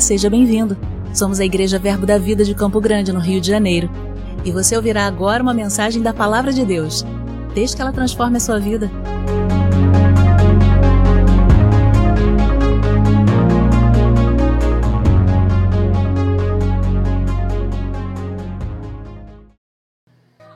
Seja 0.00 0.28
bem-vindo. 0.28 0.76
Somos 1.14 1.40
a 1.40 1.44
Igreja 1.44 1.78
Verbo 1.78 2.04
da 2.04 2.18
Vida 2.18 2.44
de 2.44 2.54
Campo 2.54 2.80
Grande, 2.80 3.12
no 3.12 3.18
Rio 3.18 3.40
de 3.40 3.48
Janeiro. 3.48 3.90
E 4.44 4.52
você 4.52 4.76
ouvirá 4.76 5.06
agora 5.06 5.42
uma 5.42 5.54
mensagem 5.54 6.02
da 6.02 6.12
Palavra 6.12 6.52
de 6.52 6.64
Deus. 6.64 7.04
Desde 7.54 7.74
que 7.74 7.82
ela 7.82 7.92
transforme 7.92 8.36
a 8.36 8.40
sua 8.40 8.60
vida. 8.60 8.90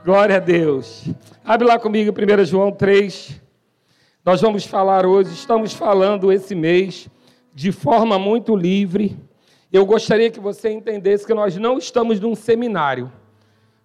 Glória 0.04 0.36
a 0.36 0.40
Deus. 0.40 1.08
Abre 1.44 1.66
lá 1.66 1.78
comigo 1.78 2.12
1 2.12 2.44
João 2.44 2.70
3. 2.70 3.40
Nós 4.24 4.40
vamos 4.42 4.66
falar 4.66 5.06
hoje, 5.06 5.32
estamos 5.32 5.72
falando 5.72 6.30
esse 6.30 6.54
mês 6.54 7.08
de 7.54 7.72
forma 7.72 8.18
muito 8.18 8.54
livre. 8.54 9.18
Eu 9.72 9.86
gostaria 9.86 10.30
que 10.30 10.40
você 10.40 10.68
entendesse 10.70 11.24
que 11.24 11.32
nós 11.32 11.56
não 11.56 11.78
estamos 11.78 12.18
num 12.18 12.34
seminário. 12.34 13.12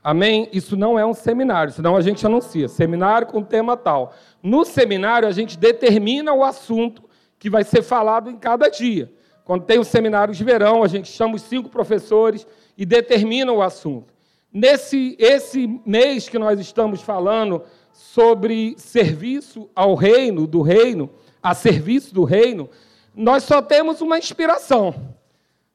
Amém? 0.03 0.49
Isso 0.51 0.75
não 0.75 0.97
é 0.97 1.05
um 1.05 1.13
seminário, 1.13 1.71
senão 1.71 1.95
a 1.95 2.01
gente 2.01 2.25
anuncia. 2.25 2.67
Seminário 2.67 3.27
com 3.27 3.43
tema 3.43 3.77
tal. 3.77 4.13
No 4.41 4.65
seminário, 4.65 5.27
a 5.27 5.31
gente 5.31 5.57
determina 5.57 6.33
o 6.33 6.43
assunto 6.43 7.03
que 7.37 7.49
vai 7.49 7.63
ser 7.63 7.83
falado 7.83 8.29
em 8.31 8.37
cada 8.37 8.67
dia. 8.67 9.11
Quando 9.43 9.65
tem 9.65 9.77
os 9.77 9.87
seminários 9.87 10.37
de 10.37 10.43
verão, 10.43 10.83
a 10.83 10.87
gente 10.87 11.07
chama 11.07 11.35
os 11.35 11.43
cinco 11.43 11.69
professores 11.69 12.47
e 12.75 12.83
determina 12.83 13.51
o 13.51 13.61
assunto. 13.61 14.11
Nesse 14.51 15.15
esse 15.19 15.67
mês 15.85 16.27
que 16.27 16.39
nós 16.39 16.59
estamos 16.59 17.01
falando 17.01 17.61
sobre 17.93 18.73
serviço 18.77 19.69
ao 19.75 19.93
reino, 19.93 20.47
do 20.47 20.63
reino, 20.63 21.11
a 21.43 21.53
serviço 21.53 22.13
do 22.13 22.23
reino, 22.23 22.69
nós 23.13 23.43
só 23.43 23.61
temos 23.61 24.01
uma 24.01 24.17
inspiração. 24.17 25.14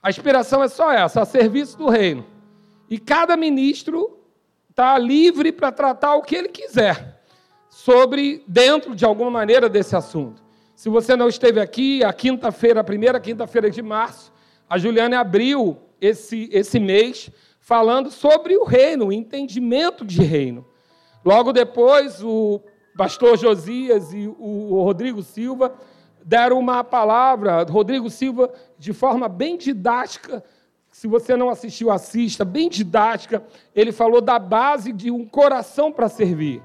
A 0.03 0.09
inspiração 0.09 0.63
é 0.63 0.69
só 0.69 0.91
essa, 0.91 1.21
a 1.21 1.25
serviço 1.27 1.77
do 1.77 1.89
reino. 1.89 2.25
E 2.89 2.99
cada 2.99 3.37
ministro 3.37 4.19
está 4.71 4.97
livre 4.97 5.53
para 5.53 5.71
tratar 5.71 6.15
o 6.15 6.23
que 6.23 6.35
ele 6.35 6.49
quiser 6.49 7.21
sobre, 7.69 8.43
dentro 8.49 8.95
de 8.95 9.05
alguma 9.05 9.31
maneira, 9.31 9.69
desse 9.69 9.95
assunto. 9.95 10.43
Se 10.75 10.89
você 10.89 11.15
não 11.15 11.29
esteve 11.29 11.61
aqui, 11.61 12.03
a 12.03 12.13
quinta-feira, 12.13 12.81
a 12.81 12.85
primeira 12.85 13.21
quinta-feira 13.21 13.71
de 13.71 13.83
março, 13.83 14.33
a 14.69 14.79
Juliana 14.79 15.21
abriu 15.21 15.77
esse, 16.01 16.49
esse 16.51 16.81
mês 16.81 17.31
falando 17.61 18.11
sobre 18.11 18.57
o 18.57 18.65
reino, 18.65 19.09
o 19.09 19.13
entendimento 19.13 20.05
de 20.05 20.23
reino. 20.23 20.67
Logo 21.23 21.53
depois, 21.53 22.23
o 22.25 22.61
pastor 22.97 23.37
Josias 23.37 24.13
e 24.15 24.27
o 24.27 24.83
Rodrigo 24.83 25.23
Silva 25.23 25.75
deram 26.25 26.59
uma 26.59 26.85
palavra, 26.85 27.63
Rodrigo 27.65 28.11
Silva, 28.11 28.53
de 28.79 28.93
forma 28.93 29.29
bem 29.29 29.57
didática. 29.57 30.43
Se 30.91 31.07
você 31.07 31.37
não 31.37 31.49
assistiu, 31.49 31.91
assista, 31.91 32.45
bem 32.45 32.69
didática. 32.69 33.43
Ele 33.75 33.93
falou 33.93 34.21
da 34.21 34.39
base 34.39 34.93
de 34.93 35.11
um 35.11 35.25
coração 35.25 35.93
para 35.93 36.09
servir. 36.09 36.63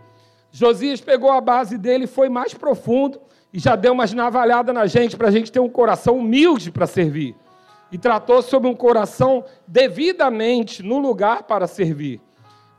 Josias 0.51 1.01
pegou 1.01 1.31
a 1.31 1.41
base 1.41 1.77
dele, 1.77 2.07
foi 2.07 2.29
mais 2.29 2.53
profundo 2.53 3.19
e 3.51 3.59
já 3.59 3.75
deu 3.75 3.93
umas 3.93 4.13
navalhadas 4.13 4.73
na 4.73 4.85
gente 4.85 5.15
para 5.15 5.27
a 5.27 5.31
gente 5.31 5.51
ter 5.51 5.59
um 5.59 5.69
coração 5.69 6.17
humilde 6.17 6.71
para 6.71 6.87
servir. 6.87 7.35
E 7.91 7.97
tratou 7.97 8.41
sobre 8.41 8.69
um 8.69 8.75
coração 8.75 9.45
devidamente 9.67 10.81
no 10.81 10.99
lugar 10.99 11.43
para 11.43 11.67
servir. 11.67 12.19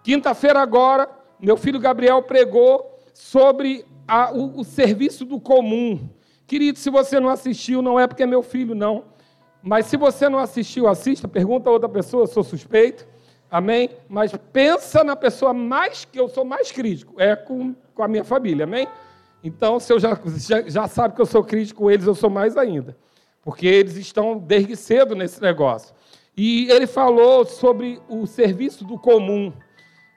Quinta-feira 0.02 0.60
agora, 0.60 1.08
meu 1.40 1.56
filho 1.56 1.78
Gabriel 1.78 2.22
pregou 2.22 2.98
sobre 3.14 3.84
a, 4.06 4.32
o, 4.32 4.60
o 4.60 4.64
serviço 4.64 5.24
do 5.24 5.40
comum. 5.40 6.08
Querido, 6.46 6.78
se 6.78 6.90
você 6.90 7.18
não 7.18 7.28
assistiu, 7.28 7.82
não 7.82 7.98
é 7.98 8.06
porque 8.06 8.22
é 8.22 8.26
meu 8.26 8.42
filho, 8.42 8.74
não. 8.74 9.04
Mas 9.62 9.86
se 9.86 9.96
você 9.96 10.28
não 10.28 10.38
assistiu, 10.38 10.86
assista, 10.86 11.26
pergunta 11.26 11.68
a 11.68 11.72
outra 11.72 11.88
pessoa, 11.88 12.26
sou 12.26 12.44
suspeito. 12.44 13.06
Amém? 13.50 13.90
Mas 14.08 14.32
pensa 14.52 15.02
na 15.02 15.16
pessoa 15.16 15.52
mais 15.52 16.04
que 16.04 16.18
eu 16.18 16.28
sou 16.28 16.44
mais 16.44 16.70
crítico, 16.70 17.14
é 17.20 17.34
com, 17.34 17.74
com 17.94 18.02
a 18.02 18.08
minha 18.08 18.24
família, 18.24 18.64
amém? 18.64 18.86
Então, 19.42 19.78
se 19.78 19.92
eu 19.92 19.98
já, 19.98 20.18
já, 20.36 20.62
já 20.62 20.88
sabe 20.88 21.14
que 21.14 21.20
eu 21.20 21.26
sou 21.26 21.42
crítico 21.44 21.82
com 21.82 21.90
eles, 21.90 22.06
eu 22.06 22.14
sou 22.14 22.30
mais 22.30 22.56
ainda. 22.56 22.96
Porque 23.42 23.66
eles 23.66 23.96
estão 23.96 24.38
desde 24.38 24.76
cedo 24.76 25.14
nesse 25.14 25.40
negócio. 25.40 25.94
E 26.36 26.70
ele 26.70 26.86
falou 26.86 27.44
sobre 27.44 28.00
o 28.08 28.26
serviço 28.26 28.84
do 28.84 28.98
comum 28.98 29.52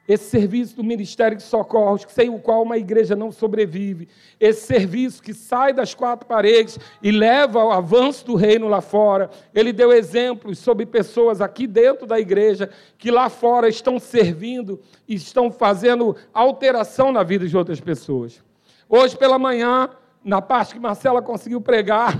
esse 0.10 0.28
serviço 0.28 0.76
do 0.76 0.84
Ministério 0.84 1.38
de 1.38 1.44
Socorros, 1.44 2.04
sem 2.10 2.32
o 2.32 2.40
qual 2.40 2.64
uma 2.64 2.80
igreja 2.80 3.16
não 3.16 3.32
sobrevive, 3.32 4.10
esse 4.40 4.66
serviço 4.66 5.22
que 5.22 5.36
sai 5.36 5.72
das 5.72 5.94
quatro 5.94 6.26
paredes 6.26 6.80
e 7.00 7.12
leva 7.12 7.62
ao 7.62 7.72
avanço 7.72 8.26
do 8.26 8.34
reino 8.34 8.68
lá 8.68 8.82
fora. 8.82 9.30
Ele 9.54 9.72
deu 9.72 9.94
exemplos 9.94 10.58
sobre 10.58 10.88
pessoas 10.88 11.42
aqui 11.42 11.68
dentro 11.68 12.08
da 12.08 12.20
igreja 12.20 12.72
que 12.98 13.12
lá 13.12 13.30
fora 13.30 13.70
estão 13.70 14.00
servindo 14.00 14.82
e 15.08 15.14
estão 15.14 15.52
fazendo 15.52 16.16
alteração 16.34 17.12
na 17.12 17.22
vida 17.22 17.48
de 17.48 17.56
outras 17.56 17.80
pessoas. 17.80 18.42
Hoje 18.90 19.16
pela 19.16 19.38
manhã, 19.38 19.92
na 20.24 20.42
parte 20.42 20.74
que 20.74 20.80
Marcela 20.80 21.22
conseguiu 21.22 21.62
pregar, 21.62 22.18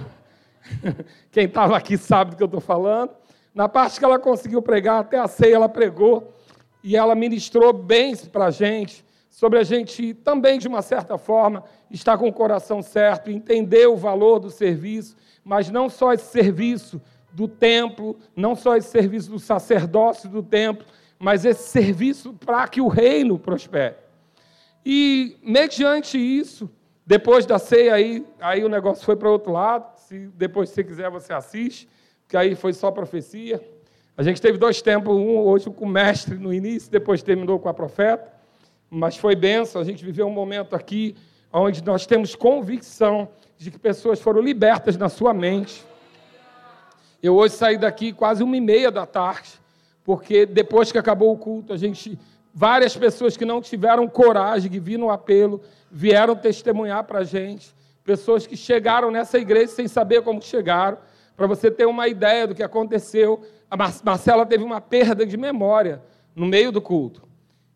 quem 1.32 1.46
estava 1.46 1.76
aqui 1.76 1.98
sabe 1.98 2.32
do 2.32 2.38
que 2.38 2.44
eu 2.44 2.46
estou 2.46 2.62
falando, 2.62 3.14
na 3.52 3.68
parte 3.68 3.98
que 3.98 4.06
ela 4.06 4.20
conseguiu 4.20 4.62
pregar, 4.62 5.00
até 5.00 5.18
a 5.18 5.28
ceia 5.28 5.56
ela 5.56 5.68
pregou 5.68 6.36
e 6.84 6.96
ela 6.96 7.16
ministrou 7.16 7.74
bens 7.74 8.28
para 8.28 8.46
a 8.46 8.52
gente, 8.52 9.06
sobre 9.30 9.60
a 9.60 9.64
gente 9.64 10.14
também, 10.14 10.60
de 10.60 10.68
uma 10.68 10.82
certa 10.82 11.18
forma, 11.18 11.64
estar 11.90 12.18
com 12.18 12.28
o 12.28 12.34
coração 12.34 12.82
certo, 12.82 13.30
entender 13.30 13.88
o 13.88 13.96
valor 13.96 14.40
do 14.40 14.50
serviço, 14.50 15.16
mas 15.44 15.70
não 15.70 15.90
só 15.90 16.14
esse 16.14 16.32
serviço 16.32 17.02
do 17.32 17.48
templo, 17.48 18.18
não 18.36 18.56
só 18.56 18.76
esse 18.76 18.90
serviço 18.90 19.30
do 19.30 19.40
sacerdócio 19.40 20.30
do 20.30 20.42
templo, 20.42 20.86
mas 21.18 21.46
esse 21.46 21.70
serviço 21.70 22.34
para 22.34 22.68
que 22.68 22.82
o 22.82 22.88
reino 22.88 23.38
prospere. 23.38 23.96
E, 24.86 25.38
mediante 25.44 26.18
isso, 26.18 26.70
depois 27.06 27.46
da 27.46 27.60
ceia, 27.60 27.94
aí, 27.96 28.26
aí 28.40 28.64
o 28.64 28.70
negócio 28.70 29.04
foi 29.04 29.16
para 29.16 29.30
outro 29.30 29.52
lado. 29.52 29.98
Se 29.98 30.28
depois, 30.36 30.70
você 30.70 30.84
quiser, 30.84 31.10
você 31.10 31.34
assiste, 31.34 31.90
que 32.28 32.38
aí 32.38 32.56
foi 32.56 32.74
só 32.74 32.92
profecia. 32.92 33.62
A 34.20 34.22
gente 34.22 34.42
teve 34.42 34.58
dois 34.58 34.82
tempos, 34.82 35.16
um 35.16 35.38
hoje 35.38 35.70
com 35.70 35.86
o 35.86 35.88
mestre 35.88 36.38
no 36.38 36.54
início, 36.54 36.92
depois 36.92 37.24
terminou 37.24 37.58
com 37.58 37.70
a 37.70 37.74
profeta, 37.74 38.30
mas 38.90 39.16
foi 39.16 39.34
benção. 39.34 39.82
A 39.82 39.86
gente 39.86 40.04
viveu 40.04 40.28
um 40.28 40.30
momento 40.30 40.76
aqui 40.76 41.16
onde 41.54 41.82
nós 41.82 42.06
temos 42.06 42.36
convicção 42.36 43.30
de 43.58 43.72
que 43.72 43.80
pessoas 43.80 44.20
foram 44.20 44.42
libertas 44.42 44.98
na 44.98 45.08
sua 45.08 45.34
mente. 45.34 45.86
Eu 47.24 47.34
hoje 47.34 47.54
saí 47.54 47.78
daqui 47.78 48.12
quase 48.12 48.44
uma 48.44 48.58
e 48.58 48.60
meia 48.60 48.92
da 48.92 49.06
tarde, 49.06 49.52
porque 50.04 50.46
depois 50.46 50.92
que 50.92 50.98
acabou 50.98 51.32
o 51.32 51.38
culto, 51.38 51.72
a 51.72 51.78
gente, 51.78 52.20
várias 52.54 52.98
pessoas 52.98 53.38
que 53.38 53.46
não 53.46 53.62
tiveram 53.62 54.06
coragem 54.06 54.70
de 54.70 54.82
vir 54.82 55.00
no 55.00 55.10
apelo, 55.10 55.62
vieram 55.90 56.36
testemunhar 56.36 57.06
para 57.06 57.20
a 57.20 57.24
gente. 57.24 57.74
Pessoas 58.04 58.46
que 58.46 58.58
chegaram 58.58 59.12
nessa 59.12 59.38
igreja 59.38 59.68
sem 59.68 59.88
saber 59.88 60.24
como 60.24 60.42
chegaram. 60.42 60.98
Para 61.38 61.48
você 61.48 61.72
ter 61.72 61.86
uma 61.86 62.06
ideia 62.10 62.46
do 62.46 62.54
que 62.54 62.62
aconteceu, 62.62 63.42
a 63.70 63.78
Marcela 63.78 64.46
teve 64.46 64.64
uma 64.64 64.82
perda 64.82 65.26
de 65.26 65.38
memória 65.38 66.02
no 66.36 66.46
meio 66.46 66.72
do 66.72 66.82
culto. 66.82 67.28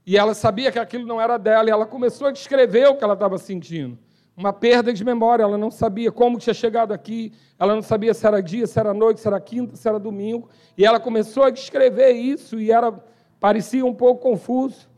E 0.06 0.18
ela 0.18 0.34
sabia 0.34 0.72
que 0.72 0.80
aquilo 0.80 1.06
não 1.06 1.22
era 1.22 1.38
dela, 1.38 1.70
e 1.70 1.72
ela 1.72 1.86
começou 1.86 2.28
a 2.28 2.32
descrever 2.32 2.88
o 2.88 2.96
que 2.96 3.04
ela 3.04 3.14
estava 3.14 3.38
sentindo. 3.38 3.98
Uma 4.36 4.52
perda 4.52 4.92
de 4.92 5.06
memória, 5.06 5.44
ela 5.44 5.58
não 5.58 5.70
sabia 5.70 6.12
como 6.12 6.40
tinha 6.40 6.54
chegado 6.54 6.92
aqui, 6.92 7.32
ela 7.60 7.76
não 7.76 7.84
sabia 7.84 8.14
se 8.14 8.26
era 8.26 8.42
dia, 8.42 8.66
se 8.66 8.80
era 8.80 8.94
noite, 8.94 9.22
se 9.22 9.28
era 9.28 9.40
quinta, 9.40 9.76
se 9.76 9.88
era 9.88 10.00
domingo. 10.00 10.50
E 10.76 10.84
ela 10.84 11.00
começou 11.00 11.44
a 11.44 11.52
descrever 11.52 12.12
isso 12.12 12.60
e 12.60 12.72
era 12.72 12.92
parecia 13.40 13.86
um 13.86 13.94
pouco 13.94 14.22
confuso. 14.22 14.90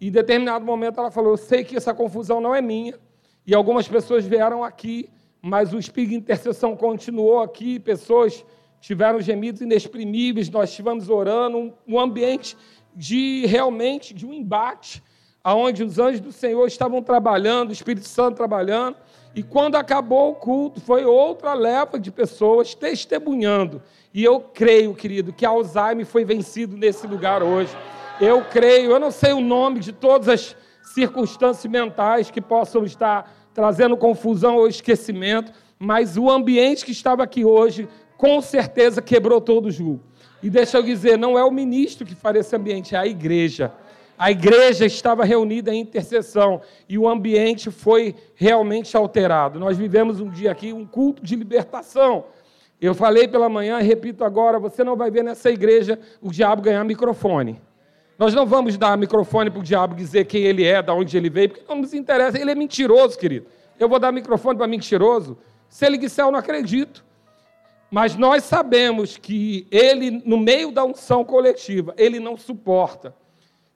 E 0.00 0.08
em 0.08 0.10
determinado 0.12 0.64
momento 0.64 1.00
ela 1.00 1.10
falou: 1.10 1.32
Eu 1.32 1.36
sei 1.36 1.64
que 1.64 1.76
essa 1.76 1.92
confusão 1.92 2.40
não 2.40 2.54
é 2.54 2.62
minha. 2.62 2.94
E 3.44 3.54
algumas 3.54 3.88
pessoas 3.88 4.24
vieram 4.24 4.62
aqui, 4.62 5.10
mas 5.42 5.74
o 5.74 5.78
espírito 5.78 6.10
de 6.10 6.16
intercessão 6.16 6.76
continuou 6.76 7.40
aqui, 7.40 7.80
pessoas 7.80 8.44
tiveram 8.84 9.18
gemidos 9.18 9.62
inexprimíveis, 9.62 10.50
nós 10.50 10.68
estivemos 10.68 11.08
orando, 11.08 11.72
um, 11.88 11.98
ambiente 11.98 12.54
de 12.94 13.46
realmente 13.46 14.12
de 14.12 14.26
um 14.26 14.32
embate, 14.34 15.02
aonde 15.42 15.82
os 15.82 15.98
anjos 15.98 16.20
do 16.20 16.30
Senhor 16.30 16.66
estavam 16.66 17.02
trabalhando, 17.02 17.70
o 17.70 17.72
Espírito 17.72 18.06
Santo 18.06 18.36
trabalhando, 18.36 18.98
e 19.34 19.42
quando 19.42 19.76
acabou 19.76 20.32
o 20.32 20.34
culto, 20.34 20.82
foi 20.82 21.02
outra 21.06 21.54
leva 21.54 21.98
de 21.98 22.12
pessoas 22.12 22.74
testemunhando. 22.74 23.82
E 24.12 24.22
eu 24.22 24.38
creio, 24.38 24.94
querido, 24.94 25.32
que 25.32 25.46
Alzheimer 25.46 26.04
foi 26.04 26.22
vencido 26.22 26.76
nesse 26.76 27.06
lugar 27.06 27.42
hoje. 27.42 27.74
Eu 28.20 28.44
creio, 28.44 28.90
eu 28.90 29.00
não 29.00 29.10
sei 29.10 29.32
o 29.32 29.40
nome 29.40 29.80
de 29.80 29.92
todas 29.92 30.28
as 30.28 30.54
circunstâncias 30.82 31.72
mentais 31.72 32.30
que 32.30 32.40
possam 32.40 32.84
estar 32.84 33.34
trazendo 33.54 33.96
confusão 33.96 34.56
ou 34.56 34.68
esquecimento, 34.68 35.52
mas 35.78 36.18
o 36.18 36.30
ambiente 36.30 36.84
que 36.84 36.92
estava 36.92 37.22
aqui 37.22 37.44
hoje 37.46 37.88
com 38.24 38.40
certeza 38.40 39.02
quebrou 39.02 39.38
todo 39.38 39.66
o 39.66 39.70
julgo. 39.70 40.00
E 40.42 40.48
deixa 40.48 40.78
eu 40.78 40.82
dizer, 40.82 41.18
não 41.18 41.38
é 41.38 41.44
o 41.44 41.50
ministro 41.50 42.06
que 42.06 42.14
faz 42.14 42.34
esse 42.36 42.56
ambiente, 42.56 42.94
é 42.94 42.98
a 42.98 43.06
igreja. 43.06 43.70
A 44.18 44.30
igreja 44.30 44.86
estava 44.86 45.26
reunida 45.26 45.74
em 45.74 45.80
intercessão 45.80 46.62
e 46.88 46.96
o 46.96 47.06
ambiente 47.06 47.70
foi 47.70 48.14
realmente 48.34 48.96
alterado. 48.96 49.60
Nós 49.60 49.76
vivemos 49.76 50.20
um 50.20 50.30
dia 50.30 50.50
aqui, 50.50 50.72
um 50.72 50.86
culto 50.86 51.22
de 51.22 51.36
libertação. 51.36 52.24
Eu 52.80 52.94
falei 52.94 53.28
pela 53.28 53.46
manhã 53.50 53.78
e 53.78 53.82
repito 53.82 54.24
agora: 54.24 54.58
você 54.58 54.82
não 54.82 54.96
vai 54.96 55.10
ver 55.10 55.22
nessa 55.22 55.50
igreja 55.50 55.98
o 56.22 56.30
diabo 56.30 56.62
ganhar 56.62 56.82
microfone. 56.82 57.60
Nós 58.18 58.32
não 58.32 58.46
vamos 58.46 58.78
dar 58.78 58.96
microfone 58.96 59.50
para 59.50 59.60
o 59.60 59.62
diabo 59.62 59.94
dizer 59.94 60.24
quem 60.24 60.44
ele 60.44 60.64
é, 60.64 60.80
de 60.80 60.90
onde 60.90 61.14
ele 61.14 61.28
veio, 61.28 61.50
porque 61.50 61.64
não 61.68 61.82
nos 61.82 61.92
interessa. 61.92 62.40
Ele 62.40 62.52
é 62.52 62.54
mentiroso, 62.54 63.18
querido. 63.18 63.44
Eu 63.78 63.86
vou 63.86 63.98
dar 63.98 64.10
microfone 64.12 64.56
para 64.56 64.66
mentiroso? 64.66 65.36
Se 65.68 65.84
ele 65.84 65.98
disser, 65.98 66.24
eu 66.24 66.30
não 66.30 66.38
acredito. 66.38 67.04
Mas 67.94 68.16
nós 68.16 68.42
sabemos 68.42 69.16
que 69.16 69.68
ele, 69.70 70.10
no 70.10 70.36
meio 70.36 70.72
da 70.72 70.84
unção 70.84 71.24
coletiva, 71.24 71.94
ele 71.96 72.18
não 72.18 72.36
suporta. 72.36 73.14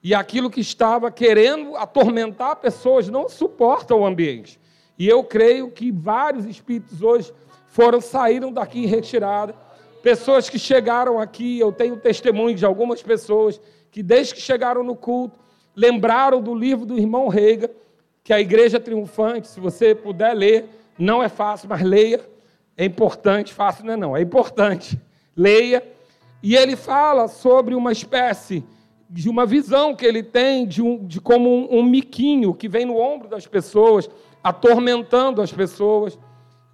E 0.02 0.12
aquilo 0.12 0.50
que 0.50 0.60
estava 0.60 1.08
querendo 1.08 1.76
atormentar 1.76 2.56
pessoas 2.56 3.08
não 3.08 3.28
suporta 3.28 3.94
o 3.94 4.04
ambiente. 4.04 4.58
E 4.98 5.08
eu 5.08 5.22
creio 5.22 5.70
que 5.70 5.92
vários 5.92 6.46
espíritos 6.46 7.00
hoje 7.00 7.32
foram, 7.68 8.00
saíram 8.00 8.50
daqui 8.50 8.80
em 8.80 8.86
retirada. 8.86 9.54
Pessoas 10.02 10.50
que 10.50 10.58
chegaram 10.58 11.20
aqui, 11.20 11.60
eu 11.60 11.70
tenho 11.70 11.96
testemunho 11.96 12.56
de 12.56 12.66
algumas 12.66 13.00
pessoas 13.00 13.60
que 13.88 14.02
desde 14.02 14.34
que 14.34 14.40
chegaram 14.40 14.82
no 14.82 14.96
culto, 14.96 15.38
lembraram 15.76 16.42
do 16.42 16.56
livro 16.56 16.84
do 16.84 16.98
irmão 16.98 17.28
Reiga, 17.28 17.70
que 18.24 18.32
é 18.32 18.36
a 18.36 18.40
Igreja 18.40 18.80
Triunfante, 18.80 19.46
se 19.46 19.60
você 19.60 19.94
puder 19.94 20.34
ler, 20.34 20.64
não 20.98 21.22
é 21.22 21.28
fácil, 21.28 21.68
mas 21.68 21.82
leia, 21.82 22.20
é 22.78 22.84
importante, 22.84 23.52
fácil 23.52 23.84
não 23.84 23.92
é 23.92 23.96
não, 23.96 24.16
é 24.16 24.22
importante, 24.22 24.98
leia, 25.36 25.82
e 26.40 26.54
ele 26.54 26.76
fala 26.76 27.26
sobre 27.26 27.74
uma 27.74 27.90
espécie 27.90 28.64
de 29.10 29.28
uma 29.28 29.44
visão 29.44 29.96
que 29.96 30.06
ele 30.06 30.22
tem 30.22 30.64
de, 30.64 30.80
um, 30.80 31.04
de 31.04 31.20
como 31.20 31.50
um, 31.50 31.80
um 31.80 31.82
miquinho 31.82 32.54
que 32.54 32.68
vem 32.68 32.86
no 32.86 32.96
ombro 32.96 33.28
das 33.28 33.48
pessoas, 33.48 34.08
atormentando 34.44 35.42
as 35.42 35.52
pessoas, 35.52 36.16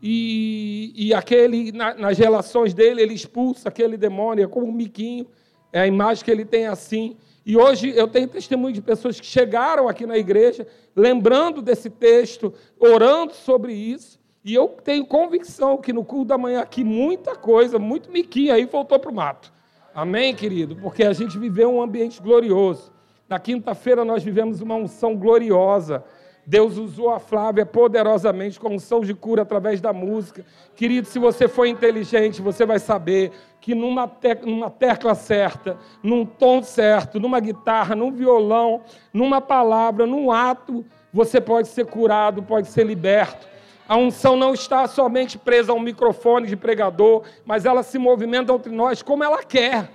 e, 0.03 0.93
e 0.95 1.15
aquele, 1.15 1.73
na, 1.73 1.95
nas 1.95 2.19
relações 2.19 2.75
dele, 2.75 3.01
ele 3.01 3.15
expulsa 3.15 3.71
aquele 3.71 3.97
demônio, 3.97 4.45
é 4.45 4.47
como 4.47 4.67
um 4.67 4.73
miquinho, 4.73 5.27
é 5.73 5.81
a 5.81 5.87
imagem 5.87 6.23
que 6.23 6.31
ele 6.31 6.45
tem 6.45 6.67
assim. 6.67 7.17
E 7.47 7.57
hoje 7.57 7.95
eu 7.97 8.07
tenho 8.07 8.29
testemunho 8.29 8.75
de 8.75 8.83
pessoas 8.83 9.19
que 9.19 9.25
chegaram 9.25 9.89
aqui 9.89 10.05
na 10.05 10.19
igreja, 10.19 10.67
lembrando 10.95 11.63
desse 11.63 11.89
texto, 11.89 12.53
orando 12.79 13.33
sobre 13.33 13.73
isso. 13.73 14.19
E 14.45 14.55
eu 14.55 14.69
tenho 14.69 15.07
convicção 15.07 15.79
que 15.79 15.91
no 15.91 16.05
culto 16.05 16.27
da 16.27 16.37
manhã 16.37 16.61
aqui, 16.61 16.85
muita 16.85 17.35
coisa, 17.35 17.79
muito 17.79 18.13
miquinho 18.13 18.53
aí 18.53 18.67
voltou 18.67 18.99
para 18.99 19.11
o 19.11 19.15
mato. 19.15 19.51
Amém, 19.95 20.35
querido? 20.35 20.77
Porque 20.77 21.03
a 21.03 21.15
gente 21.15 21.39
viveu 21.39 21.73
um 21.73 21.81
ambiente 21.81 22.21
glorioso. 22.21 22.93
Na 23.27 23.39
quinta-feira 23.39 24.05
nós 24.05 24.23
vivemos 24.23 24.61
uma 24.61 24.75
unção 24.75 25.17
gloriosa. 25.17 26.05
Deus 26.47 26.77
usou 26.77 27.09
a 27.09 27.19
Flávia 27.19 27.65
poderosamente 27.65 28.61
com 28.61 28.75
unção 28.75 29.01
de 29.01 29.15
cura 29.15 29.41
através 29.41 29.81
da 29.81 29.95
música. 29.95 30.45
Querido, 30.77 31.09
se 31.09 31.19
você 31.19 31.49
for 31.49 31.65
inteligente, 31.65 32.43
você 32.43 32.67
vai 32.67 32.79
saber 32.79 33.33
que 33.63 33.75
numa, 33.75 34.11
numa 34.45 34.69
tecla 34.69 35.15
certa, 35.15 35.79
num 36.03 36.27
tom 36.27 36.63
certo, 36.63 37.19
numa 37.19 37.41
guitarra, 37.41 37.97
num 37.97 38.13
violão, 38.13 38.83
numa 39.11 39.41
palavra, 39.41 40.07
num 40.07 40.31
ato, 40.31 40.85
você 41.11 41.41
pode 41.41 41.69
ser 41.69 41.87
curado, 41.87 42.43
pode 42.43 42.69
ser 42.69 42.85
liberto. 42.85 43.54
A 43.87 43.97
unção 43.97 44.37
não 44.37 44.55
está 44.55 44.87
somente 44.89 45.37
presa 45.37 45.73
a 45.73 45.75
um 45.75 45.81
microfone 45.81 46.47
de 46.47 46.57
pregador, 46.57 47.23
mas 47.45 47.67
ela 47.67 47.83
se 47.83 47.99
movimenta 47.99 48.53
entre 48.53 48.73
nós 48.73 49.03
como 49.03 49.23
ela 49.23 49.43
quer. 49.43 49.91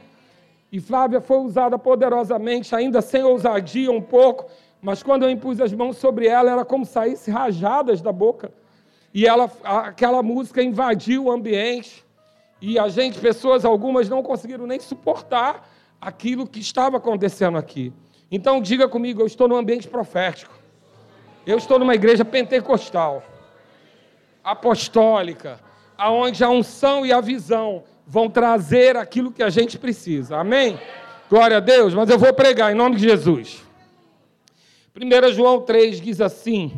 E 0.71 0.80
Flávia 0.80 1.19
foi 1.19 1.39
usada 1.39 1.80
poderosamente, 1.80 2.75
ainda 2.75 3.01
sem 3.01 3.24
ousadia 3.24 3.91
um 3.91 4.01
pouco, 4.01 4.45
mas 4.80 5.01
quando 5.01 5.24
eu 5.24 5.30
impus 5.30 5.59
as 5.59 5.74
mãos 5.74 5.97
sobre 5.97 6.27
ela, 6.27 6.51
era 6.51 6.63
como 6.63 6.86
saísse 6.86 7.31
rajadas 7.31 8.00
da 8.01 8.12
boca. 8.12 8.51
E 9.12 9.25
ela, 9.25 9.51
aquela 9.63 10.21
música 10.21 10.62
invadiu 10.62 11.25
o 11.25 11.31
ambiente. 11.31 12.06
E 12.62 12.77
a 12.77 12.88
gente, 12.88 13.19
pessoas, 13.19 13.65
algumas 13.65 14.07
não 14.07 14.21
conseguiram 14.21 14.68
nem 14.68 14.80
suportar 14.80 15.68
aquilo 16.00 16.45
que 16.45 16.59
estava 16.59 16.97
acontecendo 16.97 17.57
aqui. 17.57 17.92
Então 18.31 18.62
diga 18.62 18.88
comigo, 18.88 19.21
eu 19.21 19.25
estou 19.25 19.47
num 19.47 19.56
ambiente 19.56 19.88
profético. 19.88 20.53
Eu 21.45 21.57
estou 21.57 21.80
numa 21.80 21.95
igreja 21.95 22.24
pentecostal, 22.24 23.24
apostólica, 24.44 25.59
aonde 25.97 26.44
a 26.44 26.50
unção 26.50 27.06
e 27.06 27.12
a 27.12 27.21
visão 27.21 27.83
vão 28.06 28.30
trazer 28.30 28.97
aquilo 28.97 29.31
que 29.31 29.44
a 29.44 29.50
gente 29.50 29.77
precisa. 29.77 30.38
Amém? 30.38 30.80
Glória 31.30 31.57
a 31.57 31.59
Deus, 31.59 31.94
mas 31.94 32.09
eu 32.09 32.18
vou 32.18 32.33
pregar 32.33 32.71
em 32.71 32.75
nome 32.75 32.95
de 32.95 33.03
Jesus. 33.03 33.63
1 34.95 35.33
João 35.33 35.62
3 35.62 36.01
diz 36.01 36.19
assim: 36.19 36.71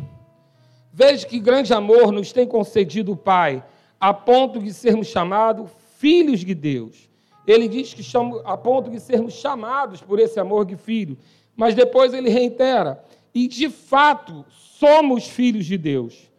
Veja 0.92 1.26
que 1.26 1.40
grande 1.40 1.72
amor 1.72 2.12
nos 2.12 2.32
tem 2.32 2.46
concedido 2.46 3.12
o 3.12 3.16
Pai, 3.16 3.64
a 3.98 4.12
ponto 4.12 4.60
de 4.60 4.72
sermos 4.72 5.06
chamados 5.06 5.70
filhos 5.98 6.40
de 6.40 6.54
Deus. 6.54 7.08
Ele 7.46 7.66
diz 7.68 7.94
que 7.94 8.02
chama, 8.02 8.42
a 8.44 8.56
ponto 8.56 8.90
de 8.90 9.00
sermos 9.00 9.34
chamados 9.34 10.00
por 10.02 10.18
esse 10.18 10.38
amor 10.38 10.64
de 10.64 10.76
filho. 10.76 11.16
Mas 11.56 11.74
depois 11.74 12.12
ele 12.12 12.28
reitera: 12.28 13.02
e 13.34 13.48
de 13.48 13.70
fato 13.70 14.44
somos 14.50 15.26
filhos 15.26 15.64
de 15.64 15.78
Deus. 15.78 16.30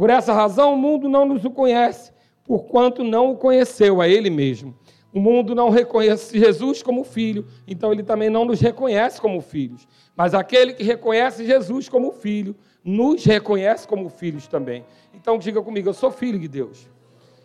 Por 0.00 0.08
essa 0.08 0.32
razão 0.32 0.72
o 0.72 0.78
mundo 0.78 1.10
não 1.10 1.26
nos 1.26 1.44
o 1.44 1.50
conhece, 1.50 2.10
porquanto 2.46 3.04
não 3.04 3.32
o 3.32 3.36
conheceu 3.36 4.00
a 4.00 4.08
ele 4.08 4.30
mesmo. 4.30 4.74
O 5.12 5.20
mundo 5.20 5.54
não 5.54 5.68
reconhece 5.68 6.38
Jesus 6.38 6.82
como 6.82 7.04
filho, 7.04 7.46
então 7.68 7.92
ele 7.92 8.02
também 8.02 8.30
não 8.30 8.46
nos 8.46 8.62
reconhece 8.62 9.20
como 9.20 9.42
filhos. 9.42 9.86
Mas 10.16 10.32
aquele 10.32 10.72
que 10.72 10.82
reconhece 10.82 11.44
Jesus 11.44 11.86
como 11.86 12.12
filho, 12.12 12.56
nos 12.82 13.22
reconhece 13.26 13.86
como 13.86 14.08
filhos 14.08 14.46
também. 14.46 14.86
Então 15.12 15.36
diga 15.36 15.60
comigo, 15.60 15.90
eu 15.90 15.92
sou 15.92 16.10
filho 16.10 16.38
de 16.38 16.48
Deus. 16.48 16.88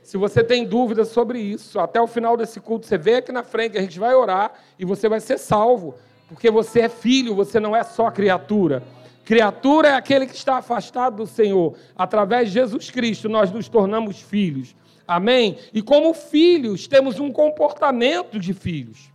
Se 0.02 0.16
você 0.16 0.42
tem 0.42 0.64
dúvidas 0.64 1.10
sobre 1.10 1.38
isso, 1.42 1.78
até 1.78 2.00
o 2.00 2.08
final 2.08 2.38
desse 2.38 2.62
culto, 2.62 2.86
você 2.86 2.98
vem 2.98 3.16
aqui 3.16 3.34
na 3.34 3.44
frente, 3.44 3.78
a 3.78 3.82
gente 3.82 4.00
vai 4.00 4.16
orar 4.16 4.54
e 4.80 4.86
você 4.86 5.10
vai 5.10 5.20
ser 5.20 5.38
salvo, 5.40 5.96
porque 6.30 6.50
você 6.50 6.80
é 6.84 6.88
filho, 6.88 7.36
você 7.36 7.60
não 7.60 7.76
é 7.76 7.84
só 7.84 8.10
criatura. 8.10 8.82
Criatura 9.26 9.90
é 9.90 9.94
aquele 9.94 10.28
que 10.28 10.36
está 10.36 10.58
afastado 10.58 11.18
do 11.18 11.26
Senhor. 11.28 11.76
Através 11.96 12.50
de 12.50 12.54
Jesus 12.54 12.92
Cristo, 12.92 13.28
nós 13.28 13.52
nos 13.52 13.68
tornamos 13.68 14.22
filhos. 14.22 14.76
Amém? 15.08 15.58
E 15.74 15.82
como 15.82 16.14
filhos, 16.14 16.88
temos 16.88 17.20
um 17.20 17.32
comportamento 17.32 18.40
de 18.40 18.54
filhos. 18.54 19.12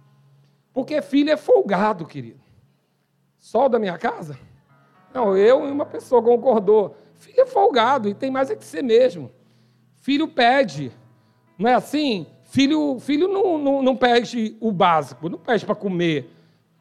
Porque 0.73 1.01
filho 1.01 1.31
é 1.31 1.37
folgado, 1.37 2.05
querido. 2.05 2.41
Sol 3.39 3.69
da 3.69 3.79
minha 3.79 3.97
casa? 3.97 4.37
Não, 5.15 5.37
eu 5.37 5.67
e 5.69 5.71
uma 5.71 5.87
pessoa 5.87 6.21
concordou. 6.21 6.97
Filho 7.15 7.43
é 7.43 7.47
folgado 7.47 8.09
e 8.09 8.15
tem 8.15 8.31
mais 8.31 8.51
é 8.51 8.57
que 8.57 8.65
ser 8.65 8.83
mesmo. 8.83 9.31
Filho 9.95 10.27
pede. 10.27 10.91
Não 11.57 11.71
é 11.71 11.75
assim? 11.75 12.27
Filho, 12.45 12.99
filho 12.99 13.29
não, 13.29 13.59
não, 13.59 13.83
não 13.83 13.97
pede 13.97 14.57
o 14.61 14.73
básico, 14.73 15.29
não 15.29 15.39
pede 15.39 15.65
para 15.65 15.75
comer, 15.75 16.29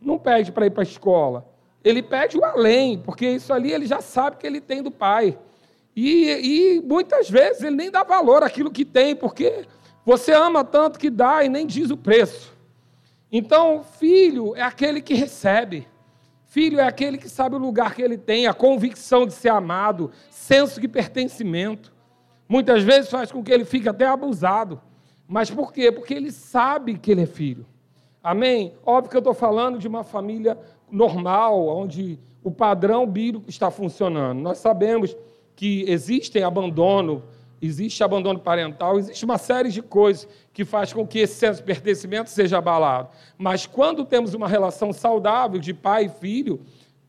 não 0.01 0.17
pede 0.17 0.51
para 0.51 0.65
ir 0.65 0.71
para 0.71 0.81
a 0.81 0.83
escola. 0.83 1.48
Ele 1.83 2.01
pede 2.03 2.37
o 2.37 2.43
além, 2.43 2.97
porque 2.99 3.27
isso 3.29 3.53
ali 3.53 3.71
ele 3.71 3.85
já 3.85 4.01
sabe 4.01 4.37
que 4.37 4.45
ele 4.45 4.59
tem 4.59 4.83
do 4.83 4.91
pai. 4.91 5.37
E, 5.95 6.77
e 6.77 6.81
muitas 6.81 7.29
vezes 7.29 7.63
ele 7.63 7.75
nem 7.75 7.91
dá 7.91 8.03
valor 8.03 8.43
àquilo 8.43 8.71
que 8.71 8.85
tem, 8.85 9.15
porque 9.15 9.65
você 10.05 10.33
ama 10.33 10.63
tanto 10.63 10.99
que 10.99 11.09
dá 11.09 11.43
e 11.43 11.49
nem 11.49 11.65
diz 11.65 11.89
o 11.89 11.97
preço. 11.97 12.53
Então, 13.31 13.83
filho 13.83 14.55
é 14.55 14.61
aquele 14.61 15.01
que 15.01 15.13
recebe. 15.13 15.87
Filho 16.45 16.79
é 16.79 16.83
aquele 16.83 17.17
que 17.17 17.29
sabe 17.29 17.55
o 17.55 17.59
lugar 17.59 17.93
que 17.93 18.01
ele 18.01 18.17
tem, 18.17 18.47
a 18.47 18.53
convicção 18.53 19.27
de 19.27 19.33
ser 19.33 19.49
amado, 19.49 20.11
senso 20.31 20.81
de 20.81 20.87
pertencimento. 20.87 21.93
Muitas 22.47 22.81
vezes 22.81 23.11
faz 23.11 23.31
com 23.31 23.43
que 23.43 23.51
ele 23.51 23.65
fique 23.65 23.87
até 23.87 24.07
abusado. 24.07 24.81
Mas 25.27 25.51
por 25.51 25.71
quê? 25.71 25.91
Porque 25.91 26.13
ele 26.13 26.31
sabe 26.31 26.97
que 26.97 27.11
ele 27.11 27.21
é 27.21 27.27
filho. 27.27 27.67
Amém? 28.23 28.73
Óbvio 28.83 29.11
que 29.11 29.15
eu 29.15 29.19
estou 29.19 29.33
falando 29.35 29.77
de 29.77 29.87
uma 29.87 30.03
família 30.03 30.57
normal, 30.91 31.67
onde 31.67 32.19
o 32.43 32.51
padrão 32.51 33.05
bíblico 33.05 33.49
está 33.49 33.69
funcionando. 33.69 34.39
Nós 34.39 34.57
sabemos 34.57 35.15
que 35.55 35.83
existem 35.87 36.43
abandono, 36.43 37.23
existe 37.61 38.03
abandono 38.03 38.39
parental, 38.39 38.97
existe 38.97 39.25
uma 39.25 39.37
série 39.37 39.69
de 39.69 39.81
coisas 39.81 40.27
que 40.53 40.63
faz 40.63 40.93
com 40.93 41.05
que 41.05 41.19
esse 41.19 41.35
senso 41.35 41.59
de 41.59 41.65
pertencimento 41.65 42.29
seja 42.29 42.57
abalado. 42.57 43.09
Mas 43.37 43.65
quando 43.65 44.05
temos 44.05 44.33
uma 44.33 44.47
relação 44.47 44.93
saudável 44.93 45.59
de 45.59 45.73
pai 45.73 46.05
e 46.05 46.09
filho, 46.09 46.61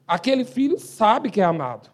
aquele 0.06 0.44
filho 0.44 0.78
sabe 0.78 1.30
que 1.30 1.40
é 1.40 1.44
amado. 1.44 1.90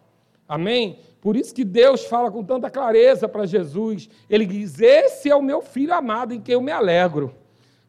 Amém? 0.47 0.99
Por 1.21 1.35
isso 1.35 1.53
que 1.53 1.65
Deus 1.65 2.05
fala 2.05 2.31
com 2.31 2.43
tanta 2.43 2.69
clareza 2.69 3.27
para 3.27 3.45
Jesus. 3.45 4.09
Ele 4.29 4.45
diz: 4.45 4.79
Esse 4.79 5.29
é 5.29 5.35
o 5.35 5.41
meu 5.41 5.61
filho 5.61 5.93
amado 5.93 6.33
em 6.33 6.39
quem 6.39 6.53
eu 6.53 6.61
me 6.61 6.71
alegro. 6.71 7.35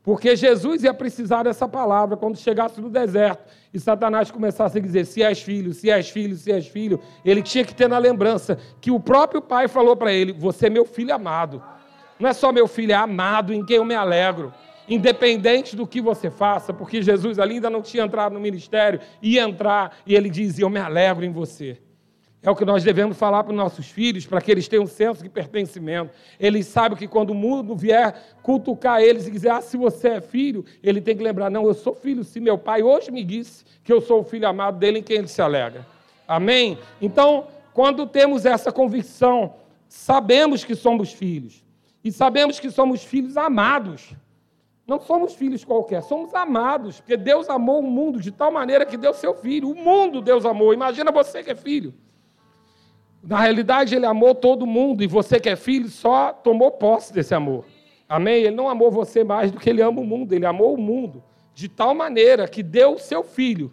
Porque 0.09 0.35
Jesus 0.35 0.85
ia 0.85 0.95
precisar 0.95 1.43
dessa 1.43 1.69
palavra 1.69 2.17
quando 2.17 2.39
chegasse 2.39 2.81
no 2.81 2.89
deserto 2.89 3.45
e 3.75 3.79
Satanás 3.79 4.31
começasse 4.31 4.79
a 4.79 4.81
dizer: 4.81 5.05
se 5.05 5.23
és 5.23 5.43
filho, 5.43 5.75
se 5.75 5.91
és 5.91 6.09
filho, 6.09 6.35
se 6.35 6.51
és 6.51 6.67
filho. 6.67 6.99
Ele 7.23 7.43
tinha 7.43 7.63
que 7.63 7.75
ter 7.75 7.91
na 7.91 7.99
lembrança 7.99 8.59
que 8.81 8.91
o 8.91 8.99
próprio 8.99 9.43
pai 9.43 9.69
falou 9.69 9.95
para 9.95 10.11
ele: 10.11 10.33
Você 10.33 10.69
é 10.69 10.71
meu 10.71 10.87
filho 10.87 11.15
amado. 11.15 11.63
Não 12.19 12.27
é 12.27 12.33
só 12.33 12.51
meu 12.51 12.67
filho, 12.67 12.93
é 12.93 12.95
amado 12.95 13.53
em 13.53 13.63
quem 13.63 13.77
eu 13.77 13.85
me 13.85 13.95
alegro. 13.95 14.51
Independente 14.89 15.77
do 15.77 15.87
que 15.87 16.01
você 16.01 16.31
faça, 16.31 16.73
porque 16.73 17.03
Jesus 17.03 17.39
ali 17.39 17.57
ainda 17.57 17.69
não 17.69 17.83
tinha 17.83 18.03
entrado 18.03 18.33
no 18.33 18.41
ministério, 18.41 19.01
ia 19.21 19.43
entrar 19.43 19.95
e 20.07 20.15
ele 20.15 20.31
dizia: 20.31 20.65
Eu 20.65 20.71
me 20.71 20.81
alegro 20.81 21.23
em 21.23 21.31
você. 21.31 21.77
É 22.41 22.49
o 22.51 22.55
que 22.55 22.65
nós 22.65 22.85
devemos 22.85 23.17
falar 23.17 23.43
para 23.43 23.51
os 23.51 23.57
nossos 23.57 23.91
filhos, 23.91 24.25
para 24.25 24.41
que 24.41 24.51
eles 24.51 24.69
tenham 24.69 24.85
um 24.85 24.87
senso 24.87 25.23
de 25.23 25.29
pertencimento. 25.29 26.13
Eles 26.39 26.67
sabem 26.67 26.97
que 26.97 27.09
quando 27.09 27.31
o 27.31 27.35
mundo 27.35 27.75
vier 27.75 28.37
cutucar 28.43 29.03
eles 29.03 29.27
e 29.27 29.31
dizer, 29.31 29.51
ah, 29.51 29.61
se 29.61 29.77
você 29.77 30.09
é 30.09 30.21
filho, 30.21 30.65
ele 30.81 31.01
tem 31.01 31.17
que 31.17 31.23
lembrar, 31.23 31.51
não, 31.51 31.67
eu 31.67 31.75
sou 31.75 31.95
filho, 31.95 32.23
se 32.23 32.39
meu 32.39 32.57
pai 32.57 32.83
hoje 32.83 33.11
me 33.11 33.25
disse 33.25 33.65
que 33.83 33.93
eu 33.93 34.01
sou 34.01 34.21
o 34.21 34.25
filho 34.25 34.47
amado 34.47 34.79
dele 34.79 35.01
em 35.01 35.03
quem 35.03 35.17
ele 35.17 35.29
se 35.29 35.43
alegra. 35.43 35.85
Amém? 36.29 36.79
Então, 37.03 37.49
quando 37.75 38.07
temos 38.07 38.47
essa 38.47 38.71
convicção, 38.71 39.55
sabemos 39.89 40.65
que 40.65 40.77
somos 40.77 41.13
filhos. 41.13 41.65
E 42.05 42.13
sabemos 42.13 42.61
que 42.61 42.71
somos 42.71 43.03
filhos 43.03 43.37
amados. 43.37 44.15
Não 44.87 45.01
somos 45.01 45.35
filhos 45.35 45.65
qualquer, 45.65 46.03
somos 46.03 46.33
amados, 46.33 47.01
porque 47.01 47.17
Deus 47.17 47.51
amou 47.51 47.81
o 47.81 47.83
mundo 47.83 48.19
de 48.21 48.31
tal 48.31 48.51
maneira 48.51 48.87
que 48.87 48.97
deu 48.97 49.13
seu 49.13 49.35
filho. 49.35 49.71
O 49.71 49.75
mundo 49.75 50.23
Deus 50.23 50.47
amou. 50.47 50.73
Imagina 50.73 51.11
você 51.11 51.43
que 51.43 51.51
é 51.51 51.55
filho. 51.55 51.93
Na 53.23 53.41
realidade, 53.41 53.95
ele 53.95 54.07
amou 54.07 54.35
todo 54.35 54.67
mundo 54.67 55.03
e 55.03 55.07
você 55.07 55.41
que 55.41 55.49
é 55.49 55.57
filho 55.57 55.89
só 55.89 56.33
tomou 56.33 56.71
posse 56.71 57.13
desse 57.13 57.35
amor. 57.35 57.65
Amém? 58.09 58.45
Ele 58.45 58.57
não 58.57 58.69
amou 58.69 58.91
você 58.91 59.23
mais 59.23 59.51
do 59.51 59.59
que 59.59 59.69
ele 59.69 59.83
ama 59.83 60.01
o 60.01 60.05
mundo, 60.05 60.33
ele 60.33 60.47
amou 60.47 60.75
o 60.75 60.81
mundo 60.81 61.23
de 61.55 61.69
tal 61.69 61.95
maneira 61.95 62.47
que 62.47 62.63
deu 62.63 62.95
o 62.95 62.99
seu 62.99 63.25
filho 63.25 63.73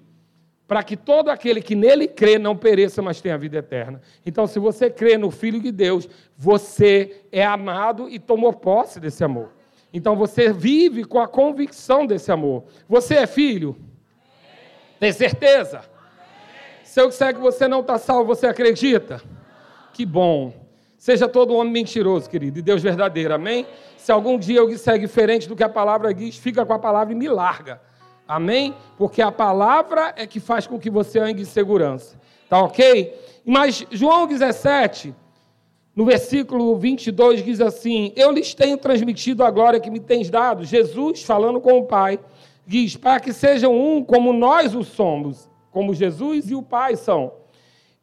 para 0.67 0.83
que 0.83 0.97
todo 0.97 1.29
aquele 1.29 1.61
que 1.61 1.75
nele 1.75 2.07
crê 2.07 2.39
não 2.39 2.55
pereça, 2.55 3.01
mas 3.01 3.21
tenha 3.21 3.37
vida 3.37 3.57
eterna. 3.57 4.01
Então, 4.25 4.47
se 4.47 4.57
você 4.57 4.89
crê 4.89 5.17
no 5.17 5.29
Filho 5.29 5.61
de 5.61 5.71
Deus, 5.71 6.09
você 6.35 7.23
é 7.31 7.45
amado 7.45 8.09
e 8.09 8.17
tomou 8.17 8.51
posse 8.51 8.99
desse 8.99 9.23
amor. 9.23 9.51
Então, 9.93 10.15
você 10.15 10.51
vive 10.51 11.03
com 11.03 11.19
a 11.19 11.27
convicção 11.27 12.05
desse 12.05 12.31
amor. 12.31 12.63
Você 12.89 13.15
é 13.15 13.27
filho? 13.27 13.77
Tem 14.99 15.11
certeza? 15.11 15.83
Se 16.83 16.99
eu 16.99 17.09
disser 17.09 17.33
que 17.33 17.39
você 17.39 17.67
não 17.67 17.81
está 17.81 17.99
salvo, 17.99 18.25
você 18.25 18.47
acredita? 18.47 19.21
Que 19.95 20.05
bom. 20.05 20.51
Seja 20.97 21.25
todo 21.25 21.55
homem 21.55 21.71
mentiroso, 21.71 22.29
querido, 22.29 22.59
e 22.59 22.61
Deus 22.61 22.83
verdadeiro, 22.83 23.33
amém? 23.33 23.65
Se 23.95 24.11
algum 24.11 24.37
dia 24.37 24.59
eu 24.59 24.67
disser 24.67 24.99
diferente 24.99 25.47
do 25.47 25.55
que 25.55 25.63
a 25.63 25.69
palavra 25.69 26.13
diz, 26.13 26.35
fica 26.35 26.65
com 26.65 26.73
a 26.73 26.79
palavra 26.79 27.13
e 27.13 27.15
me 27.15 27.29
larga, 27.29 27.81
amém? 28.27 28.75
Porque 28.97 29.21
a 29.21 29.31
palavra 29.31 30.13
é 30.17 30.27
que 30.27 30.41
faz 30.41 30.67
com 30.67 30.77
que 30.77 30.89
você 30.89 31.17
ande 31.17 31.43
em 31.43 31.45
segurança, 31.45 32.19
tá 32.49 32.61
ok? 32.61 33.17
Mas 33.45 33.87
João 33.89 34.27
17, 34.27 35.15
no 35.95 36.03
versículo 36.03 36.75
22, 36.75 37.41
diz 37.41 37.61
assim: 37.61 38.11
Eu 38.17 38.33
lhes 38.33 38.53
tenho 38.53 38.77
transmitido 38.77 39.45
a 39.45 39.49
glória 39.49 39.79
que 39.79 39.89
me 39.89 40.01
tens 40.01 40.29
dado. 40.29 40.65
Jesus, 40.65 41.23
falando 41.23 41.61
com 41.61 41.79
o 41.79 41.85
Pai, 41.85 42.19
diz: 42.67 42.97
Para 42.97 43.21
que 43.21 43.31
sejam 43.31 43.73
um 43.73 44.03
como 44.03 44.33
nós 44.33 44.75
o 44.75 44.83
somos, 44.83 45.49
como 45.71 45.93
Jesus 45.93 46.51
e 46.51 46.53
o 46.53 46.61
Pai 46.61 46.97
são. 46.97 47.44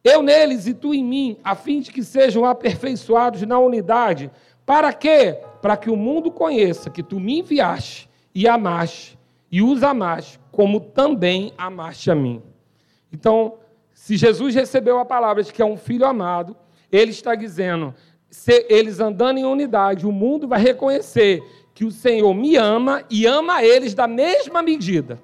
Eu 0.05 0.23
neles 0.23 0.67
e 0.67 0.75
tu 0.75 0.93
em 0.93 1.05
mim, 1.05 1.37
a 1.45 1.55
fim 1.55 1.81
de 1.81 1.93
que 1.93 2.03
sejam 2.03 2.45
aperfeiçoados 2.45 3.43
na 3.43 3.59
unidade. 3.59 4.31
Para 4.67 4.93
quê? 4.93 5.39
Para 5.61 5.77
que 5.77 5.91
o 5.91 5.97
mundo 5.97 6.31
conheça 6.31 6.91
que 6.91 7.03
tu 7.03 7.21
me 7.21 7.39
enviaste 7.39 8.09
e 8.35 8.49
amaste, 8.49 9.19
e 9.51 9.63
os 9.63 9.83
amaste, 9.83 10.41
como 10.51 10.81
também 10.81 11.53
amaste 11.57 12.11
a 12.11 12.15
mim. 12.15 12.43
Então, 13.13 13.55
se 13.93 14.17
Jesus 14.17 14.55
recebeu 14.55 14.99
a 14.99 15.05
palavra 15.05 15.43
de 15.43 15.53
que 15.53 15.63
é 15.63 15.65
um 15.65 15.77
filho 15.77 16.07
amado, 16.07 16.57
ele 16.91 17.11
está 17.11 17.35
dizendo: 17.35 17.95
se 18.29 18.67
eles 18.69 18.99
andando 18.99 19.39
em 19.39 19.45
unidade, 19.45 20.07
o 20.07 20.11
mundo 20.11 20.49
vai 20.49 20.61
reconhecer 20.61 21.43
que 21.75 21.85
o 21.85 21.91
Senhor 21.91 22.35
me 22.35 22.57
ama 22.57 23.05
e 23.09 23.27
ama 23.27 23.63
eles 23.63 23.95
da 23.95 24.09
mesma 24.09 24.63
medida. 24.63 25.21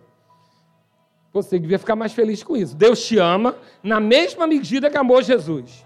Você 1.43 1.59
devia 1.59 1.79
ficar 1.79 1.97
mais 1.97 2.13
feliz 2.13 2.43
com 2.43 2.57
isso. 2.57 2.77
Deus 2.77 3.05
te 3.07 3.19
ama 3.19 3.57
na 3.83 4.01
mesma 4.01 4.47
medida 4.47 4.91
que 4.91 4.97
amou 4.97 5.23
Jesus. 5.23 5.85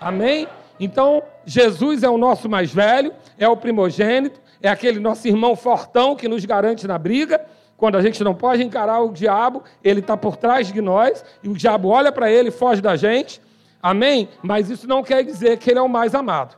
Amém? 0.00 0.48
Então, 0.78 1.22
Jesus 1.44 2.02
é 2.02 2.08
o 2.08 2.18
nosso 2.18 2.48
mais 2.48 2.72
velho, 2.72 3.12
é 3.38 3.48
o 3.48 3.56
primogênito, 3.56 4.40
é 4.60 4.68
aquele 4.68 5.00
nosso 5.00 5.26
irmão 5.26 5.56
fortão 5.56 6.14
que 6.14 6.28
nos 6.28 6.44
garante 6.44 6.86
na 6.86 6.98
briga. 6.98 7.44
Quando 7.76 7.96
a 7.96 8.02
gente 8.02 8.22
não 8.24 8.34
pode 8.34 8.62
encarar 8.62 9.00
o 9.00 9.12
diabo, 9.12 9.62
ele 9.84 10.00
está 10.00 10.16
por 10.16 10.36
trás 10.36 10.72
de 10.72 10.80
nós 10.80 11.24
e 11.42 11.48
o 11.48 11.54
diabo 11.54 11.88
olha 11.88 12.10
para 12.10 12.30
ele 12.30 12.48
e 12.48 12.52
foge 12.52 12.80
da 12.80 12.96
gente. 12.96 13.40
Amém? 13.82 14.28
Mas 14.42 14.70
isso 14.70 14.88
não 14.88 15.02
quer 15.02 15.22
dizer 15.22 15.58
que 15.58 15.70
ele 15.70 15.78
é 15.78 15.82
o 15.82 15.88
mais 15.88 16.14
amado, 16.14 16.56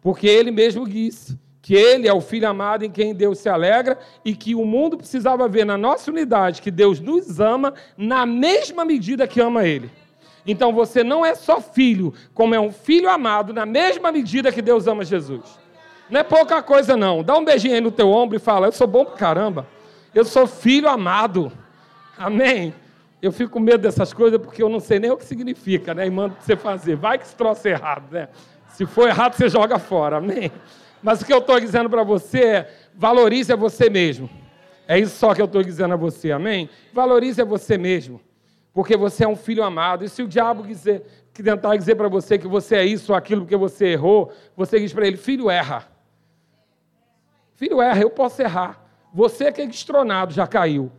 porque 0.00 0.26
ele 0.26 0.50
mesmo 0.50 0.88
disse 0.88 1.38
que 1.64 1.74
Ele 1.74 2.06
é 2.06 2.12
o 2.12 2.20
Filho 2.20 2.46
amado 2.46 2.84
em 2.84 2.90
quem 2.90 3.14
Deus 3.14 3.38
se 3.38 3.48
alegra 3.48 3.98
e 4.22 4.36
que 4.36 4.54
o 4.54 4.66
mundo 4.66 4.98
precisava 4.98 5.48
ver 5.48 5.64
na 5.64 5.78
nossa 5.78 6.10
unidade 6.10 6.60
que 6.60 6.70
Deus 6.70 7.00
nos 7.00 7.40
ama 7.40 7.72
na 7.96 8.26
mesma 8.26 8.84
medida 8.84 9.26
que 9.26 9.40
ama 9.40 9.66
Ele. 9.66 9.90
Então 10.46 10.74
você 10.74 11.02
não 11.02 11.24
é 11.24 11.34
só 11.34 11.62
filho, 11.62 12.12
como 12.34 12.54
é 12.54 12.60
um 12.60 12.70
filho 12.70 13.08
amado 13.08 13.54
na 13.54 13.64
mesma 13.64 14.12
medida 14.12 14.52
que 14.52 14.60
Deus 14.60 14.86
ama 14.86 15.06
Jesus. 15.06 15.58
Não 16.10 16.20
é 16.20 16.22
pouca 16.22 16.62
coisa, 16.62 16.98
não. 16.98 17.22
Dá 17.22 17.34
um 17.34 17.42
beijinho 17.46 17.74
aí 17.74 17.80
no 17.80 17.90
teu 17.90 18.10
ombro 18.10 18.36
e 18.36 18.38
fala: 18.38 18.66
Eu 18.66 18.72
sou 18.72 18.86
bom 18.86 19.06
pra 19.06 19.16
caramba. 19.16 19.66
Eu 20.14 20.26
sou 20.26 20.46
filho 20.46 20.86
amado. 20.86 21.50
Amém? 22.18 22.74
Eu 23.22 23.32
fico 23.32 23.52
com 23.52 23.58
medo 23.58 23.78
dessas 23.78 24.12
coisas 24.12 24.38
porque 24.38 24.62
eu 24.62 24.68
não 24.68 24.80
sei 24.80 24.98
nem 24.98 25.10
o 25.10 25.16
que 25.16 25.24
significa, 25.24 25.94
né? 25.94 26.06
E 26.06 26.10
mando 26.10 26.36
você 26.38 26.56
fazer. 26.56 26.94
Vai 26.94 27.16
que 27.16 27.26
se 27.26 27.34
troço 27.34 27.66
errado, 27.66 28.12
né? 28.12 28.28
Se 28.68 28.84
for 28.84 29.08
errado, 29.08 29.32
você 29.32 29.48
joga 29.48 29.78
fora. 29.78 30.18
Amém? 30.18 30.52
Mas 31.04 31.20
o 31.20 31.26
que 31.26 31.32
eu 31.34 31.38
estou 31.38 31.60
dizendo 31.60 31.90
para 31.90 32.02
você 32.02 32.40
é: 32.42 32.74
valorize 32.94 33.52
a 33.52 33.56
você 33.56 33.90
mesmo. 33.90 34.28
É 34.88 34.98
isso 34.98 35.16
só 35.16 35.34
que 35.34 35.40
eu 35.40 35.44
estou 35.44 35.62
dizendo 35.62 35.92
a 35.92 35.96
você, 35.98 36.32
amém? 36.32 36.68
Valorize 36.94 37.40
a 37.40 37.44
você 37.44 37.76
mesmo, 37.76 38.20
porque 38.72 38.96
você 38.96 39.24
é 39.24 39.28
um 39.28 39.36
filho 39.36 39.62
amado. 39.62 40.02
E 40.04 40.08
se 40.08 40.22
o 40.22 40.26
diabo 40.26 40.64
quiser, 40.64 41.02
que 41.32 41.42
tentar 41.42 41.76
dizer 41.76 41.94
para 41.94 42.08
você 42.08 42.38
que 42.38 42.48
você 42.48 42.76
é 42.76 42.86
isso 42.86 43.12
ou 43.12 43.18
aquilo 43.18 43.42
porque 43.42 43.56
você 43.56 43.88
errou, 43.88 44.32
você 44.56 44.80
diz 44.80 44.94
para 44.94 45.06
ele: 45.06 45.18
filho, 45.18 45.50
erra. 45.50 45.86
Filho, 47.54 47.82
erra, 47.82 48.00
eu 48.00 48.10
posso 48.10 48.40
errar. 48.40 48.82
Você 49.12 49.52
que 49.52 49.60
é 49.60 49.66
destronado 49.66 50.32
já 50.32 50.46
caiu. 50.46 50.90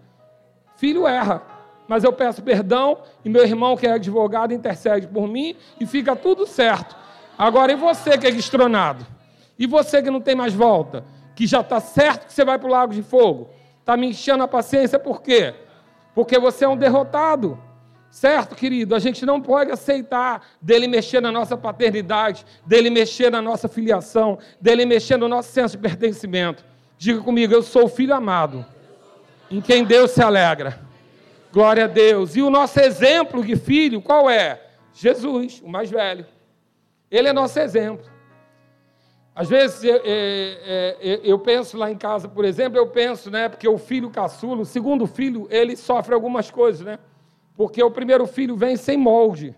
Filho, 0.78 1.08
erra. 1.08 1.42
Mas 1.88 2.04
eu 2.04 2.14
peço 2.14 2.44
perdão 2.44 3.00
e 3.24 3.30
meu 3.30 3.44
irmão, 3.44 3.76
que 3.76 3.88
é 3.88 3.94
advogado, 3.94 4.54
intercede 4.54 5.08
por 5.08 5.28
mim 5.28 5.56
e 5.80 5.86
fica 5.86 6.16
tudo 6.16 6.46
certo. 6.46 6.96
Agora, 7.38 7.72
e 7.72 7.76
você 7.76 8.18
que 8.18 8.28
é 8.28 8.32
destronado? 8.32 9.14
E 9.58 9.66
você 9.66 10.02
que 10.02 10.10
não 10.10 10.22
tem 10.22 10.36
mais 10.36 10.54
volta, 10.54 11.06
que 11.36 11.48
já 11.48 11.62
está 11.62 11.80
certo 11.80 12.28
que 12.28 12.34
você 12.34 12.44
vai 12.44 12.58
para 12.58 12.68
o 12.68 12.72
lago 12.72 12.94
de 12.94 13.04
fogo, 13.04 13.50
está 13.80 13.96
me 13.96 14.08
enchendo 14.08 14.44
a 14.44 14.48
paciência 14.48 14.98
por 14.98 15.22
quê? 15.22 15.54
Porque 16.14 16.40
você 16.40 16.66
é 16.66 16.68
um 16.68 16.78
derrotado. 16.78 17.60
Certo, 18.10 18.56
querido? 18.56 18.96
A 18.96 19.00
gente 19.00 19.26
não 19.26 19.42
pode 19.42 19.72
aceitar 19.72 20.42
dele 20.62 20.88
mexer 20.88 21.22
na 21.22 21.32
nossa 21.32 21.58
paternidade, 21.58 22.46
dele 22.66 22.90
mexer 22.90 23.30
na 23.30 23.42
nossa 23.42 23.68
filiação, 23.68 24.40
dele 24.60 24.86
mexer 24.86 25.18
no 25.18 25.28
nosso 25.28 25.52
senso 25.52 25.76
de 25.76 25.82
pertencimento. 25.84 26.64
Diga 26.98 27.20
comigo, 27.20 27.54
eu 27.54 27.62
sou 27.62 27.86
o 27.86 27.90
filho 27.90 28.14
amado, 28.14 28.66
em 29.52 29.60
quem 29.60 29.84
Deus 29.84 30.12
se 30.12 30.22
alegra. 30.22 30.80
Glória 31.52 31.84
a 31.84 31.88
Deus. 31.88 32.36
E 32.38 32.42
o 32.42 32.50
nosso 32.50 32.80
exemplo 32.80 33.44
de 33.44 33.58
filho, 33.58 34.02
qual 34.02 34.30
é? 34.30 34.62
Jesus, 34.94 35.62
o 35.62 35.68
mais 35.68 35.90
velho. 35.90 36.26
Ele 37.12 37.28
é 37.28 37.34
nosso 37.34 37.60
exemplo. 37.60 38.14
Às 39.36 39.50
vezes 39.50 39.84
eu, 39.84 39.98
é, 40.06 40.96
é, 41.01 41.20
eu, 41.22 41.38
penso 41.38 41.77
lá 41.77 41.92
em 41.92 41.98
casa, 41.98 42.30
por 42.30 42.46
exemplo, 42.46 42.77
eu 42.77 42.88
penso, 42.88 43.30
né, 43.30 43.50
porque 43.50 43.68
o 43.68 43.77
filho 43.77 44.10
caçula, 44.10 44.62
o 44.62 44.65
segundo 44.65 45.06
filho, 45.06 45.46
ele 45.51 45.75
sofre 45.75 46.13
algumas 46.13 46.50
coisas, 46.50 46.86
né? 46.86 46.98
Porque 47.54 47.84
o 47.84 47.92
primeiro 47.92 48.25
filho 48.25 48.56
vem 48.56 48.77
sem 48.77 48.98
molde. 48.98 49.54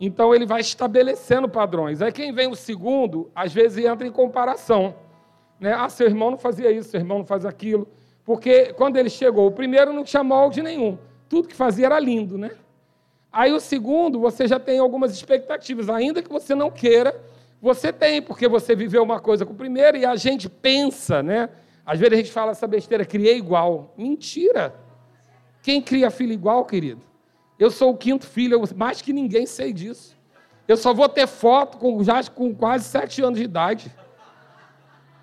Então 0.00 0.34
ele 0.34 0.46
vai 0.46 0.60
estabelecendo 0.60 1.48
padrões. 1.48 2.02
Aí 2.02 2.10
quem 2.10 2.32
vem 2.32 2.48
o 2.48 2.56
segundo, 2.56 3.30
às 3.34 3.52
vezes 3.52 3.84
entra 3.84 4.06
em 4.06 4.12
comparação. 4.12 4.94
Né? 5.60 5.72
Ah, 5.72 5.88
seu 5.88 6.06
irmão 6.06 6.32
não 6.32 6.38
fazia 6.38 6.70
isso, 6.70 6.90
seu 6.90 7.00
irmão 7.00 7.18
não 7.18 7.26
faz 7.26 7.44
aquilo. 7.44 7.86
Porque 8.24 8.72
quando 8.74 8.96
ele 8.96 9.10
chegou, 9.10 9.46
o 9.46 9.52
primeiro 9.52 9.92
não 9.92 10.04
tinha 10.04 10.22
molde 10.22 10.62
nenhum. 10.62 10.98
Tudo 11.28 11.48
que 11.48 11.54
fazia 11.54 11.86
era 11.86 11.98
lindo, 11.98 12.36
né? 12.36 12.50
Aí 13.32 13.52
o 13.52 13.60
segundo, 13.60 14.18
você 14.18 14.46
já 14.46 14.58
tem 14.58 14.78
algumas 14.78 15.12
expectativas, 15.12 15.88
ainda 15.88 16.22
que 16.22 16.30
você 16.30 16.54
não 16.54 16.70
queira, 16.70 17.14
você 17.60 17.92
tem, 17.92 18.22
porque 18.22 18.46
você 18.46 18.74
viveu 18.74 19.02
uma 19.02 19.20
coisa 19.20 19.44
com 19.44 19.52
o 19.52 19.56
primeiro 19.56 19.96
e 19.96 20.06
a 20.06 20.14
gente 20.16 20.48
pensa, 20.48 21.22
né? 21.22 21.48
Às 21.84 21.98
vezes 21.98 22.12
a 22.12 22.16
gente 22.16 22.32
fala 22.32 22.52
essa 22.52 22.66
besteira, 22.66 23.04
criei 23.04 23.36
igual. 23.36 23.94
Mentira! 23.96 24.74
Quem 25.62 25.82
cria 25.82 26.10
filho 26.10 26.32
igual, 26.32 26.64
querido? 26.64 27.02
Eu 27.58 27.70
sou 27.70 27.90
o 27.90 27.96
quinto 27.96 28.26
filho, 28.26 28.54
eu 28.54 28.76
mais 28.76 29.02
que 29.02 29.12
ninguém 29.12 29.46
sei 29.46 29.72
disso. 29.72 30.16
Eu 30.68 30.76
só 30.76 30.94
vou 30.94 31.08
ter 31.08 31.26
foto 31.26 31.78
com, 31.78 32.04
já 32.04 32.22
com 32.24 32.54
quase 32.54 32.84
sete 32.84 33.22
anos 33.22 33.38
de 33.38 33.44
idade. 33.44 33.92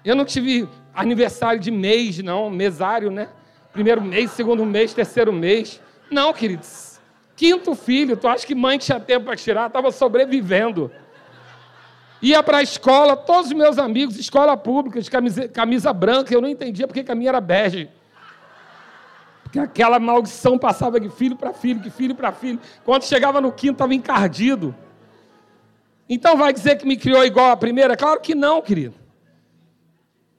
Eu 0.04 0.16
não 0.16 0.26
tive 0.26 0.68
aniversário 0.94 1.60
de 1.60 1.72
mês, 1.72 2.18
não, 2.20 2.50
mesário, 2.50 3.10
né? 3.10 3.30
Primeiro 3.72 4.02
mês, 4.02 4.32
segundo 4.32 4.66
mês, 4.66 4.94
terceiro 4.94 5.32
mês. 5.32 5.82
Não, 6.12 6.34
queridos. 6.34 7.00
Quinto 7.36 7.76
filho, 7.76 8.18
tu 8.18 8.28
acha 8.28 8.46
que 8.46 8.56
mãe 8.56 8.78
tinha 8.78 9.00
tempo 9.00 9.26
para 9.26 9.36
tirar? 9.36 9.68
Estava 9.68 9.92
sobrevivendo. 9.92 10.92
Ia 12.26 12.42
para 12.42 12.58
a 12.58 12.64
escola, 12.64 13.16
todos 13.16 13.52
os 13.52 13.54
meus 13.54 13.78
amigos, 13.78 14.18
escola 14.18 14.58
pública, 14.58 15.00
de 15.00 15.12
camisa, 15.12 15.48
camisa 15.48 15.94
branca, 15.94 16.34
eu 16.34 16.42
não 16.42 16.50
entendia 16.50 16.88
porque 16.88 17.06
a 17.08 17.14
minha 17.14 17.30
era 17.30 17.40
bege. 17.40 17.88
Porque 19.44 19.60
aquela 19.60 20.00
maldição 20.00 20.58
passava 20.58 21.00
de 21.00 21.08
filho 21.08 21.36
para 21.36 21.54
filho, 21.54 21.80
de 21.80 21.92
filho 21.92 22.16
para 22.16 22.32
filho. 22.32 22.60
Quando 22.84 23.04
chegava 23.04 23.40
no 23.40 23.52
quinto, 23.52 23.74
estava 23.74 23.94
encardido. 23.94 24.74
Então 26.10 26.36
vai 26.36 26.52
dizer 26.52 26.80
que 26.80 26.88
me 26.88 26.98
criou 26.98 27.24
igual 27.24 27.52
a 27.52 27.58
primeira? 27.58 27.96
Claro 27.96 28.20
que 28.20 28.34
não, 28.34 28.60
querido. 28.60 28.96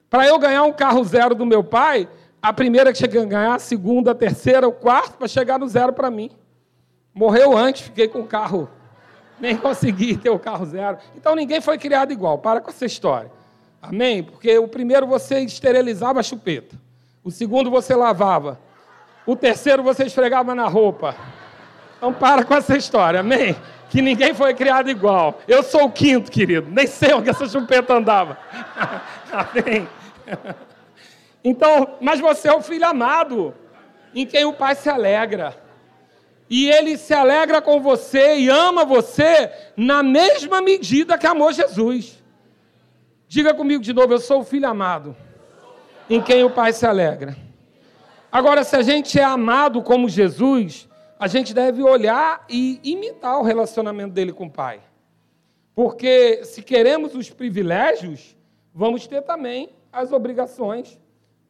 Para 0.09 0.27
eu 0.27 0.37
ganhar 0.37 0.63
um 0.63 0.73
carro 0.73 1.01
zero 1.05 1.33
do 1.33 1.45
meu 1.45 1.63
pai, 1.63 2.09
a 2.41 2.51
primeira 2.51 2.91
que 2.91 2.97
chega 2.97 3.21
a 3.21 3.25
ganhar, 3.25 3.55
a 3.55 3.59
segunda, 3.59 4.11
a 4.11 4.15
terceira, 4.15 4.67
o 4.67 4.73
quarto, 4.73 5.17
para 5.17 5.27
chegar 5.29 5.57
no 5.57 5.69
zero 5.69 5.93
para 5.93 6.11
mim. 6.11 6.31
Morreu 7.13 7.57
antes, 7.57 7.83
fiquei 7.83 8.09
com 8.09 8.19
o 8.19 8.27
carro. 8.27 8.69
Nem 9.39 9.55
consegui 9.55 10.17
ter 10.17 10.29
o 10.29 10.39
carro 10.39 10.65
zero. 10.65 10.97
Então 11.15 11.35
ninguém 11.35 11.61
foi 11.61 11.77
criado 11.77 12.11
igual. 12.11 12.37
Para 12.39 12.59
com 12.59 12.69
essa 12.69 12.85
história. 12.85 13.31
Amém? 13.81 14.23
Porque 14.23 14.57
o 14.57 14.67
primeiro 14.67 15.05
você 15.05 15.39
esterilizava 15.39 16.19
a 16.19 16.23
chupeta. 16.23 16.75
O 17.23 17.31
segundo 17.31 17.69
você 17.69 17.95
lavava. 17.95 18.59
O 19.25 19.35
terceiro 19.35 19.83
você 19.83 20.05
esfregava 20.05 20.55
na 20.55 20.67
roupa. 20.67 21.15
Então 21.97 22.13
para 22.13 22.43
com 22.43 22.55
essa 22.55 22.75
história. 22.75 23.19
Amém? 23.19 23.55
Que 23.89 24.01
ninguém 24.01 24.33
foi 24.33 24.53
criado 24.53 24.89
igual. 24.89 25.39
Eu 25.47 25.63
sou 25.63 25.85
o 25.85 25.91
quinto, 25.91 26.31
querido. 26.31 26.69
Nem 26.71 26.87
sei 26.87 27.13
onde 27.13 27.29
essa 27.29 27.47
chupeta 27.47 27.93
andava. 27.93 28.37
Amém? 29.31 29.87
Então, 31.43 31.95
mas 32.01 32.19
você 32.19 32.49
é 32.49 32.53
o 32.53 32.61
filho 32.61 32.85
amado, 32.85 33.53
em 34.13 34.25
quem 34.25 34.43
o 34.43 34.53
Pai 34.53 34.75
se 34.75 34.89
alegra. 34.89 35.55
E 36.49 36.69
ele 36.69 36.97
se 36.97 37.13
alegra 37.13 37.61
com 37.61 37.81
você 37.81 38.37
e 38.37 38.49
ama 38.49 38.85
você 38.85 39.51
na 39.75 40.01
mesma 40.01 40.61
medida 40.61 41.17
que 41.17 41.27
amou 41.27 41.51
Jesus. 41.51 42.23
Diga 43.27 43.53
comigo 43.53 43.83
de 43.83 43.91
novo, 43.91 44.13
eu 44.13 44.19
sou 44.19 44.39
o 44.39 44.45
filho 44.45 44.67
amado, 44.67 45.15
em 46.09 46.21
quem 46.21 46.43
o 46.45 46.49
Pai 46.49 46.71
se 46.71 46.85
alegra. 46.85 47.35
Agora, 48.31 48.63
se 48.63 48.75
a 48.75 48.81
gente 48.81 49.19
é 49.19 49.23
amado 49.23 49.81
como 49.81 50.07
Jesus, 50.07 50.87
a 51.19 51.27
gente 51.27 51.53
deve 51.53 51.83
olhar 51.83 52.45
e 52.49 52.79
imitar 52.83 53.37
o 53.39 53.43
relacionamento 53.43 54.13
dele 54.13 54.31
com 54.31 54.45
o 54.45 54.51
Pai. 54.51 54.79
Porque 55.75 56.43
se 56.43 56.61
queremos 56.61 57.13
os 57.13 57.29
privilégios, 57.29 58.37
vamos 58.73 59.05
ter 59.05 59.21
também 59.21 59.69
as 59.91 60.11
obrigações 60.11 60.99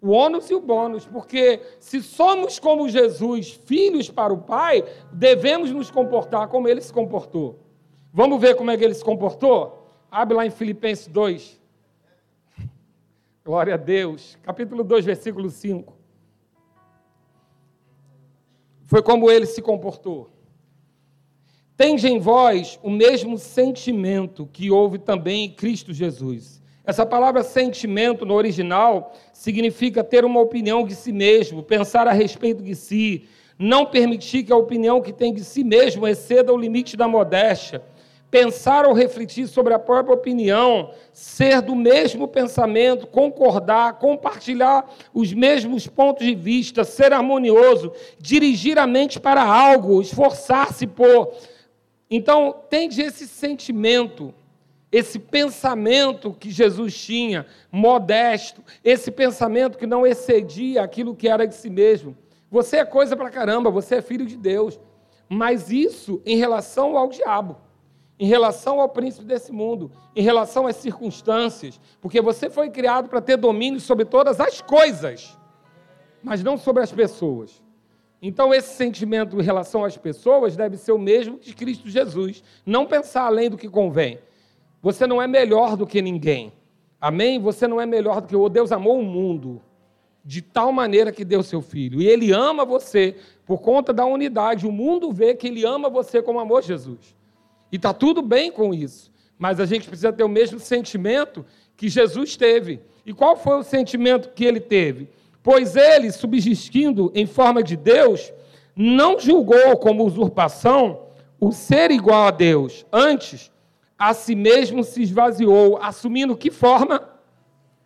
o 0.02 0.10
ônus 0.10 0.50
e 0.50 0.54
o 0.54 0.62
bônus, 0.62 1.06
porque 1.06 1.62
se 1.80 2.02
somos 2.02 2.60
como 2.60 2.88
Jesus, 2.88 3.60
filhos 3.66 4.10
para 4.10 4.34
o 4.34 4.38
Pai, 4.38 4.84
devemos 5.12 5.72
nos 5.72 5.90
comportar 5.90 6.48
como 6.50 6.68
ele 6.68 6.82
se 6.82 6.94
comportou. 6.94 7.60
Vamos 8.14 8.40
ver 8.40 8.56
como 8.56 8.72
é 8.72 8.78
que 8.78 8.84
ele 8.84 8.94
se 8.94 9.04
comportou? 9.04 9.88
Abre 10.10 10.36
lá 10.36 10.46
em 10.46 10.52
Filipenses 10.52 11.08
2. 11.08 11.60
Glória 13.44 13.74
a 13.74 13.78
Deus. 13.78 14.38
Capítulo 14.44 14.84
2, 14.84 15.06
versículo 15.06 15.50
5. 15.50 15.96
Foi 18.86 19.02
como 19.02 19.30
ele 19.30 19.46
se 19.46 19.62
comportou. 19.62 20.30
Tende 21.76 22.08
em 22.08 22.20
vós 22.20 22.80
o 22.82 22.90
mesmo 22.90 23.38
sentimento 23.38 24.48
que 24.48 24.72
houve 24.72 24.98
também 24.98 25.46
em 25.46 25.54
Cristo 25.54 25.94
Jesus 25.94 26.62
essa 26.88 27.06
palavra 27.06 27.44
sentimento 27.44 28.26
no 28.26 28.34
original 28.34 29.14
significa 29.34 30.06
ter 30.06 30.24
uma 30.24 30.40
opinião 30.40 30.86
de 30.86 30.96
si 30.96 31.12
mesmo, 31.12 31.62
pensar 31.62 32.08
a 32.08 32.14
respeito 32.14 32.64
de 32.64 32.74
si, 32.76 33.26
não 33.60 33.86
permitir 33.86 34.44
que 34.44 34.54
a 34.54 34.56
opinião 34.56 35.02
que 35.02 35.12
tem 35.12 35.34
de 35.34 35.44
si 35.44 35.66
mesmo 35.66 36.08
exceda 36.08 36.54
o 36.54 36.58
limite 36.58 36.96
da 36.96 37.06
modéstia, 37.06 37.84
pensar 38.32 38.86
ou 38.86 38.94
refletir 38.94 39.48
sobre 39.48 39.74
a 39.74 39.80
própria 39.80 40.16
opinião, 40.16 40.92
ser 41.12 41.62
do 41.62 41.76
mesmo 41.76 42.26
pensamento, 42.26 43.06
concordar, 43.06 44.00
compartilhar 44.00 44.90
os 45.14 45.34
mesmos 45.34 45.88
pontos 45.88 46.26
de 46.26 46.36
vista, 46.36 46.86
ser 46.86 47.12
harmonioso, 47.12 47.92
dirigir 48.18 48.80
a 48.80 48.88
mente 48.88 49.20
para 49.20 49.44
algo, 49.44 50.02
esforçar-se 50.02 50.88
por. 50.88 51.34
Então, 52.10 52.56
tem 52.70 52.88
esse 52.88 53.28
sentimento 53.28 54.34
esse 54.92 55.20
pensamento 55.20 56.34
que 56.34 56.50
Jesus 56.50 56.96
tinha, 56.98 57.46
modesto, 57.72 58.64
esse 58.84 59.12
pensamento 59.12 59.78
que 59.78 59.86
não 59.86 60.06
excedia 60.08 60.82
aquilo 60.82 61.16
que 61.16 61.28
era 61.28 61.46
de 61.46 61.56
si 61.56 61.70
mesmo. 61.70 62.18
Você 62.50 62.78
é 62.78 62.86
coisa 62.86 63.16
pra 63.16 63.30
caramba, 63.30 63.70
você 63.70 63.96
é 63.96 64.02
filho 64.02 64.26
de 64.26 64.38
Deus. 64.38 64.80
Mas 65.30 65.70
isso 65.70 66.22
em 66.26 66.38
relação 66.38 66.98
ao 66.98 67.10
diabo, 67.10 67.58
em 68.18 68.28
relação 68.28 68.80
ao 68.80 68.88
príncipe 68.88 69.26
desse 69.26 69.52
mundo, 69.52 69.92
em 70.16 70.22
relação 70.22 70.66
às 70.66 70.78
circunstâncias, 70.78 71.80
porque 72.00 72.22
você 72.22 72.50
foi 72.50 72.70
criado 72.70 73.10
para 73.10 73.22
ter 73.22 73.36
domínio 73.36 73.80
sobre 73.82 74.06
todas 74.06 74.40
as 74.40 74.62
coisas, 74.62 75.38
mas 76.24 76.42
não 76.42 76.58
sobre 76.58 76.82
as 76.82 76.92
pessoas. 76.92 77.62
Então, 78.22 78.54
esse 78.54 78.74
sentimento 78.74 79.40
em 79.40 79.44
relação 79.44 79.84
às 79.84 79.98
pessoas 79.98 80.56
deve 80.56 80.78
ser 80.78 80.92
o 80.92 80.98
mesmo 80.98 81.38
de 81.38 81.54
Cristo 81.54 81.88
Jesus. 81.88 82.44
Não 82.66 82.86
pensar 82.86 83.26
além 83.26 83.50
do 83.50 83.58
que 83.58 83.70
convém. 83.70 84.18
Você 84.82 85.08
não 85.08 85.22
é 85.22 85.28
melhor 85.28 85.76
do 85.76 85.88
que 85.88 86.02
ninguém. 86.02 86.54
Amém? 87.00 87.40
Você 87.40 87.68
não 87.68 87.80
é 87.80 87.86
melhor 87.86 88.22
do 88.22 88.28
que 88.28 88.36
o 88.36 88.50
Deus 88.50 88.72
amou 88.72 89.00
o 89.00 89.04
mundo 89.04 89.62
de 90.24 90.42
tal 90.42 90.74
maneira 90.74 91.12
que 91.12 91.24
deu 91.24 91.42
seu 91.42 91.62
filho. 91.62 92.02
E 92.02 92.08
ele 92.08 92.32
ama 92.34 92.66
você 92.66 93.16
por 93.46 93.62
conta 93.62 93.94
da 93.94 94.06
unidade. 94.06 94.68
O 94.68 94.72
mundo 94.72 95.12
vê 95.12 95.34
que 95.34 95.48
ele 95.48 95.66
ama 95.66 95.90
você 95.90 96.22
como 96.22 96.40
amou 96.40 96.62
Jesus. 96.62 97.16
E 97.72 97.78
está 97.78 97.94
tudo 97.94 98.22
bem 98.22 98.52
com 98.52 98.74
isso. 98.74 99.12
Mas 99.38 99.60
a 99.60 99.66
gente 99.66 99.88
precisa 99.88 100.12
ter 100.12 100.24
o 100.24 100.30
mesmo 100.30 100.60
sentimento 100.60 101.46
que 101.78 101.88
Jesus 101.88 102.36
teve. 102.36 102.82
E 103.06 103.14
qual 103.14 103.38
foi 103.38 103.58
o 103.58 103.64
sentimento 103.64 104.32
que 104.34 104.44
ele 104.44 104.60
teve? 104.60 105.10
Pois 105.42 105.78
ele, 105.78 106.12
subsistindo 106.12 107.10
em 107.16 107.26
forma 107.26 107.64
de 107.64 107.78
Deus, 107.78 108.34
não 108.76 109.18
julgou 109.18 109.78
como 109.78 110.06
usurpação 110.06 111.04
o 111.40 111.54
ser 111.54 111.90
igual 111.90 112.28
a 112.28 112.32
Deus. 112.32 112.86
Antes, 112.92 113.50
a 113.98 114.14
si 114.14 114.36
mesmo 114.36 114.84
se 114.84 115.02
esvaziou, 115.02 115.78
assumindo 115.82 116.38
que 116.38 116.52
forma? 116.52 117.10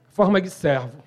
Forma 0.10 0.42
de 0.42 0.50
servo. 0.50 1.02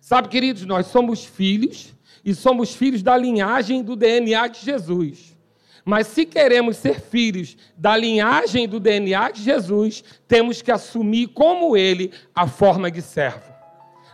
Sabe, 0.00 0.28
queridos, 0.28 0.64
nós 0.64 0.86
somos 0.86 1.24
filhos 1.24 1.94
e 2.24 2.34
somos 2.34 2.74
filhos 2.74 3.02
da 3.02 3.16
linhagem 3.16 3.82
do 3.82 3.94
DNA 3.94 4.48
de 4.48 4.60
Jesus. 4.64 5.36
Mas 5.84 6.08
se 6.08 6.26
queremos 6.26 6.76
ser 6.76 7.00
filhos 7.00 7.56
da 7.76 7.96
linhagem 7.96 8.68
do 8.68 8.78
DNA 8.78 9.30
de 9.30 9.42
Jesus, 9.42 10.04
temos 10.28 10.60
que 10.60 10.70
assumir 10.70 11.28
como 11.28 11.76
ele 11.76 12.12
a 12.34 12.46
forma 12.46 12.90
de 12.90 13.00
servo. 13.00 13.52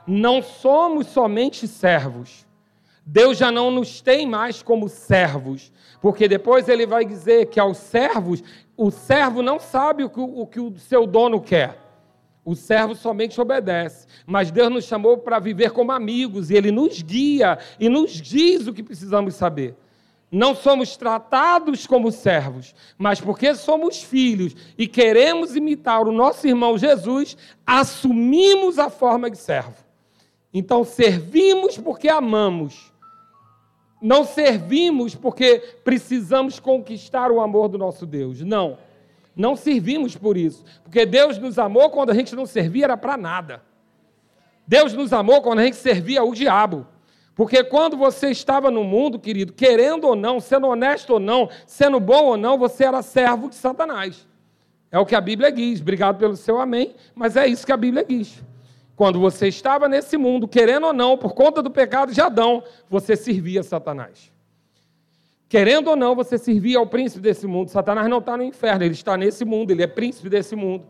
Não 0.06 0.40
somos 0.42 1.08
somente 1.08 1.66
servos. 1.66 2.46
Deus 3.04 3.38
já 3.38 3.50
não 3.50 3.70
nos 3.70 4.00
tem 4.00 4.26
mais 4.26 4.62
como 4.62 4.88
servos, 4.88 5.72
porque 6.00 6.28
depois 6.28 6.68
ele 6.68 6.86
vai 6.86 7.04
dizer 7.04 7.46
que 7.46 7.58
aos 7.58 7.78
servos 7.78 8.42
o 8.76 8.90
servo 8.90 9.42
não 9.42 9.58
sabe 9.58 10.04
o 10.04 10.10
que 10.10 10.20
o, 10.20 10.46
que 10.46 10.60
o 10.60 10.76
seu 10.78 11.06
dono 11.06 11.40
quer. 11.40 11.82
O 12.44 12.54
servo 12.54 12.94
somente 12.94 13.40
obedece. 13.40 14.06
Mas 14.26 14.50
Deus 14.50 14.70
nos 14.70 14.84
chamou 14.84 15.18
para 15.18 15.38
viver 15.38 15.72
como 15.72 15.90
amigos 15.90 16.50
e 16.50 16.54
Ele 16.54 16.70
nos 16.70 17.02
guia 17.02 17.58
e 17.80 17.88
nos 17.88 18.12
diz 18.12 18.66
o 18.66 18.72
que 18.72 18.82
precisamos 18.82 19.34
saber. 19.34 19.74
Não 20.30 20.54
somos 20.54 20.96
tratados 20.96 21.86
como 21.86 22.10
servos, 22.10 22.74
mas 22.98 23.20
porque 23.20 23.54
somos 23.54 24.02
filhos 24.02 24.54
e 24.76 24.86
queremos 24.86 25.54
imitar 25.54 26.06
o 26.06 26.12
nosso 26.12 26.46
irmão 26.46 26.76
Jesus, 26.76 27.36
assumimos 27.64 28.78
a 28.78 28.90
forma 28.90 29.30
de 29.30 29.38
servo. 29.38 29.84
Então, 30.52 30.84
servimos 30.84 31.78
porque 31.78 32.08
amamos. 32.08 32.92
Não 34.00 34.24
servimos 34.24 35.14
porque 35.14 35.58
precisamos 35.82 36.60
conquistar 36.60 37.30
o 37.30 37.40
amor 37.40 37.68
do 37.68 37.78
nosso 37.78 38.04
Deus. 38.06 38.40
Não. 38.42 38.78
Não 39.34 39.56
servimos 39.56 40.16
por 40.16 40.36
isso. 40.36 40.64
Porque 40.82 41.04
Deus 41.04 41.38
nos 41.38 41.58
amou 41.58 41.90
quando 41.90 42.10
a 42.10 42.14
gente 42.14 42.34
não 42.34 42.46
servia 42.46 42.84
era 42.84 42.96
para 42.96 43.16
nada. 43.16 43.62
Deus 44.66 44.92
nos 44.92 45.12
amou 45.12 45.40
quando 45.42 45.60
a 45.60 45.64
gente 45.64 45.76
servia 45.76 46.24
o 46.24 46.34
diabo. 46.34 46.86
Porque 47.34 47.62
quando 47.62 47.96
você 47.96 48.30
estava 48.30 48.70
no 48.70 48.82
mundo, 48.82 49.18
querido, 49.18 49.52
querendo 49.52 50.06
ou 50.08 50.16
não, 50.16 50.40
sendo 50.40 50.66
honesto 50.66 51.10
ou 51.10 51.20
não, 51.20 51.50
sendo 51.66 52.00
bom 52.00 52.24
ou 52.24 52.36
não, 52.36 52.56
você 52.56 52.84
era 52.84 53.02
servo 53.02 53.50
de 53.50 53.54
Satanás. 53.54 54.26
É 54.90 54.98
o 54.98 55.04
que 55.04 55.14
a 55.14 55.20
Bíblia 55.20 55.52
diz. 55.52 55.80
Obrigado 55.80 56.18
pelo 56.18 56.34
seu 56.34 56.58
amém, 56.58 56.94
mas 57.14 57.36
é 57.36 57.46
isso 57.46 57.66
que 57.66 57.72
a 57.72 57.76
Bíblia 57.76 58.02
diz. 58.02 58.42
Quando 58.96 59.20
você 59.20 59.46
estava 59.46 59.88
nesse 59.88 60.16
mundo, 60.16 60.48
querendo 60.48 60.86
ou 60.86 60.92
não, 60.94 61.18
por 61.18 61.34
conta 61.34 61.62
do 61.62 61.70
pecado 61.70 62.14
de 62.14 62.20
Adão, 62.20 62.64
você 62.88 63.14
servia 63.14 63.62
Satanás. 63.62 64.32
Querendo 65.48 65.88
ou 65.90 65.96
não, 65.96 66.16
você 66.16 66.38
servia 66.38 66.78
ao 66.78 66.86
príncipe 66.86 67.20
desse 67.20 67.46
mundo. 67.46 67.68
Satanás 67.68 68.08
não 68.08 68.18
está 68.18 68.38
no 68.38 68.42
inferno, 68.42 68.82
ele 68.82 68.94
está 68.94 69.14
nesse 69.14 69.44
mundo, 69.44 69.70
ele 69.70 69.82
é 69.82 69.86
príncipe 69.86 70.30
desse 70.30 70.56
mundo. 70.56 70.86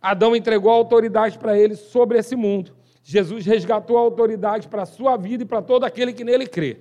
Adão 0.00 0.36
entregou 0.36 0.70
a 0.70 0.74
autoridade 0.74 1.36
para 1.36 1.58
ele 1.58 1.74
sobre 1.74 2.16
esse 2.16 2.36
mundo. 2.36 2.72
Jesus 3.02 3.44
resgatou 3.44 3.98
a 3.98 4.02
autoridade 4.02 4.68
para 4.68 4.82
a 4.82 4.86
sua 4.86 5.16
vida 5.16 5.42
e 5.42 5.46
para 5.46 5.60
todo 5.60 5.82
aquele 5.84 6.12
que 6.12 6.22
nele 6.22 6.46
crê. 6.46 6.78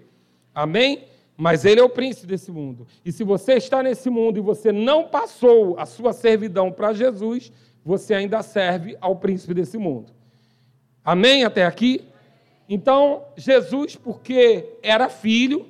Amém? 0.53 1.05
Mas 1.35 1.65
ele 1.65 1.81
é 1.81 1.83
o 1.83 1.89
príncipe 1.89 2.27
desse 2.27 2.51
mundo. 2.51 2.85
E 3.03 3.11
se 3.11 3.23
você 3.23 3.53
está 3.53 3.81
nesse 3.81 4.09
mundo 4.09 4.37
e 4.37 4.41
você 4.41 4.71
não 4.71 5.07
passou 5.07 5.75
a 5.79 5.85
sua 5.87 6.13
servidão 6.13 6.71
para 6.71 6.93
Jesus, 6.93 7.51
você 7.83 8.13
ainda 8.13 8.43
serve 8.43 8.95
ao 9.01 9.15
príncipe 9.15 9.55
desse 9.55 9.77
mundo. 9.77 10.16
Amém 11.07 11.45
até 11.45 11.65
aqui? 11.65 12.05
Então, 12.67 13.23
Jesus, 13.37 13.95
porque 13.95 14.77
era 14.83 15.07
filho, 15.07 15.65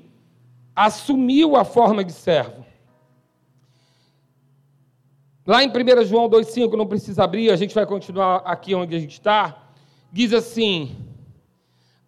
assumiu 0.75 1.55
a 1.55 1.63
forma 1.63 2.03
de 2.03 2.11
servo. 2.11 2.65
Lá 5.45 5.63
em 5.63 5.69
1 5.69 6.05
João 6.05 6.27
2,5, 6.27 6.73
não 6.75 6.87
precisa 6.87 7.23
abrir, 7.23 7.51
a 7.51 7.55
gente 7.55 7.75
vai 7.75 7.85
continuar 7.85 8.37
aqui 8.37 8.73
onde 8.73 8.95
a 8.95 8.99
gente 8.99 9.11
está. 9.11 9.69
Diz 10.11 10.33
assim: 10.33 10.95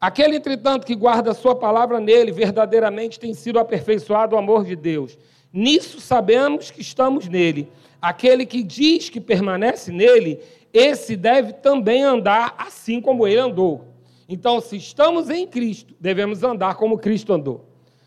Aquele, 0.02 0.38
entretanto, 0.38 0.88
que 0.88 0.96
guarda 0.96 1.30
a 1.30 1.36
sua 1.36 1.56
palavra 1.56 2.00
nele, 2.00 2.32
verdadeiramente 2.32 3.20
tem 3.20 3.36
sido 3.36 3.60
aperfeiçoado 3.60 4.36
o 4.36 4.40
amor 4.40 4.66
de 4.66 4.76
Deus. 4.76 5.16
Nisso 5.54 6.02
sabemos 6.02 6.72
que 6.72 6.82
estamos 6.82 7.28
nele. 7.28 7.72
Aquele 8.02 8.46
que 8.46 8.64
diz 8.64 9.10
que 9.10 9.20
permanece 9.20 9.92
nele, 9.92 10.40
esse 10.74 11.16
deve 11.16 11.54
também 11.54 12.04
andar 12.04 12.56
assim 12.58 13.02
como 13.02 13.28
ele 13.28 13.40
andou. 13.40 13.86
Então, 14.28 14.62
se 14.62 14.78
estamos 14.78 15.30
em 15.30 15.48
Cristo, 15.48 15.96
devemos 16.00 16.44
andar 16.44 16.76
como 16.76 17.00
Cristo 17.00 17.34
andou. 17.34 17.66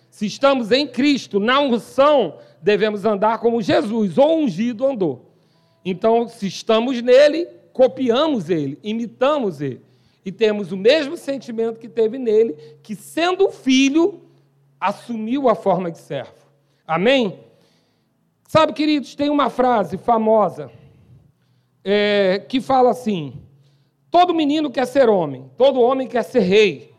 Se 0.08 0.26
estamos 0.26 0.70
em 0.70 0.86
Cristo, 0.86 1.40
na 1.40 1.58
unção, 1.60 2.38
devemos 2.62 3.04
andar 3.04 3.38
como 3.38 3.60
Jesus, 3.60 4.18
ou 4.18 4.38
ungido, 4.38 4.86
andou. 4.86 5.32
Então, 5.84 6.28
se 6.28 6.46
estamos 6.46 7.02
nele, 7.02 7.48
copiamos 7.72 8.48
ele, 8.48 8.78
imitamos 8.82 9.60
ele. 9.60 9.80
E 10.24 10.30
temos 10.30 10.70
o 10.70 10.76
mesmo 10.76 11.16
sentimento 11.16 11.80
que 11.80 11.88
teve 11.88 12.18
nele, 12.18 12.56
que 12.82 12.94
sendo 12.94 13.50
filho, 13.50 14.22
assumiu 14.78 15.48
a 15.48 15.54
forma 15.54 15.90
de 15.90 15.98
servo. 15.98 16.34
Amém? 16.86 17.40
Sabe, 18.52 18.74
queridos, 18.74 19.14
tem 19.14 19.30
uma 19.30 19.48
frase 19.48 19.96
famosa 19.96 20.70
é, 21.82 22.38
que 22.46 22.60
fala 22.60 22.90
assim: 22.90 23.40
todo 24.10 24.34
menino 24.34 24.70
quer 24.70 24.86
ser 24.86 25.08
homem, 25.08 25.50
todo 25.56 25.80
homem 25.80 26.06
quer 26.06 26.22
ser 26.22 26.40
rei, 26.40 26.94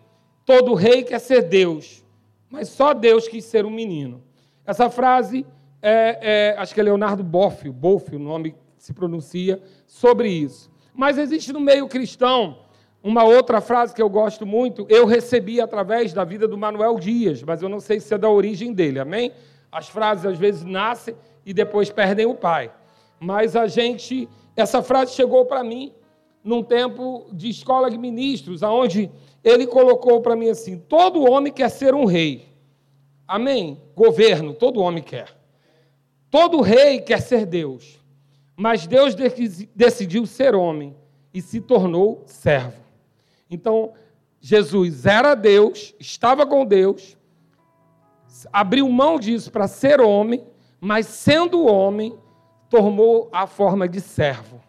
todo 0.48 0.74
rei 0.74 1.04
quer 1.04 1.20
ser 1.20 1.44
Deus, 1.44 2.04
mas 2.50 2.70
só 2.70 2.92
Deus 2.92 3.28
quis 3.28 3.46
ser 3.46 3.68
um 3.68 3.70
menino. 3.70 4.24
Essa 4.66 4.90
frase, 4.90 5.46
é, 5.80 6.56
é, 6.56 6.56
acho 6.58 6.74
que 6.74 6.80
é 6.80 6.84
Leonardo 6.84 7.24
Boff, 7.24 7.70
Boff, 7.70 8.16
o 8.16 8.18
nome 8.18 8.56
se 8.76 8.92
pronuncia, 8.92 9.62
sobre 9.86 10.30
isso. 10.30 10.72
Mas 10.92 11.20
existe 11.20 11.54
no 11.54 11.60
meio 11.60 11.88
cristão 11.88 12.64
uma 13.04 13.26
outra 13.26 13.62
frase 13.62 13.94
que 13.94 14.02
eu 14.02 14.10
gosto 14.10 14.44
muito, 14.44 14.88
eu 14.90 15.06
recebi 15.06 15.62
através 15.62 16.14
da 16.14 16.24
vida 16.24 16.48
do 16.48 16.58
Manuel 16.58 16.98
Dias, 16.98 17.44
mas 17.44 17.62
eu 17.62 17.70
não 17.70 17.80
sei 17.80 18.00
se 18.00 18.12
é 18.12 18.18
da 18.18 18.28
origem 18.28 18.74
dele, 18.74 18.98
amém? 19.00 19.32
As 19.72 19.88
frases 19.88 20.26
às 20.26 20.40
vezes 20.40 20.64
nascem 20.64 21.16
e 21.46 21.54
depois 21.54 21.90
perdem 21.90 22.26
o 22.26 22.36
pai. 22.36 22.72
Mas 23.20 23.56
a 23.56 23.68
gente, 23.68 24.28
essa 24.56 24.82
frase 24.82 25.14
chegou 25.14 25.46
para 25.46 25.64
mim 25.64 25.94
num 26.44 26.62
tempo 26.62 27.28
de 27.32 27.50
escola 27.50 27.90
de 27.90 27.98
ministros, 27.98 28.64
aonde 28.64 29.10
ele 29.44 29.66
colocou 29.66 30.22
para 30.22 30.36
mim 30.36 30.50
assim: 30.50 30.78
todo 30.78 31.30
homem 31.30 31.52
quer 31.52 31.70
ser 31.70 31.94
um 31.94 32.06
rei. 32.06 32.48
Amém? 33.28 33.82
Governo, 33.96 34.54
todo 34.54 34.82
homem 34.82 35.02
quer. 35.02 35.36
Todo 36.30 36.62
rei 36.62 37.00
quer 37.00 37.22
ser 37.22 37.46
Deus. 37.46 38.00
Mas 38.56 38.86
Deus 38.86 39.16
decidiu 39.76 40.26
ser 40.26 40.54
homem 40.56 40.96
e 41.34 41.42
se 41.42 41.60
tornou 41.60 42.24
servo. 42.26 42.84
Então, 43.50 43.94
Jesus 44.40 45.06
era 45.06 45.36
Deus, 45.36 45.96
estava 46.00 46.46
com 46.46 46.66
Deus, 46.66 47.18
abriu 48.52 48.88
mão 48.90 49.18
disso 49.18 49.52
para 49.52 49.68
ser 49.68 50.02
homem, 50.02 50.44
mas 50.86 51.06
sendo 51.06 51.66
homem, 51.66 52.14
tomou 52.70 53.30
a 53.32 53.48
forma 53.48 53.88
de 53.88 54.02
servo. 54.02 54.62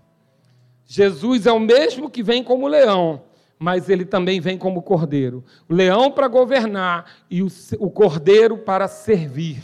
Jesus 0.87 1.45
é 1.45 1.51
o 1.51 1.59
mesmo 1.59 2.09
que 2.09 2.23
vem 2.23 2.45
como 2.45 2.69
leão, 2.69 3.25
mas 3.59 3.89
ele 3.89 4.05
também 4.05 4.39
vem 4.39 4.57
como 4.57 4.81
cordeiro. 4.81 5.43
O 5.69 5.75
leão 5.75 6.13
para 6.13 6.29
governar 6.29 7.17
e 7.29 7.43
o, 7.43 7.49
o 7.81 7.91
cordeiro 7.91 8.59
para 8.59 8.87
servir. 8.87 9.61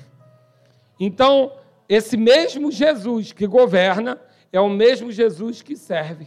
Então, 0.99 1.53
esse 1.89 2.17
mesmo 2.17 2.73
Jesus 2.73 3.31
que 3.31 3.47
governa 3.47 4.21
é 4.53 4.61
o 4.61 4.69
mesmo 4.69 5.13
Jesus 5.13 5.63
que 5.63 5.77
serve. 5.77 6.27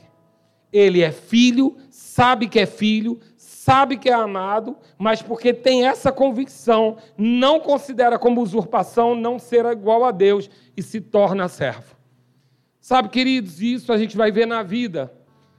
Ele 0.71 1.01
é 1.01 1.11
filho, 1.11 1.75
sabe 1.89 2.47
que 2.47 2.61
é 2.61 2.65
filho, 2.65 3.19
sabe 3.63 3.95
que 3.95 4.09
é 4.09 4.13
amado, 4.13 4.75
mas 4.97 5.21
porque 5.21 5.53
tem 5.53 5.87
essa 5.87 6.11
convicção, 6.11 6.97
não 7.17 7.61
considera 7.61 8.19
como 8.19 8.41
usurpação 8.41 9.15
não 9.15 9.39
ser 9.39 9.65
igual 9.67 10.03
a 10.03 10.11
Deus 10.11 10.49
e 10.75 10.83
se 10.83 10.99
torna 10.99 11.47
servo. 11.47 11.95
Sabe, 12.81 13.07
queridos, 13.07 13.61
isso 13.61 13.93
a 13.93 13.97
gente 13.97 14.17
vai 14.17 14.33
ver 14.33 14.45
na 14.45 14.63
vida. 14.63 15.13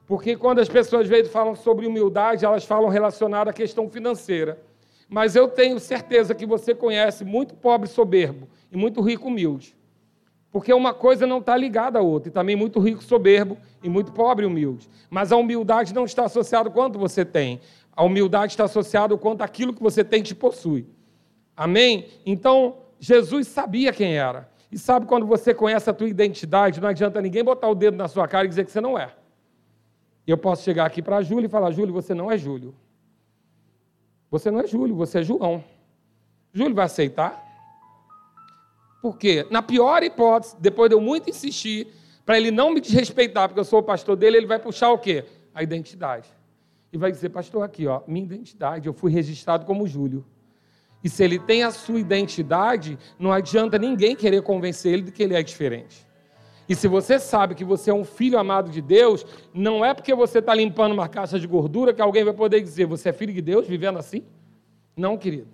Porque 0.06 0.36
quando 0.36 0.58
as 0.58 0.68
pessoas 0.68 1.08
vezes 1.08 1.32
falam 1.32 1.54
sobre 1.54 1.86
humildade, 1.86 2.44
elas 2.44 2.66
falam 2.66 2.90
relacionada 2.90 3.48
à 3.48 3.54
questão 3.54 3.88
financeira. 3.88 4.60
Mas 5.08 5.34
eu 5.34 5.48
tenho 5.48 5.80
certeza 5.80 6.34
que 6.34 6.44
você 6.44 6.74
conhece 6.74 7.24
muito 7.24 7.54
pobre 7.54 7.88
soberbo 7.88 8.46
e 8.70 8.76
muito 8.76 9.00
rico 9.00 9.28
humilde. 9.28 9.74
Porque 10.54 10.72
uma 10.72 10.94
coisa 10.94 11.26
não 11.26 11.38
está 11.38 11.56
ligada 11.56 11.98
à 11.98 12.02
outra, 12.02 12.28
e 12.28 12.32
também 12.32 12.54
muito 12.54 12.78
rico, 12.78 13.02
soberbo 13.02 13.58
e 13.82 13.88
muito 13.88 14.12
pobre, 14.12 14.46
humilde. 14.46 14.88
Mas 15.10 15.32
a 15.32 15.36
humildade 15.36 15.92
não 15.92 16.04
está 16.04 16.26
associada 16.26 16.70
quanto 16.70 16.96
você 16.96 17.24
tem. 17.24 17.60
A 17.96 18.02
humildade 18.02 18.52
está 18.52 18.64
associada 18.64 19.14
ao 19.14 19.18
quanto 19.18 19.42
aquilo 19.42 19.72
que 19.72 19.82
você 19.82 20.02
tem 20.02 20.22
te 20.22 20.34
possui. 20.34 20.86
Amém? 21.56 22.08
Então, 22.26 22.78
Jesus 22.98 23.48
sabia 23.48 23.92
quem 23.92 24.16
era. 24.16 24.48
E 24.70 24.78
sabe 24.78 25.06
quando 25.06 25.26
você 25.26 25.54
conhece 25.54 25.88
a 25.88 25.94
tua 25.94 26.08
identidade, 26.08 26.80
não 26.80 26.88
adianta 26.88 27.20
ninguém 27.20 27.44
botar 27.44 27.68
o 27.68 27.74
dedo 27.74 27.96
na 27.96 28.08
sua 28.08 28.26
cara 28.26 28.44
e 28.44 28.48
dizer 28.48 28.64
que 28.64 28.72
você 28.72 28.80
não 28.80 28.98
é. 28.98 29.14
Eu 30.26 30.36
posso 30.36 30.64
chegar 30.64 30.86
aqui 30.86 31.00
para 31.00 31.18
a 31.18 31.22
Júlia 31.22 31.46
e 31.46 31.50
falar: 31.50 31.70
Júlio, 31.70 31.92
você 31.92 32.14
não 32.14 32.30
é 32.30 32.36
Júlio. 32.36 32.74
Você 34.30 34.50
não 34.50 34.60
é 34.60 34.66
Júlio, 34.66 34.96
você 34.96 35.20
é 35.20 35.22
João. 35.22 35.62
Júlio 36.52 36.74
vai 36.74 36.86
aceitar? 36.86 37.40
Porque, 39.00 39.46
na 39.50 39.62
pior 39.62 40.02
hipótese, 40.02 40.56
depois 40.58 40.88
de 40.88 40.96
eu 40.96 41.00
muito 41.00 41.28
insistir, 41.28 41.88
para 42.24 42.38
ele 42.38 42.50
não 42.50 42.70
me 42.70 42.80
desrespeitar, 42.80 43.48
porque 43.48 43.60
eu 43.60 43.64
sou 43.64 43.80
o 43.80 43.82
pastor 43.82 44.16
dele, 44.16 44.38
ele 44.38 44.46
vai 44.46 44.58
puxar 44.58 44.90
o 44.90 44.98
quê? 44.98 45.24
A 45.54 45.62
identidade. 45.62 46.28
E 46.94 46.96
vai 46.96 47.12
dizer, 47.12 47.28
pastor, 47.28 47.62
aqui, 47.62 47.86
ó, 47.86 48.00
minha 48.06 48.24
identidade, 48.24 48.86
eu 48.86 48.94
fui 48.94 49.12
registrado 49.12 49.66
como 49.66 49.86
Júlio. 49.86 50.24
E 51.02 51.08
se 51.10 51.22
ele 51.22 51.38
tem 51.38 51.62
a 51.62 51.70
sua 51.70 52.00
identidade, 52.00 52.98
não 53.18 53.30
adianta 53.32 53.76
ninguém 53.76 54.16
querer 54.16 54.40
convencer 54.40 54.94
ele 54.94 55.02
de 55.02 55.12
que 55.12 55.22
ele 55.22 55.34
é 55.34 55.42
diferente. 55.42 56.06
E 56.66 56.74
se 56.74 56.88
você 56.88 57.18
sabe 57.18 57.54
que 57.54 57.64
você 57.64 57.90
é 57.90 57.94
um 57.94 58.04
filho 58.04 58.38
amado 58.38 58.70
de 58.70 58.80
Deus, 58.80 59.26
não 59.52 59.84
é 59.84 59.92
porque 59.92 60.14
você 60.14 60.38
está 60.38 60.54
limpando 60.54 60.92
uma 60.92 61.08
caixa 61.08 61.38
de 61.38 61.46
gordura 61.46 61.92
que 61.92 62.00
alguém 62.00 62.24
vai 62.24 62.32
poder 62.32 62.62
dizer, 62.62 62.86
você 62.86 63.10
é 63.10 63.12
filho 63.12 63.34
de 63.34 63.42
Deus 63.42 63.66
vivendo 63.66 63.98
assim? 63.98 64.24
Não, 64.96 65.18
querido 65.18 65.48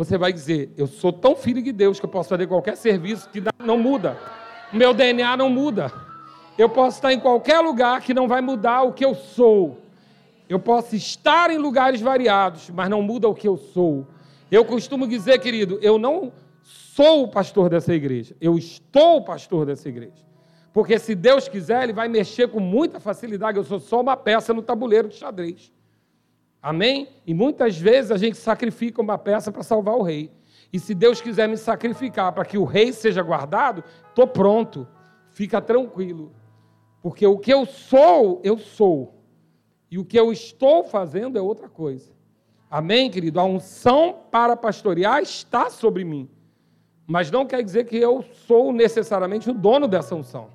você 0.00 0.16
vai 0.16 0.32
dizer: 0.32 0.72
Eu 0.78 0.86
sou 0.86 1.12
tão 1.12 1.36
filho 1.36 1.62
de 1.62 1.72
Deus 1.72 2.00
que 2.00 2.06
eu 2.06 2.10
posso 2.10 2.30
fazer 2.30 2.46
qualquer 2.46 2.74
serviço 2.74 3.28
que 3.28 3.42
não 3.58 3.76
muda. 3.76 4.16
Meu 4.72 4.94
DNA 4.94 5.36
não 5.36 5.50
muda. 5.50 5.92
Eu 6.56 6.70
posso 6.70 6.96
estar 6.96 7.12
em 7.12 7.20
qualquer 7.20 7.60
lugar 7.60 8.00
que 8.00 8.14
não 8.14 8.26
vai 8.26 8.40
mudar 8.40 8.82
o 8.82 8.94
que 8.94 9.04
eu 9.04 9.14
sou. 9.14 9.78
Eu 10.50 10.58
posso 10.58 10.96
estar 10.96 11.48
em 11.48 11.58
lugares 11.58 12.00
variados, 12.00 12.70
mas 12.70 12.90
não 12.90 13.00
muda 13.00 13.28
o 13.28 13.34
que 13.34 13.46
eu 13.46 13.56
sou. 13.56 14.04
Eu 14.50 14.64
costumo 14.64 15.06
dizer, 15.06 15.38
querido, 15.38 15.78
eu 15.80 15.96
não 15.96 16.32
sou 16.60 17.22
o 17.22 17.28
pastor 17.28 17.70
dessa 17.70 17.94
igreja, 17.94 18.34
eu 18.40 18.58
estou 18.58 19.18
o 19.18 19.24
pastor 19.24 19.64
dessa 19.64 19.88
igreja. 19.88 20.26
Porque 20.72 20.98
se 20.98 21.14
Deus 21.14 21.46
quiser, 21.46 21.84
Ele 21.84 21.92
vai 21.92 22.08
mexer 22.08 22.48
com 22.48 22.58
muita 22.58 22.98
facilidade. 22.98 23.58
Eu 23.58 23.64
sou 23.64 23.78
só 23.78 24.00
uma 24.00 24.16
peça 24.16 24.52
no 24.52 24.60
tabuleiro 24.60 25.08
de 25.08 25.14
xadrez. 25.14 25.72
Amém? 26.60 27.08
E 27.24 27.32
muitas 27.32 27.78
vezes 27.78 28.10
a 28.10 28.16
gente 28.16 28.36
sacrifica 28.36 29.00
uma 29.00 29.16
peça 29.16 29.52
para 29.52 29.62
salvar 29.62 29.94
o 29.94 30.02
rei. 30.02 30.32
E 30.72 30.80
se 30.80 30.96
Deus 30.96 31.20
quiser 31.20 31.48
me 31.48 31.56
sacrificar 31.56 32.32
para 32.32 32.44
que 32.44 32.58
o 32.58 32.64
rei 32.64 32.92
seja 32.92 33.22
guardado, 33.22 33.84
estou 34.08 34.26
pronto. 34.26 34.86
Fica 35.28 35.60
tranquilo. 35.60 36.32
Porque 37.00 37.24
o 37.24 37.38
que 37.38 37.52
eu 37.52 37.64
sou, 37.64 38.40
eu 38.42 38.58
sou. 38.58 39.19
E 39.90 39.98
o 39.98 40.04
que 40.04 40.18
eu 40.18 40.32
estou 40.32 40.84
fazendo 40.84 41.36
é 41.36 41.42
outra 41.42 41.68
coisa. 41.68 42.10
Amém, 42.70 43.10
querido? 43.10 43.40
A 43.40 43.44
unção 43.44 44.16
para 44.30 44.56
pastorear 44.56 45.20
está 45.20 45.68
sobre 45.68 46.04
mim. 46.04 46.28
Mas 47.06 47.30
não 47.30 47.44
quer 47.44 47.64
dizer 47.64 47.86
que 47.86 47.96
eu 47.96 48.24
sou 48.46 48.72
necessariamente 48.72 49.50
o 49.50 49.54
dono 49.54 49.88
dessa 49.88 50.14
unção. 50.14 50.48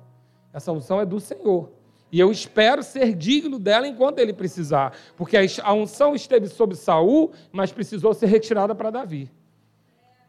Essa 0.54 0.72
unção 0.72 0.98
é 0.98 1.04
do 1.04 1.20
Senhor. 1.20 1.70
E 2.10 2.18
eu 2.18 2.32
espero 2.32 2.82
ser 2.82 3.14
digno 3.14 3.58
dela 3.58 3.86
enquanto 3.86 4.20
ele 4.20 4.32
precisar. 4.32 4.96
Porque 5.16 5.36
a 5.62 5.72
unção 5.74 6.14
esteve 6.14 6.46
sobre 6.46 6.74
Saul, 6.74 7.32
mas 7.52 7.72
precisou 7.72 8.14
ser 8.14 8.26
retirada 8.26 8.74
para 8.74 8.90
Davi. 8.90 9.30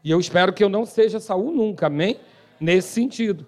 E 0.04 0.10
eu 0.10 0.20
espero 0.20 0.52
que 0.52 0.62
eu 0.62 0.68
não 0.68 0.84
seja 0.84 1.18
Saul 1.18 1.50
nunca, 1.50 1.86
amém? 1.86 2.20
Nesse 2.60 2.88
sentido. 2.88 3.46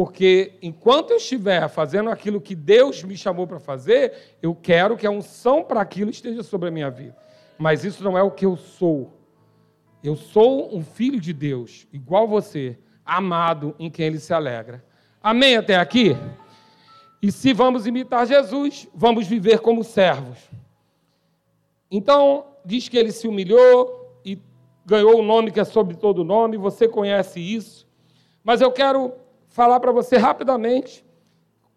Porque 0.00 0.54
enquanto 0.62 1.10
eu 1.10 1.18
estiver 1.18 1.68
fazendo 1.68 2.08
aquilo 2.08 2.40
que 2.40 2.54
Deus 2.54 3.04
me 3.04 3.18
chamou 3.18 3.46
para 3.46 3.60
fazer, 3.60 4.14
eu 4.40 4.54
quero 4.54 4.96
que 4.96 5.06
a 5.06 5.10
unção 5.10 5.62
para 5.62 5.82
aquilo 5.82 6.10
esteja 6.10 6.42
sobre 6.42 6.70
a 6.70 6.72
minha 6.72 6.90
vida. 6.90 7.14
Mas 7.58 7.84
isso 7.84 8.02
não 8.02 8.16
é 8.16 8.22
o 8.22 8.30
que 8.30 8.46
eu 8.46 8.56
sou. 8.56 9.12
Eu 10.02 10.16
sou 10.16 10.74
um 10.74 10.82
filho 10.82 11.20
de 11.20 11.34
Deus, 11.34 11.86
igual 11.92 12.26
você, 12.26 12.78
amado 13.04 13.74
em 13.78 13.90
quem 13.90 14.06
ele 14.06 14.18
se 14.18 14.32
alegra. 14.32 14.82
Amém 15.22 15.58
até 15.58 15.76
aqui? 15.76 16.16
E 17.20 17.30
se 17.30 17.52
vamos 17.52 17.86
imitar 17.86 18.26
Jesus, 18.26 18.88
vamos 18.94 19.26
viver 19.26 19.58
como 19.58 19.84
servos. 19.84 20.38
Então, 21.90 22.46
diz 22.64 22.88
que 22.88 22.96
ele 22.96 23.12
se 23.12 23.28
humilhou 23.28 24.18
e 24.24 24.38
ganhou 24.86 25.18
o 25.18 25.22
nome 25.22 25.50
que 25.50 25.60
é 25.60 25.64
sobre 25.64 25.94
todo 25.94 26.24
nome, 26.24 26.56
você 26.56 26.88
conhece 26.88 27.38
isso. 27.38 27.86
Mas 28.42 28.62
eu 28.62 28.72
quero 28.72 29.20
falar 29.60 29.78
para 29.78 29.92
você 29.92 30.16
rapidamente 30.16 31.04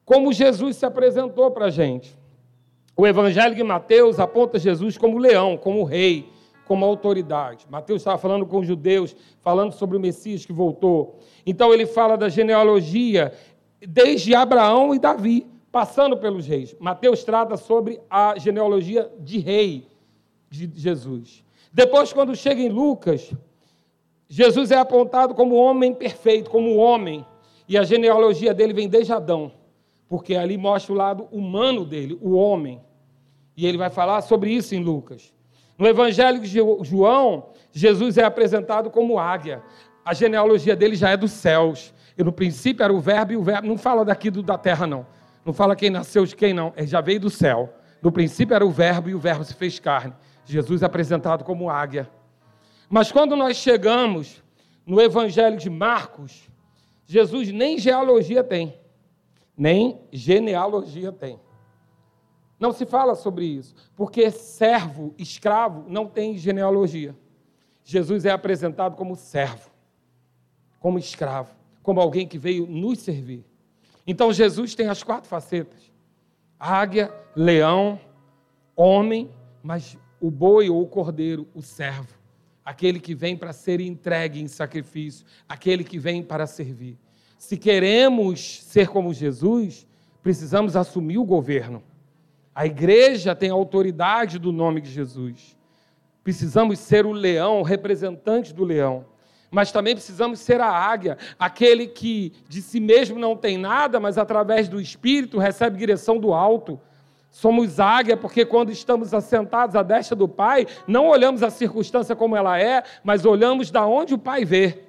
como 0.05 0.31
Jesus 0.31 0.77
se 0.77 0.85
apresentou 0.85 1.51
para 1.51 1.65
a 1.65 1.69
gente. 1.69 2.17
O 2.95 3.05
Evangelho 3.05 3.53
de 3.53 3.61
Mateus 3.61 4.21
aponta 4.21 4.57
Jesus 4.57 4.97
como 4.97 5.17
leão, 5.17 5.57
como 5.57 5.83
rei, 5.83 6.29
como 6.65 6.85
autoridade. 6.85 7.67
Mateus 7.69 7.99
estava 7.99 8.17
falando 8.17 8.45
com 8.45 8.59
os 8.59 8.67
judeus, 8.67 9.13
falando 9.41 9.73
sobre 9.73 9.97
o 9.97 9.99
Messias 9.99 10.45
que 10.45 10.53
voltou. 10.53 11.19
Então 11.45 11.73
ele 11.73 11.85
fala 11.85 12.15
da 12.15 12.29
genealogia 12.29 13.33
desde 13.85 14.33
Abraão 14.33 14.95
e 14.95 14.99
Davi, 14.99 15.45
passando 15.69 16.15
pelos 16.15 16.47
reis. 16.47 16.73
Mateus 16.79 17.25
trata 17.25 17.57
sobre 17.57 17.99
a 18.09 18.39
genealogia 18.39 19.11
de 19.19 19.39
rei 19.39 19.85
de 20.49 20.71
Jesus. 20.73 21.43
Depois, 21.73 22.13
quando 22.13 22.33
chega 22.33 22.61
em 22.61 22.69
Lucas, 22.69 23.33
Jesus 24.29 24.71
é 24.71 24.77
apontado 24.77 25.35
como 25.35 25.55
homem 25.55 25.93
perfeito, 25.93 26.49
como 26.49 26.77
homem, 26.77 27.25
e 27.67 27.77
a 27.77 27.83
genealogia 27.83 28.53
dele 28.53 28.73
vem 28.73 28.89
desde 28.89 29.13
Adão, 29.13 29.51
porque 30.07 30.35
ali 30.35 30.57
mostra 30.57 30.93
o 30.93 30.95
lado 30.95 31.27
humano 31.31 31.85
dele, 31.85 32.17
o 32.21 32.33
homem. 32.33 32.81
E 33.55 33.65
ele 33.65 33.77
vai 33.77 33.89
falar 33.89 34.21
sobre 34.21 34.51
isso 34.51 34.75
em 34.75 34.83
Lucas. 34.83 35.33
No 35.77 35.87
Evangelho 35.87 36.39
de 36.39 36.47
João, 36.83 37.49
Jesus 37.71 38.17
é 38.17 38.23
apresentado 38.23 38.89
como 38.89 39.17
águia. 39.17 39.63
A 40.05 40.13
genealogia 40.13 40.75
dele 40.75 40.95
já 40.95 41.09
é 41.09 41.17
dos 41.17 41.31
céus. 41.31 41.93
E 42.17 42.23
no 42.23 42.31
princípio 42.31 42.83
era 42.83 42.93
o 42.93 42.99
verbo 42.99 43.33
e 43.33 43.37
o 43.37 43.43
verbo. 43.43 43.67
Não 43.67 43.77
fala 43.77 44.05
daqui 44.05 44.29
do, 44.29 44.43
da 44.43 44.57
terra, 44.57 44.85
não. 44.85 45.05
Não 45.45 45.53
fala 45.53 45.75
quem 45.75 45.89
nasceu 45.89 46.25
de 46.25 46.35
quem, 46.35 46.53
não. 46.53 46.73
Ele 46.75 46.87
já 46.87 47.01
veio 47.01 47.19
do 47.19 47.29
céu. 47.29 47.73
No 48.01 48.11
princípio 48.11 48.53
era 48.53 48.65
o 48.65 48.69
verbo 48.69 49.09
e 49.09 49.15
o 49.15 49.19
verbo 49.19 49.43
se 49.43 49.53
fez 49.53 49.79
carne. 49.79 50.13
Jesus 50.45 50.81
é 50.83 50.85
apresentado 50.85 51.43
como 51.43 51.69
águia. 51.69 52.09
Mas 52.89 53.11
quando 53.11 53.35
nós 53.35 53.57
chegamos 53.57 54.43
no 54.85 55.01
Evangelho 55.01 55.57
de 55.57 55.69
Marcos, 55.69 56.49
Jesus 57.05 57.51
nem 57.51 57.77
genealogia 57.77 58.43
tem, 58.43 58.79
nem 59.57 60.01
genealogia 60.11 61.11
tem. 61.11 61.39
Não 62.59 62.71
se 62.71 62.85
fala 62.85 63.15
sobre 63.15 63.45
isso, 63.45 63.75
porque 63.95 64.31
servo, 64.31 65.13
escravo, 65.17 65.83
não 65.87 66.07
tem 66.07 66.37
genealogia. 66.37 67.15
Jesus 67.83 68.25
é 68.25 68.31
apresentado 68.31 68.95
como 68.95 69.15
servo, 69.15 69.69
como 70.79 70.97
escravo, 70.97 71.53
como 71.81 71.99
alguém 71.99 72.25
que 72.27 72.37
veio 72.37 72.65
nos 72.65 72.99
servir. 72.99 73.45
Então 74.07 74.31
Jesus 74.31 74.75
tem 74.75 74.87
as 74.87 75.03
quatro 75.03 75.29
facetas: 75.29 75.91
águia, 76.57 77.13
leão, 77.35 77.99
homem, 78.75 79.29
mas 79.61 79.97
o 80.21 80.31
boi 80.31 80.69
ou 80.69 80.81
o 80.81 80.87
cordeiro, 80.87 81.47
o 81.53 81.61
servo, 81.61 82.13
aquele 82.63 82.99
que 82.99 83.13
vem 83.13 83.35
para 83.35 83.53
ser 83.53 83.79
entregue 83.79 84.41
em 84.41 84.47
sacrifício, 84.47 85.25
aquele 85.47 85.83
que 85.83 85.99
vem 85.99 86.23
para 86.23 86.47
servir. 86.47 86.97
Se 87.37 87.57
queremos 87.57 88.63
ser 88.63 88.87
como 88.87 89.13
Jesus, 89.13 89.85
precisamos 90.21 90.75
assumir 90.75 91.17
o 91.17 91.25
governo. 91.25 91.83
A 92.55 92.65
igreja 92.65 93.35
tem 93.35 93.49
autoridade 93.49 94.39
do 94.39 94.51
nome 94.51 94.79
de 94.79 94.89
Jesus. 94.89 95.57
Precisamos 96.23 96.79
ser 96.79 97.05
o 97.05 97.11
leão, 97.11 97.59
o 97.59 97.63
representante 97.63 98.53
do 98.53 98.63
leão. 98.63 99.05
Mas 99.51 99.71
também 99.71 99.93
precisamos 99.93 100.39
ser 100.39 100.61
a 100.61 100.69
águia, 100.69 101.17
aquele 101.37 101.85
que 101.85 102.31
de 102.47 102.61
si 102.61 102.79
mesmo 102.79 103.19
não 103.19 103.35
tem 103.35 103.57
nada, 103.57 103.99
mas 103.99 104.17
através 104.17 104.67
do 104.67 104.79
Espírito 104.79 105.37
recebe 105.37 105.77
direção 105.77 106.17
do 106.17 106.33
alto. 106.33 106.79
Somos 107.33 107.79
águia 107.79 108.15
porque 108.15 108.45
quando 108.45 108.71
estamos 108.71 109.11
assentados 109.11 109.75
à 109.75 109.81
destra 109.81 110.15
do 110.15 110.27
Pai, 110.27 110.67
não 110.85 111.07
olhamos 111.07 111.41
a 111.41 111.49
circunstância 111.49 112.15
como 112.15 112.35
ela 112.35 112.59
é, 112.59 112.83
mas 113.03 113.25
olhamos 113.25 113.71
da 113.71 113.87
onde 113.87 114.13
o 114.13 114.19
Pai 114.19 114.45
vê. 114.45 114.83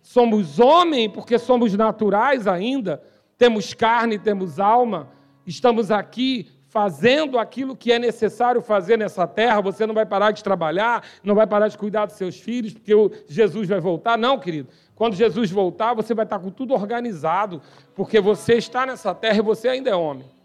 Somos 0.00 0.60
homem 0.60 1.10
porque 1.10 1.36
somos 1.36 1.74
naturais 1.74 2.46
ainda, 2.46 3.02
temos 3.36 3.74
carne, 3.74 4.20
temos 4.20 4.60
alma, 4.60 5.08
estamos 5.44 5.90
aqui 5.90 6.48
fazendo 6.68 7.36
aquilo 7.36 7.74
que 7.74 7.90
é 7.90 7.98
necessário 7.98 8.62
fazer 8.62 8.96
nessa 8.96 9.26
terra, 9.26 9.60
você 9.60 9.84
não 9.84 9.94
vai 9.94 10.06
parar 10.06 10.30
de 10.30 10.44
trabalhar, 10.44 11.02
não 11.24 11.34
vai 11.34 11.46
parar 11.46 11.66
de 11.66 11.76
cuidar 11.76 12.06
dos 12.06 12.14
seus 12.14 12.38
filhos, 12.38 12.72
porque 12.72 12.94
Jesus 13.26 13.68
vai 13.68 13.80
voltar. 13.80 14.16
Não, 14.16 14.38
querido. 14.38 14.68
Quando 14.94 15.16
Jesus 15.16 15.50
voltar, 15.50 15.92
você 15.92 16.14
vai 16.14 16.24
estar 16.24 16.38
com 16.38 16.50
tudo 16.50 16.72
organizado, 16.72 17.60
porque 17.96 18.20
você 18.20 18.54
está 18.54 18.86
nessa 18.86 19.12
terra 19.12 19.38
e 19.38 19.42
você 19.42 19.66
ainda 19.66 19.90
é 19.90 19.96
homem. 19.96 20.37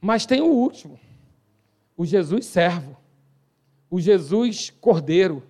Mas 0.00 0.26
tem 0.26 0.40
o 0.40 0.46
último, 0.46 0.98
o 1.96 2.04
Jesus 2.04 2.46
servo, 2.46 2.96
o 3.90 4.00
Jesus 4.00 4.70
cordeiro, 4.80 5.42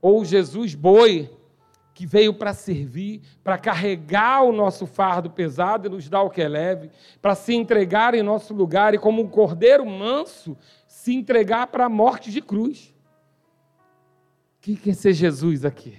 ou 0.00 0.20
o 0.20 0.24
Jesus 0.24 0.74
boi, 0.74 1.30
que 1.94 2.06
veio 2.06 2.32
para 2.32 2.54
servir, 2.54 3.20
para 3.44 3.58
carregar 3.58 4.42
o 4.42 4.52
nosso 4.52 4.86
fardo 4.86 5.30
pesado 5.30 5.86
e 5.86 5.90
nos 5.90 6.08
dar 6.08 6.22
o 6.22 6.30
que 6.30 6.40
é 6.40 6.48
leve, 6.48 6.90
para 7.20 7.34
se 7.34 7.54
entregar 7.54 8.14
em 8.14 8.22
nosso 8.22 8.54
lugar 8.54 8.94
e, 8.94 8.98
como 8.98 9.22
um 9.22 9.28
cordeiro 9.28 9.84
manso, 9.84 10.56
se 10.86 11.14
entregar 11.14 11.66
para 11.66 11.86
a 11.86 11.90
morte 11.90 12.30
de 12.30 12.40
cruz. 12.40 12.94
Quem 14.60 14.74
quer 14.74 14.94
ser 14.94 15.12
Jesus 15.12 15.64
aqui? 15.64 15.98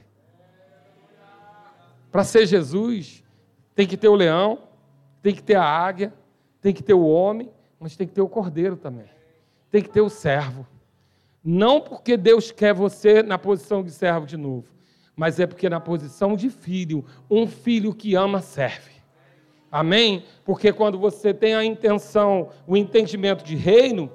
Para 2.11 2.23
ser 2.23 2.45
Jesus, 2.47 3.23
tem 3.75 3.87
que 3.87 3.97
ter 3.97 4.07
o 4.07 4.15
leão, 4.15 4.59
tem 5.21 5.33
que 5.33 5.43
ter 5.43 5.55
a 5.55 5.63
águia, 5.63 6.13
tem 6.63 6.73
que 6.73 6.81
ter 6.81 6.93
o 6.93 7.05
homem, 7.05 7.51
mas 7.77 7.97
tem 7.97 8.07
que 8.07 8.13
ter 8.13 8.21
o 8.21 8.29
cordeiro 8.29 8.77
também. 8.77 9.05
Tem 9.69 9.83
que 9.83 9.89
ter 9.89 9.99
o 9.99 10.09
servo. 10.09 10.65
Não 11.43 11.81
porque 11.81 12.15
Deus 12.15 12.51
quer 12.51 12.73
você 12.73 13.21
na 13.21 13.37
posição 13.37 13.83
de 13.83 13.91
servo 13.91 14.25
de 14.25 14.37
novo, 14.37 14.65
mas 15.13 15.41
é 15.41 15.45
porque 15.45 15.67
na 15.67 15.81
posição 15.81 16.37
de 16.37 16.49
filho, 16.49 17.03
um 17.29 17.45
filho 17.45 17.93
que 17.93 18.15
ama 18.15 18.41
serve. 18.41 18.93
Amém? 19.69 20.23
Porque 20.45 20.71
quando 20.71 20.97
você 20.97 21.33
tem 21.33 21.53
a 21.53 21.65
intenção, 21.65 22.49
o 22.65 22.77
entendimento 22.77 23.43
de 23.43 23.55
reino, 23.55 24.09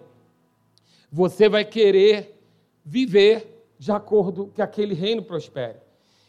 você 1.13 1.51
vai 1.51 1.67
querer 1.67 2.41
viver 2.83 3.63
de 3.79 3.93
acordo 3.93 4.51
que 4.55 4.63
aquele 4.63 4.95
reino 4.95 5.23
prospere. 5.23 5.77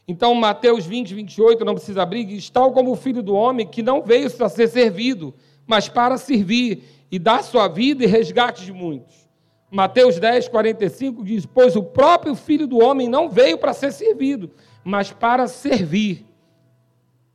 Então, 0.06 0.36
Mateus 0.36 0.86
20, 0.86 1.14
28, 1.14 1.64
não 1.64 1.76
precisa 1.76 2.02
abrir, 2.02 2.26
diz: 2.26 2.50
tal 2.50 2.74
como 2.74 2.92
o 2.92 2.96
filho 2.96 3.24
do 3.24 3.36
homem 3.36 3.66
que 3.66 3.82
não 3.82 4.02
veio 4.02 4.30
para 4.32 4.50
ser 4.50 4.68
servido, 4.68 5.34
mas 5.70 5.88
para 5.88 6.18
servir 6.18 6.84
e 7.12 7.20
dar 7.20 7.44
sua 7.44 7.68
vida 7.68 8.04
e 8.04 8.08
resgate 8.08 8.66
de 8.66 8.74
muitos. 8.74 9.30
Mateus 9.70 10.20
10, 10.20 10.48
45 10.48 11.24
diz: 11.24 11.46
Pois 11.46 11.76
o 11.76 11.84
próprio 11.84 12.34
filho 12.34 12.66
do 12.66 12.80
homem 12.80 13.08
não 13.08 13.30
veio 13.30 13.56
para 13.56 13.72
ser 13.72 13.92
servido, 13.92 14.50
mas 14.84 15.12
para 15.12 15.48
servir. 15.48 16.26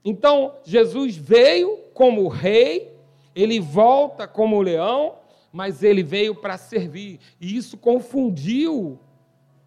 Então, 0.05 0.57
Jesus 0.64 1.16
veio 1.16 1.79
como 1.94 2.27
rei, 2.27 2.92
ele 3.37 3.61
volta 3.61 4.27
como 4.27 4.61
leão, 4.61 5.14
mas 5.53 5.85
ele 5.85 6.03
veio 6.03 6.35
para 6.35 6.59
servir. 6.59 7.20
E 7.40 7.57
isso 7.57 7.77
confundiu, 7.77 8.99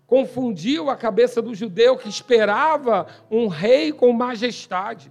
confundiu 0.06 0.90
a 0.90 0.98
cabeça 0.98 1.42
do 1.42 1.56
judeu 1.56 1.96
que 1.96 2.10
esperava 2.10 3.08
um 3.32 3.48
rei 3.48 3.94
com 3.94 4.12
majestade. 4.12 5.10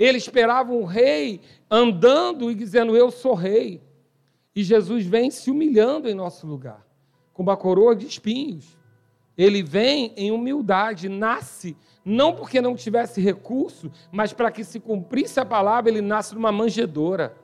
Ele 0.00 0.16
esperava 0.16 0.72
um 0.72 0.84
rei 0.84 1.42
andando 1.70 2.50
e 2.50 2.54
dizendo: 2.54 2.96
Eu 2.96 3.10
sou 3.10 3.34
rei. 3.34 3.82
E 4.56 4.64
Jesus 4.64 5.04
vem 5.04 5.30
se 5.30 5.50
humilhando 5.50 6.08
em 6.08 6.14
nosso 6.14 6.46
lugar, 6.46 6.84
com 7.34 7.42
uma 7.42 7.56
coroa 7.56 7.94
de 7.94 8.06
espinhos. 8.06 8.78
Ele 9.36 9.62
vem 9.62 10.12
em 10.16 10.32
humildade, 10.32 11.08
nasce, 11.08 11.76
não 12.04 12.34
porque 12.34 12.60
não 12.60 12.74
tivesse 12.74 13.20
recurso, 13.20 13.92
mas 14.10 14.32
para 14.32 14.50
que 14.50 14.64
se 14.64 14.80
cumprisse 14.80 15.38
a 15.38 15.44
palavra, 15.44 15.90
ele 15.90 16.00
nasce 16.00 16.34
numa 16.34 16.50
manjedoura, 16.50 17.36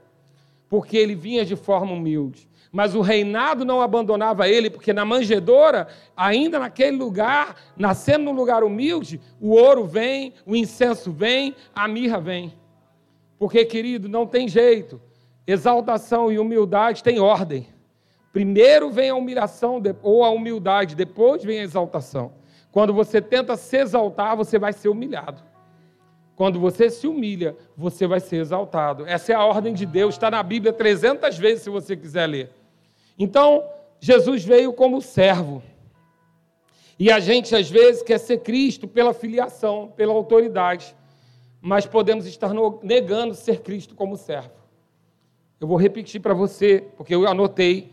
porque 0.68 0.96
ele 0.96 1.14
vinha 1.14 1.44
de 1.44 1.54
forma 1.56 1.92
humilde. 1.92 2.48
Mas 2.76 2.94
o 2.94 3.00
reinado 3.00 3.64
não 3.64 3.80
abandonava 3.80 4.50
ele, 4.50 4.68
porque 4.68 4.92
na 4.92 5.02
manjedoura, 5.02 5.88
ainda 6.14 6.58
naquele 6.58 6.98
lugar, 6.98 7.56
nascendo 7.74 8.26
num 8.26 8.34
lugar 8.34 8.62
humilde, 8.62 9.18
o 9.40 9.52
ouro 9.52 9.86
vem, 9.86 10.34
o 10.44 10.54
incenso 10.54 11.10
vem, 11.10 11.56
a 11.74 11.88
mirra 11.88 12.20
vem. 12.20 12.52
Porque, 13.38 13.64
querido, 13.64 14.10
não 14.10 14.26
tem 14.26 14.46
jeito. 14.46 15.00
Exaltação 15.46 16.30
e 16.30 16.38
humildade 16.38 17.02
têm 17.02 17.18
ordem. 17.18 17.66
Primeiro 18.30 18.90
vem 18.90 19.08
a 19.08 19.14
humilhação 19.14 19.82
ou 20.02 20.22
a 20.22 20.28
humildade, 20.28 20.94
depois 20.94 21.42
vem 21.42 21.60
a 21.60 21.62
exaltação. 21.62 22.34
Quando 22.70 22.92
você 22.92 23.22
tenta 23.22 23.56
se 23.56 23.78
exaltar, 23.78 24.36
você 24.36 24.58
vai 24.58 24.74
ser 24.74 24.90
humilhado. 24.90 25.42
Quando 26.34 26.60
você 26.60 26.90
se 26.90 27.06
humilha, 27.06 27.56
você 27.74 28.06
vai 28.06 28.20
ser 28.20 28.36
exaltado. 28.36 29.06
Essa 29.06 29.32
é 29.32 29.34
a 29.34 29.42
ordem 29.42 29.72
de 29.72 29.86
Deus, 29.86 30.16
está 30.16 30.30
na 30.30 30.42
Bíblia 30.42 30.74
300 30.74 31.38
vezes, 31.38 31.62
se 31.62 31.70
você 31.70 31.96
quiser 31.96 32.26
ler. 32.26 32.55
Então, 33.18 33.64
Jesus 34.00 34.44
veio 34.44 34.72
como 34.72 35.00
servo. 35.00 35.62
E 36.98 37.10
a 37.10 37.20
gente, 37.20 37.54
às 37.54 37.68
vezes, 37.68 38.02
quer 38.02 38.18
ser 38.18 38.38
Cristo 38.38 38.88
pela 38.88 39.12
filiação, 39.12 39.92
pela 39.96 40.12
autoridade. 40.12 40.94
Mas 41.60 41.86
podemos 41.86 42.26
estar 42.26 42.52
negando 42.82 43.34
ser 43.34 43.60
Cristo 43.60 43.94
como 43.94 44.16
servo. 44.16 44.50
Eu 45.58 45.66
vou 45.66 45.76
repetir 45.76 46.20
para 46.20 46.34
você, 46.34 46.84
porque 46.96 47.14
eu 47.14 47.26
anotei. 47.26 47.90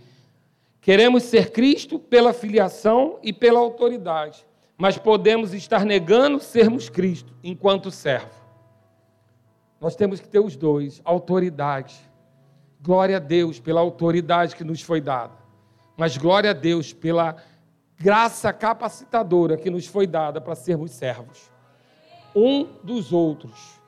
Queremos 0.81 1.23
ser 1.23 1.51
Cristo 1.51 1.97
pela 1.97 2.33
filiação 2.33 3.17
e 3.23 3.31
pela 3.31 3.59
autoridade, 3.59 4.45
mas 4.77 4.97
podemos 4.97 5.53
estar 5.53 5.85
negando 5.85 6.41
sermos 6.41 6.89
Cristo 6.89 7.33
enquanto 7.41 7.89
servo. 7.89 8.43
Nós 9.79 9.95
temos 9.95 10.19
que 10.19 10.27
ter 10.27 10.39
os 10.39 10.57
dois: 10.57 11.01
autoridade. 11.05 11.95
Glória 12.83 13.17
a 13.17 13.19
Deus 13.19 13.59
pela 13.59 13.79
autoridade 13.79 14.55
que 14.55 14.63
nos 14.63 14.81
foi 14.81 14.99
dada, 14.99 15.33
mas 15.97 16.17
glória 16.17 16.51
a 16.51 16.53
Deus 16.53 16.91
pela 16.91 17.37
graça 17.97 18.51
capacitadora 18.51 19.55
que 19.55 19.69
nos 19.69 19.87
foi 19.87 20.05
dada 20.05 20.41
para 20.41 20.53
sermos 20.53 20.91
servos 20.91 21.53
um 22.35 22.67
dos 22.83 23.13
outros. 23.13 23.79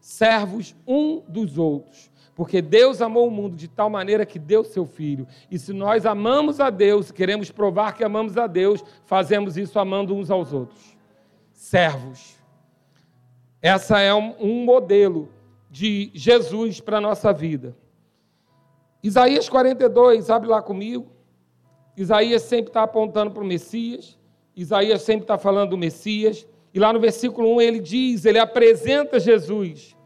Servos 0.00 0.74
um 0.86 1.22
dos 1.28 1.58
outros. 1.58 2.10
Porque 2.34 2.62
Deus 2.62 3.02
amou 3.02 3.28
o 3.28 3.30
mundo 3.30 3.56
de 3.56 3.68
tal 3.68 3.90
maneira 3.90 4.24
que 4.24 4.38
deu 4.38 4.64
seu 4.64 4.86
filho. 4.86 5.26
E 5.50 5.58
se 5.58 5.72
nós 5.72 6.06
amamos 6.06 6.60
a 6.60 6.70
Deus, 6.70 7.10
queremos 7.10 7.50
provar 7.50 7.92
que 7.92 8.02
amamos 8.02 8.36
a 8.38 8.46
Deus, 8.46 8.82
fazemos 9.04 9.56
isso 9.56 9.78
amando 9.78 10.14
uns 10.14 10.30
aos 10.30 10.52
outros. 10.52 10.96
Servos. 11.52 12.36
Essa 13.60 14.00
é 14.00 14.12
um, 14.14 14.64
modelo 14.64 15.28
de 15.70 16.10
Jesus 16.14 16.80
para 16.80 16.98
a 16.98 17.00
nossa 17.00 17.32
vida. 17.32 17.76
Isaías 19.02 19.48
42, 19.48 20.30
abre 20.30 20.48
lá 20.48 20.62
comigo. 20.62 21.06
Isaías 21.96 22.42
sempre 22.42 22.70
está 22.70 22.84
apontando 22.84 23.32
para 23.32 23.42
o 23.42 23.46
Messias. 23.46 24.18
Isaías 24.56 25.02
sempre 25.02 25.24
está 25.24 25.36
falando 25.36 25.70
do 25.70 25.78
Messias. 25.78 26.46
E 26.72 26.78
lá 26.78 26.92
no 26.92 27.00
versículo 27.00 27.56
1 27.56 27.60
ele 27.60 27.80
diz, 27.80 28.24
ele 28.24 28.38
apresenta 28.38 29.18
Jesus. 29.18 29.96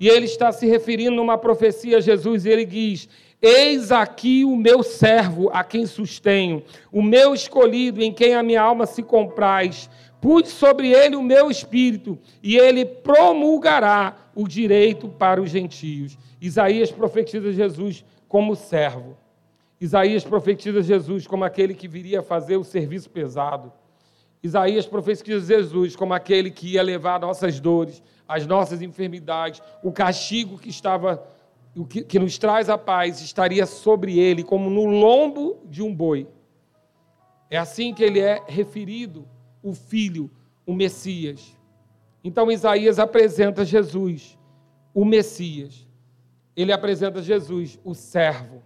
E 0.00 0.08
ele 0.08 0.24
está 0.24 0.50
se 0.50 0.66
referindo 0.66 1.16
numa 1.16 1.36
profecia 1.36 1.98
a 1.98 2.00
Jesus, 2.00 2.46
e 2.46 2.48
ele 2.48 2.64
diz: 2.64 3.06
Eis 3.40 3.92
aqui 3.92 4.46
o 4.46 4.56
meu 4.56 4.82
servo, 4.82 5.50
a 5.52 5.62
quem 5.62 5.84
sustenho, 5.84 6.62
o 6.90 7.02
meu 7.02 7.34
escolhido, 7.34 8.02
em 8.02 8.10
quem 8.10 8.34
a 8.34 8.42
minha 8.42 8.62
alma 8.62 8.86
se 8.86 9.02
compraz. 9.02 9.90
Pus 10.18 10.48
sobre 10.48 10.90
ele 10.90 11.16
o 11.16 11.22
meu 11.22 11.50
espírito, 11.50 12.18
e 12.42 12.56
ele 12.56 12.86
promulgará 12.86 14.16
o 14.34 14.48
direito 14.48 15.06
para 15.06 15.40
os 15.40 15.50
gentios. 15.50 16.16
Isaías 16.40 16.90
profetiza 16.90 17.52
Jesus 17.52 18.02
como 18.30 18.54
servo. 18.54 19.16
Isaías 19.80 20.22
profetiza 20.22 20.80
Jesus 20.82 21.26
como 21.26 21.42
aquele 21.42 21.74
que 21.74 21.88
viria 21.88 22.22
fazer 22.22 22.56
o 22.56 22.62
serviço 22.62 23.10
pesado. 23.10 23.72
Isaías 24.40 24.86
profetiza 24.86 25.44
Jesus 25.44 25.96
como 25.96 26.14
aquele 26.14 26.48
que 26.48 26.74
ia 26.74 26.82
levar 26.82 27.18
nossas 27.18 27.58
dores, 27.58 28.00
as 28.28 28.46
nossas 28.46 28.82
enfermidades, 28.82 29.60
o 29.82 29.90
castigo 29.90 30.56
que 30.56 30.70
estava 30.70 31.26
o 31.76 31.84
que, 31.84 32.02
que 32.02 32.20
nos 32.20 32.38
traz 32.38 32.68
a 32.68 32.78
paz 32.78 33.20
estaria 33.20 33.66
sobre 33.66 34.16
ele 34.16 34.44
como 34.44 34.70
no 34.70 34.86
lombo 34.86 35.58
de 35.64 35.82
um 35.82 35.92
boi. 35.92 36.28
É 37.50 37.58
assim 37.58 37.92
que 37.92 38.04
ele 38.04 38.20
é 38.20 38.40
referido, 38.46 39.26
o 39.60 39.74
filho, 39.74 40.30
o 40.64 40.72
Messias. 40.72 41.58
Então 42.22 42.50
Isaías 42.50 43.00
apresenta 43.00 43.64
Jesus, 43.64 44.38
o 44.94 45.04
Messias. 45.04 45.89
Ele 46.56 46.72
apresenta 46.72 47.22
Jesus, 47.22 47.78
o 47.84 47.94
servo. 47.94 48.62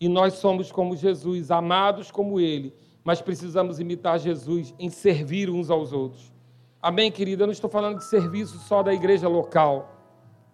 E 0.00 0.08
nós 0.08 0.34
somos 0.34 0.72
como 0.72 0.96
Jesus, 0.96 1.50
amados 1.50 2.10
como 2.10 2.40
ele 2.40 2.74
mas 3.04 3.20
precisamos 3.20 3.80
imitar 3.80 4.18
Jesus 4.18 4.74
em 4.78 4.88
servir 4.88 5.48
uns 5.50 5.70
aos 5.70 5.92
outros. 5.92 6.32
Amém, 6.80 7.10
querida? 7.10 7.42
Eu 7.42 7.46
não 7.46 7.52
estou 7.52 7.70
falando 7.70 7.98
de 7.98 8.04
serviço 8.04 8.58
só 8.58 8.82
da 8.82 8.92
igreja 8.92 9.28
local. 9.28 9.96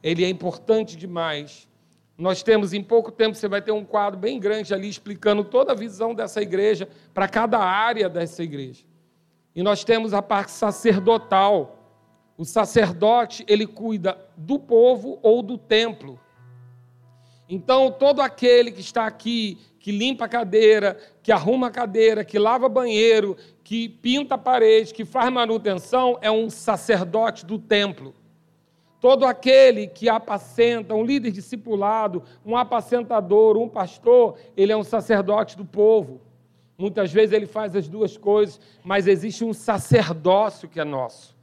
Ele 0.02 0.24
é 0.24 0.28
importante 0.28 0.96
demais. 0.96 1.68
Nós 2.16 2.42
temos, 2.42 2.72
em 2.72 2.82
pouco 2.82 3.12
tempo, 3.12 3.35
você 3.35 3.48
vai 3.48 3.61
ter 3.61 3.72
um 3.72 3.85
quadro 3.85 4.18
bem 4.18 4.40
grande 4.40 4.72
ali 4.72 4.88
explicando 4.88 5.44
toda 5.44 5.72
a 5.72 5.74
visão 5.74 6.14
dessa 6.14 6.40
igreja 6.40 6.88
para 7.12 7.28
cada 7.28 7.59
área 7.59 8.09
dessa 8.09 8.42
igreja. 8.42 8.85
E 9.54 9.62
nós 9.62 9.85
temos 9.85 10.14
a 10.14 10.22
parte 10.22 10.50
sacerdotal. 10.50 11.74
O 12.38 12.44
sacerdote, 12.44 13.44
ele 13.48 13.66
cuida 13.66 14.18
do 14.37 14.59
povo 14.59 15.18
ou 15.22 15.42
do 15.42 15.59
templo. 15.59 16.18
Então, 17.48 17.90
todo 17.90 18.20
aquele 18.20 18.72
que 18.72 18.80
está 18.80 19.06
aqui 19.06 19.59
que 19.78 19.92
limpa 19.92 20.24
a 20.24 20.28
cadeira, 20.28 20.98
que 21.22 21.30
arruma 21.30 21.68
a 21.68 21.70
cadeira, 21.70 22.24
que 22.24 22.40
lava 22.40 22.68
banheiro, 22.68 23.37
que 23.62 23.88
pinta 23.88 24.35
a 24.35 24.38
parede, 24.38 24.92
que 24.92 25.04
faz 25.04 25.32
manutenção, 25.32 26.18
é 26.20 26.28
um 26.28 26.50
sacerdote 26.50 27.46
do 27.46 27.56
templo. 27.56 28.12
Todo 29.00 29.24
aquele 29.24 29.87
que 29.87 30.09
apacenta, 30.09 30.92
um 30.92 31.04
líder 31.04 31.30
discipulado, 31.30 32.24
um 32.44 32.56
apacentador, 32.56 33.56
um 33.56 33.68
pastor, 33.68 34.37
ele 34.56 34.72
é 34.72 34.76
um 34.76 34.82
sacerdote 34.82 35.56
do 35.56 35.64
povo. 35.64 36.20
Muitas 36.76 37.12
vezes 37.12 37.32
ele 37.32 37.46
faz 37.46 37.76
as 37.76 37.87
duas 37.87 38.16
coisas, 38.16 38.61
mas 38.82 39.06
existe 39.06 39.44
um 39.44 39.52
sacerdócio 39.52 40.68
que 40.68 40.80
é 40.80 40.85
nosso. 40.85 41.37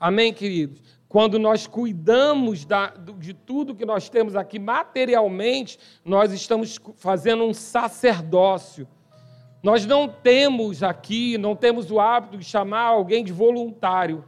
Amém, 0.00 0.32
queridos? 0.32 0.82
Quando 1.14 1.38
nós 1.38 1.64
cuidamos 1.64 2.64
da, 2.64 2.88
de 2.88 3.32
tudo 3.32 3.76
que 3.76 3.84
nós 3.86 4.08
temos 4.08 4.34
aqui 4.34 4.58
materialmente, 4.58 5.78
nós 6.04 6.32
estamos 6.32 6.80
fazendo 6.96 7.44
um 7.44 7.54
sacerdócio. 7.54 8.88
Nós 9.62 9.86
não 9.86 10.08
temos 10.08 10.82
aqui, 10.82 11.38
não 11.38 11.54
temos 11.54 11.88
o 11.92 12.00
hábito 12.00 12.36
de 12.36 12.44
chamar 12.44 12.86
alguém 12.86 13.22
de 13.22 13.32
voluntário. 13.32 14.24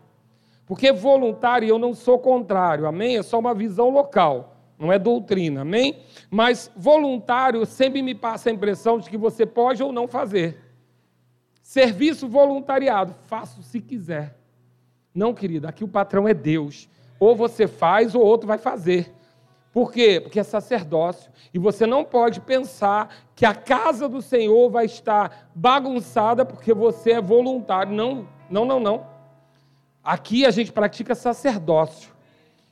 Porque 0.65 0.93
voluntário 0.93 1.67
eu 1.67 1.77
não 1.77 1.93
sou 1.93 2.21
contrário, 2.21 2.87
amém? 2.87 3.17
É 3.17 3.23
só 3.25 3.41
uma 3.41 3.53
visão 3.53 3.91
local, 3.91 4.57
não 4.79 4.93
é 4.93 4.97
doutrina, 4.97 5.63
amém? 5.63 6.05
Mas 6.31 6.71
voluntário 6.77 7.67
sempre 7.67 8.01
me 8.01 8.15
passa 8.15 8.49
a 8.49 8.53
impressão 8.53 9.01
de 9.01 9.11
que 9.11 9.19
você 9.19 9.45
pode 9.45 9.83
ou 9.83 9.91
não 9.91 10.07
fazer. 10.07 10.57
Serviço 11.61 12.29
voluntariado, 12.29 13.13
faço 13.27 13.61
se 13.65 13.81
quiser. 13.81 14.46
Não, 15.17 15.33
querida, 15.33 15.71
aqui 15.71 15.83
o 15.83 15.89
patrão 15.89 16.29
é 16.29 16.35
Deus. 16.35 16.91
Ou 17.19 17.35
você 17.35 17.67
faz 17.67 18.15
ou 18.15 18.23
outro 18.23 18.47
vai 18.47 18.59
fazer. 18.59 19.15
Por 19.73 19.91
quê? 19.91 20.21
Porque 20.21 20.39
é 20.39 20.43
sacerdócio. 20.43 21.33
E 21.55 21.59
você 21.59 21.87
não 21.87 22.05
pode 22.05 22.39
pensar 22.43 23.15
que 23.35 23.47
a 23.47 23.55
casa 23.55 24.11
do 24.11 24.21
Senhor 24.21 24.69
vai 24.69 24.85
estar 24.85 25.51
bagunçada 25.55 26.45
porque 26.45 26.75
você 26.75 27.13
é 27.13 27.21
voluntário. 27.21 27.95
Não, 27.95 28.29
não, 28.51 28.67
não, 28.67 28.79
não. 28.79 29.07
Aqui 30.05 30.45
a 30.45 30.51
gente 30.51 30.71
pratica 30.71 31.15
sacerdócio. 31.15 32.15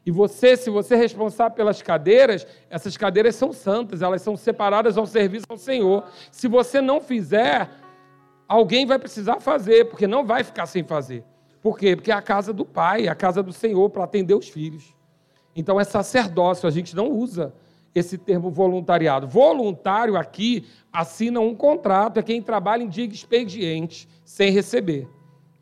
E 0.05 0.11
você, 0.11 0.55
se 0.55 0.69
você 0.69 0.97
é 0.97 0.99
responsável 0.99 1.57
pelas 1.57 1.81
cadeiras, 1.81 2.47
essas 2.69 2.95
cadeiras 2.95 3.37
são 3.37 3.55
santas, 3.55 4.03
elas 4.03 4.21
são 4.21 4.37
separadas 4.37 4.99
ao 4.99 5.07
serviço 5.07 5.47
ao 5.49 5.57
Senhor. 5.57 6.05
Se 6.31 6.47
você 6.47 6.83
não 6.83 7.01
fizer, 7.01 7.71
alguém 8.47 8.85
vai 8.85 8.99
precisar 8.99 9.41
fazer, 9.41 9.87
porque 9.87 10.07
não 10.07 10.27
vai 10.27 10.45
ficar 10.45 10.67
sem 10.67 10.85
fazer. 10.85 11.25
Por 11.65 11.79
quê? 11.79 11.97
Porque 11.97 12.13
é 12.13 12.15
a 12.15 12.21
casa 12.21 12.53
do 12.53 12.63
Pai, 12.63 13.07
é 13.07 13.09
a 13.09 13.15
casa 13.15 13.43
do 13.43 13.51
Senhor 13.51 13.89
para 13.89 14.05
atender 14.05 14.35
os 14.35 14.51
filhos. 14.51 14.95
Então 15.57 15.81
é 15.81 15.85
sacerdócio, 15.85 16.69
a 16.69 16.71
gente 16.71 16.95
não 16.95 17.11
usa 17.11 17.55
esse 17.95 18.19
termo 18.19 18.51
voluntariado. 18.51 19.27
Voluntário 19.27 20.15
aqui 20.15 20.67
assina 20.93 21.41
um 21.41 21.55
contrato, 21.55 22.19
é 22.19 22.23
quem 22.23 22.43
trabalha 22.43 22.83
em 22.83 22.89
dia 22.91 23.07
expediente, 23.07 24.07
sem 24.27 24.53
receber. 24.53 25.09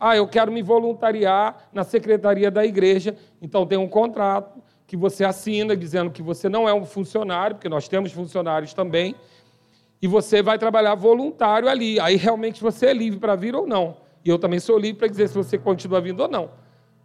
Ah, 0.00 0.16
eu 0.16 0.26
quero 0.26 0.50
me 0.50 0.60
voluntariar 0.60 1.68
na 1.72 1.84
secretaria 1.84 2.50
da 2.50 2.66
igreja, 2.66 3.16
então 3.40 3.64
tem 3.64 3.78
um 3.78 3.88
contrato 3.88 4.60
que 4.88 4.96
você 4.96 5.24
assina 5.24 5.76
dizendo 5.76 6.10
que 6.10 6.20
você 6.20 6.48
não 6.48 6.68
é 6.68 6.74
um 6.74 6.84
funcionário, 6.84 7.54
porque 7.54 7.68
nós 7.68 7.86
temos 7.86 8.10
funcionários 8.10 8.74
também, 8.74 9.14
e 10.02 10.08
você 10.08 10.42
vai 10.42 10.58
trabalhar 10.58 10.96
voluntário 10.96 11.68
ali. 11.68 12.00
Aí 12.00 12.16
realmente 12.16 12.60
você 12.60 12.86
é 12.86 12.92
livre 12.92 13.20
para 13.20 13.36
vir 13.36 13.54
ou 13.54 13.68
não. 13.68 14.02
E 14.24 14.28
eu 14.28 14.38
também 14.38 14.60
sou 14.60 14.78
livre 14.78 14.98
para 14.98 15.08
dizer 15.08 15.28
se 15.28 15.34
você 15.34 15.58
continua 15.58 16.00
vindo 16.00 16.20
ou 16.20 16.28
não. 16.28 16.50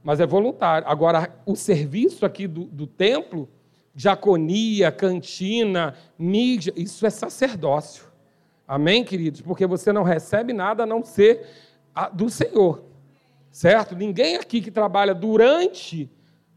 Mas 0.04 0.20
é 0.20 0.26
voluntário. 0.26 0.88
Agora, 0.88 1.34
o 1.46 1.56
serviço 1.56 2.26
aqui 2.26 2.48
do, 2.48 2.66
do 2.66 2.86
templo, 2.86 3.50
diaconia, 3.94 4.92
cantina, 4.92 5.96
mídia, 6.18 6.74
isso 6.76 7.06
é 7.06 7.10
sacerdócio. 7.10 8.06
Amém, 8.68 9.04
queridos? 9.04 9.42
Porque 9.42 9.66
você 9.66 9.92
não 9.92 10.04
recebe 10.04 10.54
nada 10.54 10.84
a 10.84 10.86
não 10.86 11.04
ser 11.04 11.48
do 12.14 12.30
Senhor. 12.30 12.84
Certo? 13.50 13.96
Ninguém 13.96 14.36
aqui 14.36 14.62
que 14.62 14.70
trabalha 14.70 15.16
durante 15.16 16.10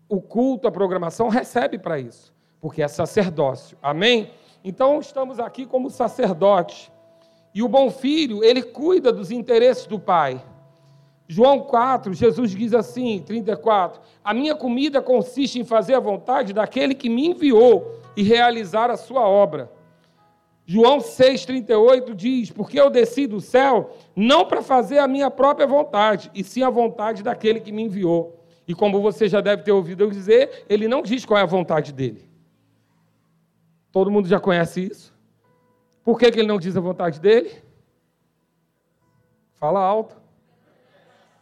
o 0.09 0.20
culto, 0.20 0.68
a 0.68 0.72
programação, 0.72 1.28
recebe 1.28 1.78
para 1.78 1.99
isso. 1.99 2.35
Porque 2.61 2.82
é 2.82 2.89
sacerdócio. 2.89 3.78
Amém? 3.80 4.30
Então, 4.62 5.01
estamos 5.01 5.39
aqui 5.39 5.64
como 5.64 5.89
sacerdote. 5.89 6.93
E 7.55 7.62
o 7.62 7.68
bom 7.68 7.91
filho, 7.91 8.45
ele 8.45 8.62
cuida 8.62 9.12
dos 9.12 9.30
interesses 9.30 9.87
do 9.87 9.99
pai. 9.99 10.45
João 11.33 11.61
4, 11.61 12.12
Jesus 12.12 12.51
diz 12.51 12.74
assim, 12.74 13.22
34: 13.24 14.01
A 14.24 14.35
minha 14.35 14.57
comida 14.57 15.01
consiste 15.01 15.61
em 15.61 15.64
fazer 15.64 15.95
a 15.95 16.01
vontade 16.01 16.53
daquele 16.53 16.93
que 16.93 17.09
me 17.09 17.28
enviou 17.28 18.01
e 18.16 18.22
realizar 18.24 18.91
a 18.91 18.97
sua 18.97 19.28
obra. 19.28 19.70
João 20.66 20.99
6,38 20.99 22.16
diz: 22.16 22.51
Porque 22.51 22.81
eu 22.81 22.91
desci 22.91 23.28
do 23.28 23.41
céu 23.41 23.97
não 24.16 24.45
para 24.45 24.61
fazer 24.61 24.99
a 24.99 25.07
minha 25.07 25.31
própria 25.31 25.68
vontade, 25.68 26.33
e 26.35 26.43
sim 26.43 26.64
a 26.64 26.68
vontade 26.68 27.22
daquele 27.22 27.61
que 27.61 27.70
me 27.70 27.85
enviou. 27.85 28.45
E 28.66 28.74
como 28.74 29.01
você 29.01 29.28
já 29.28 29.41
deve 29.41 29.62
ter 29.62 29.70
ouvido 29.70 30.03
eu 30.03 30.11
dizer, 30.11 30.64
ele 30.68 30.89
não 30.89 31.01
diz 31.01 31.24
qual 31.24 31.39
é 31.39 31.43
a 31.43 31.47
vontade 31.47 31.93
dele. 31.93 32.28
Todo 33.93 34.11
mundo 34.11 34.26
já 34.26 34.41
conhece 34.41 34.85
isso? 34.85 35.14
Por 36.03 36.18
que, 36.18 36.28
que 36.28 36.41
ele 36.41 36.49
não 36.49 36.59
diz 36.59 36.76
a 36.76 36.81
vontade 36.81 37.20
dele? 37.20 37.53
Fala 39.61 39.78
alto. 39.78 40.20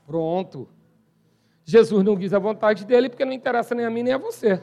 Pronto. 0.08 0.66
Jesus 1.66 2.02
não 2.02 2.16
diz 2.16 2.32
a 2.32 2.38
vontade 2.38 2.86
dele 2.86 3.10
porque 3.10 3.26
não 3.26 3.32
interessa 3.34 3.74
nem 3.74 3.84
a 3.84 3.90
mim 3.90 4.02
nem 4.02 4.14
a 4.14 4.18
você. 4.18 4.58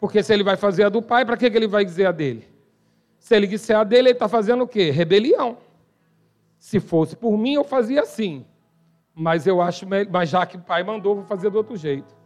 Porque 0.00 0.20
se 0.20 0.32
ele 0.34 0.42
vai 0.42 0.56
fazer 0.56 0.82
a 0.82 0.88
do 0.88 1.00
pai, 1.00 1.24
para 1.24 1.36
que, 1.36 1.46
ele 1.46 1.68
vai 1.68 1.84
dizer 1.84 2.06
a 2.06 2.12
dele? 2.12 2.44
Se 3.20 3.36
ele 3.36 3.46
disser 3.46 3.78
a 3.78 3.84
dele, 3.84 4.08
ele 4.08 4.16
está 4.16 4.28
fazendo 4.28 4.64
o 4.64 4.68
quê? 4.68 4.90
Rebelião. 4.90 5.58
Se 6.58 6.80
fosse 6.80 7.14
por 7.14 7.38
mim, 7.38 7.54
eu 7.54 7.62
fazia 7.62 8.02
assim. 8.02 8.44
Mas 9.14 9.46
eu 9.46 9.62
acho, 9.62 9.86
mas 10.10 10.28
já 10.28 10.44
que 10.44 10.56
o 10.56 10.60
pai 10.60 10.82
mandou, 10.82 11.14
vou 11.14 11.24
fazer 11.24 11.50
do 11.50 11.58
outro 11.58 11.76
jeito. 11.76 12.16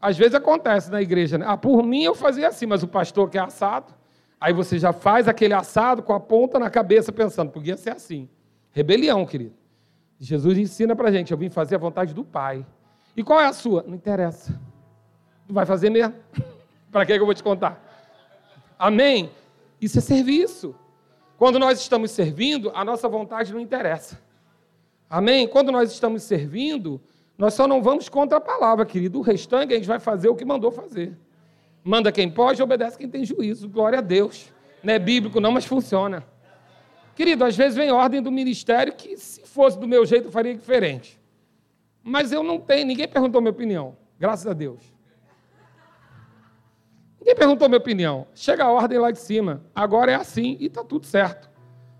Às 0.00 0.16
vezes 0.16 0.36
acontece 0.36 0.88
na 0.88 1.02
igreja, 1.02 1.36
né? 1.36 1.46
Ah, 1.48 1.56
por 1.56 1.82
mim 1.82 2.04
eu 2.04 2.14
fazia 2.14 2.46
assim, 2.46 2.66
mas 2.66 2.84
o 2.84 2.88
pastor 2.88 3.28
quer 3.28 3.40
assado. 3.40 3.92
Aí 4.40 4.52
você 4.52 4.78
já 4.78 4.92
faz 4.92 5.26
aquele 5.26 5.54
assado 5.54 6.00
com 6.00 6.12
a 6.12 6.20
ponta 6.20 6.60
na 6.60 6.70
cabeça, 6.70 7.10
pensando, 7.10 7.50
podia 7.50 7.76
ser 7.76 7.90
assim. 7.90 8.28
Rebelião, 8.70 9.26
querido. 9.26 9.65
Jesus 10.18 10.56
ensina 10.56 10.96
pra 10.96 11.10
gente, 11.10 11.32
eu 11.32 11.38
vim 11.38 11.50
fazer 11.50 11.74
a 11.74 11.78
vontade 11.78 12.14
do 12.14 12.24
Pai. 12.24 12.64
E 13.16 13.22
qual 13.22 13.40
é 13.40 13.46
a 13.46 13.52
sua? 13.52 13.84
Não 13.86 13.94
interessa. 13.94 14.58
Tu 15.46 15.54
vai 15.54 15.66
fazer 15.66 15.90
mesmo? 15.90 16.14
para 16.90 17.04
que 17.04 17.12
eu 17.12 17.24
vou 17.24 17.34
te 17.34 17.42
contar? 17.42 17.82
Amém? 18.78 19.30
Isso 19.80 19.98
é 19.98 20.00
serviço. 20.00 20.74
Quando 21.36 21.58
nós 21.58 21.80
estamos 21.80 22.10
servindo, 22.10 22.70
a 22.74 22.84
nossa 22.84 23.08
vontade 23.08 23.52
não 23.52 23.60
interessa. 23.60 24.18
Amém? 25.08 25.46
Quando 25.46 25.70
nós 25.70 25.92
estamos 25.92 26.22
servindo, 26.22 27.00
nós 27.36 27.54
só 27.54 27.68
não 27.68 27.82
vamos 27.82 28.08
contra 28.08 28.38
a 28.38 28.40
palavra, 28.40 28.86
querido. 28.86 29.18
O 29.18 29.22
restante 29.22 29.72
a 29.72 29.76
gente 29.76 29.86
vai 29.86 30.00
fazer 30.00 30.28
o 30.28 30.34
que 30.34 30.44
mandou 30.44 30.70
fazer. 30.70 31.16
Manda 31.84 32.10
quem 32.10 32.30
pode, 32.30 32.62
obedece 32.62 32.98
quem 32.98 33.08
tem 33.08 33.24
juízo. 33.24 33.68
Glória 33.68 33.98
a 33.98 34.02
Deus. 34.02 34.52
Não 34.82 34.94
é 34.94 34.98
bíblico, 34.98 35.40
não, 35.40 35.52
mas 35.52 35.64
funciona. 35.64 36.24
Querido, 37.16 37.46
às 37.46 37.56
vezes 37.56 37.74
vem 37.74 37.90
ordem 37.90 38.20
do 38.20 38.30
ministério 38.30 38.92
que, 38.92 39.16
se 39.16 39.40
fosse 39.40 39.78
do 39.78 39.88
meu 39.88 40.04
jeito, 40.04 40.26
eu 40.26 40.30
faria 40.30 40.54
diferente. 40.54 41.18
Mas 42.02 42.30
eu 42.30 42.42
não 42.42 42.60
tenho, 42.60 42.86
ninguém 42.86 43.08
perguntou 43.08 43.40
minha 43.40 43.50
opinião. 43.50 43.96
Graças 44.20 44.46
a 44.46 44.52
Deus. 44.52 44.82
Ninguém 47.18 47.34
perguntou 47.34 47.70
minha 47.70 47.78
opinião. 47.78 48.26
Chega 48.34 48.64
a 48.64 48.70
ordem 48.70 48.98
lá 48.98 49.10
de 49.10 49.18
cima. 49.18 49.62
Agora 49.74 50.12
é 50.12 50.14
assim 50.14 50.58
e 50.60 50.66
está 50.66 50.84
tudo 50.84 51.06
certo. 51.06 51.50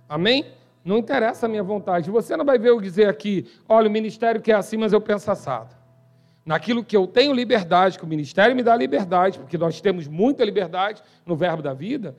Amém? 0.06 0.52
Não 0.84 0.98
interessa 0.98 1.46
a 1.46 1.48
minha 1.48 1.62
vontade. 1.62 2.10
Você 2.10 2.36
não 2.36 2.44
vai 2.44 2.58
ver 2.58 2.68
eu 2.68 2.80
dizer 2.80 3.08
aqui, 3.08 3.50
olha, 3.66 3.88
o 3.88 3.90
ministério 3.90 4.42
quer 4.42 4.54
assim, 4.54 4.76
mas 4.76 4.92
eu 4.92 5.00
penso 5.00 5.30
assado. 5.30 5.74
Naquilo 6.44 6.84
que 6.84 6.96
eu 6.96 7.06
tenho 7.06 7.32
liberdade, 7.32 7.98
que 7.98 8.04
o 8.04 8.06
ministério 8.06 8.54
me 8.54 8.62
dá 8.62 8.76
liberdade, 8.76 9.38
porque 9.38 9.56
nós 9.56 9.80
temos 9.80 10.06
muita 10.06 10.44
liberdade 10.44 11.02
no 11.24 11.34
verbo 11.34 11.62
da 11.62 11.72
vida, 11.72 12.14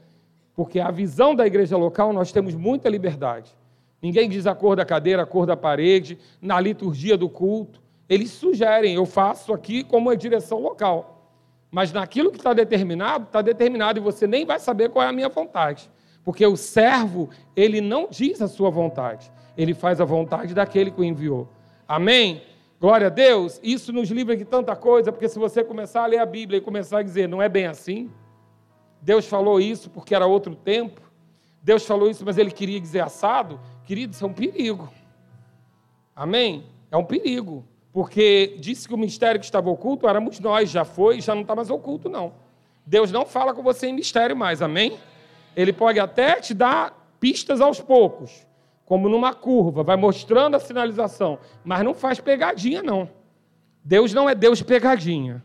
porque 0.57 0.79
a 0.79 0.89
visão 0.89 1.35
da 1.35 1.45
igreja 1.45 1.77
local 1.77 2.11
nós 2.11 2.31
temos 2.31 2.55
muita 2.55 2.89
liberdade. 2.89 3.55
Ninguém 4.01 4.27
diz 4.27 4.47
a 4.47 4.55
cor 4.55 4.75
da 4.75 4.83
cadeira, 4.83 5.21
a 5.21 5.25
cor 5.25 5.45
da 5.45 5.55
parede, 5.55 6.17
na 6.41 6.59
liturgia 6.59 7.15
do 7.15 7.29
culto. 7.29 7.79
Eles 8.09 8.31
sugerem, 8.31 8.95
eu 8.95 9.05
faço 9.05 9.53
aqui 9.53 9.83
como 9.83 10.09
a 10.09 10.15
direção 10.15 10.59
local. 10.59 11.31
Mas 11.69 11.93
naquilo 11.93 12.31
que 12.31 12.37
está 12.37 12.53
determinado, 12.53 13.25
está 13.25 13.39
determinado 13.43 13.99
e 13.99 14.01
você 14.01 14.25
nem 14.25 14.47
vai 14.47 14.57
saber 14.57 14.89
qual 14.89 15.05
é 15.05 15.09
a 15.09 15.11
minha 15.11 15.29
vontade. 15.29 15.91
Porque 16.23 16.43
o 16.43 16.57
servo, 16.57 17.29
ele 17.55 17.79
não 17.79 18.07
diz 18.09 18.41
a 18.41 18.47
sua 18.47 18.71
vontade, 18.71 19.31
ele 19.55 19.75
faz 19.75 20.01
a 20.01 20.05
vontade 20.05 20.55
daquele 20.55 20.89
que 20.89 20.99
o 20.99 21.03
enviou. 21.03 21.47
Amém? 21.87 22.41
Glória 22.81 23.07
a 23.07 23.11
Deus. 23.11 23.59
Isso 23.61 23.93
nos 23.93 24.09
livra 24.09 24.35
de 24.35 24.43
tanta 24.43 24.75
coisa, 24.75 25.11
porque 25.11 25.29
se 25.29 25.37
você 25.37 25.63
começar 25.63 26.01
a 26.01 26.07
ler 26.07 26.17
a 26.17 26.25
Bíblia 26.25 26.57
e 26.57 26.61
começar 26.61 26.97
a 26.97 27.03
dizer, 27.03 27.29
não 27.29 27.43
é 27.43 27.47
bem 27.47 27.67
assim, 27.67 28.09
Deus 29.01 29.25
falou 29.25 29.59
isso 29.59 29.89
porque 29.89 30.15
era 30.15 30.25
outro 30.25 30.55
tempo, 30.55 31.01
Deus 31.61 31.85
falou 31.85 32.09
isso, 32.09 32.23
mas 32.25 32.37
ele 32.37 32.51
queria 32.51 32.79
dizer 32.79 33.01
assado, 33.01 33.59
querido, 33.83 34.13
isso 34.13 34.23
é 34.23 34.27
um 34.27 34.33
perigo. 34.33 34.89
Amém? 36.15 36.65
É 36.89 36.97
um 36.97 37.03
perigo, 37.03 37.65
porque 37.91 38.55
disse 38.59 38.87
que 38.87 38.93
o 38.93 38.97
mistério 38.97 39.39
que 39.39 39.45
estava 39.45 39.69
oculto 39.69 40.07
éramos 40.07 40.39
nós, 40.39 40.69
já 40.69 40.85
foi, 40.85 41.19
já 41.19 41.35
não 41.35 41.41
está 41.41 41.55
mais 41.55 41.69
oculto, 41.69 42.09
não. 42.09 42.33
Deus 42.85 43.11
não 43.11 43.25
fala 43.25 43.53
com 43.53 43.61
você 43.61 43.87
em 43.87 43.93
mistério 43.93 44.35
mais, 44.35 44.61
amém? 44.61 44.97
Ele 45.55 45.73
pode 45.73 45.99
até 45.99 46.39
te 46.39 46.53
dar 46.53 47.15
pistas 47.19 47.59
aos 47.59 47.81
poucos, 47.81 48.47
como 48.85 49.09
numa 49.09 49.33
curva, 49.33 49.83
vai 49.83 49.97
mostrando 49.97 50.55
a 50.55 50.59
sinalização, 50.59 51.37
mas 51.65 51.83
não 51.83 51.93
faz 51.93 52.21
pegadinha, 52.21 52.81
não. 52.81 53.09
Deus 53.83 54.13
não 54.13 54.29
é 54.29 54.33
Deus 54.33 54.59
de 54.59 54.63
pegadinha. 54.63 55.43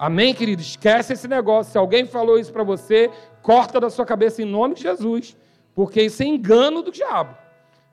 Amém, 0.00 0.32
querido? 0.32 0.62
Esquece 0.62 1.12
esse 1.12 1.28
negócio. 1.28 1.72
Se 1.72 1.76
alguém 1.76 2.06
falou 2.06 2.38
isso 2.38 2.50
para 2.50 2.64
você, 2.64 3.10
corta 3.42 3.78
da 3.78 3.90
sua 3.90 4.06
cabeça 4.06 4.40
em 4.40 4.46
nome 4.46 4.74
de 4.74 4.80
Jesus, 4.80 5.36
porque 5.74 6.00
isso 6.00 6.22
é 6.22 6.26
engano 6.26 6.80
do 6.80 6.90
diabo. 6.90 7.36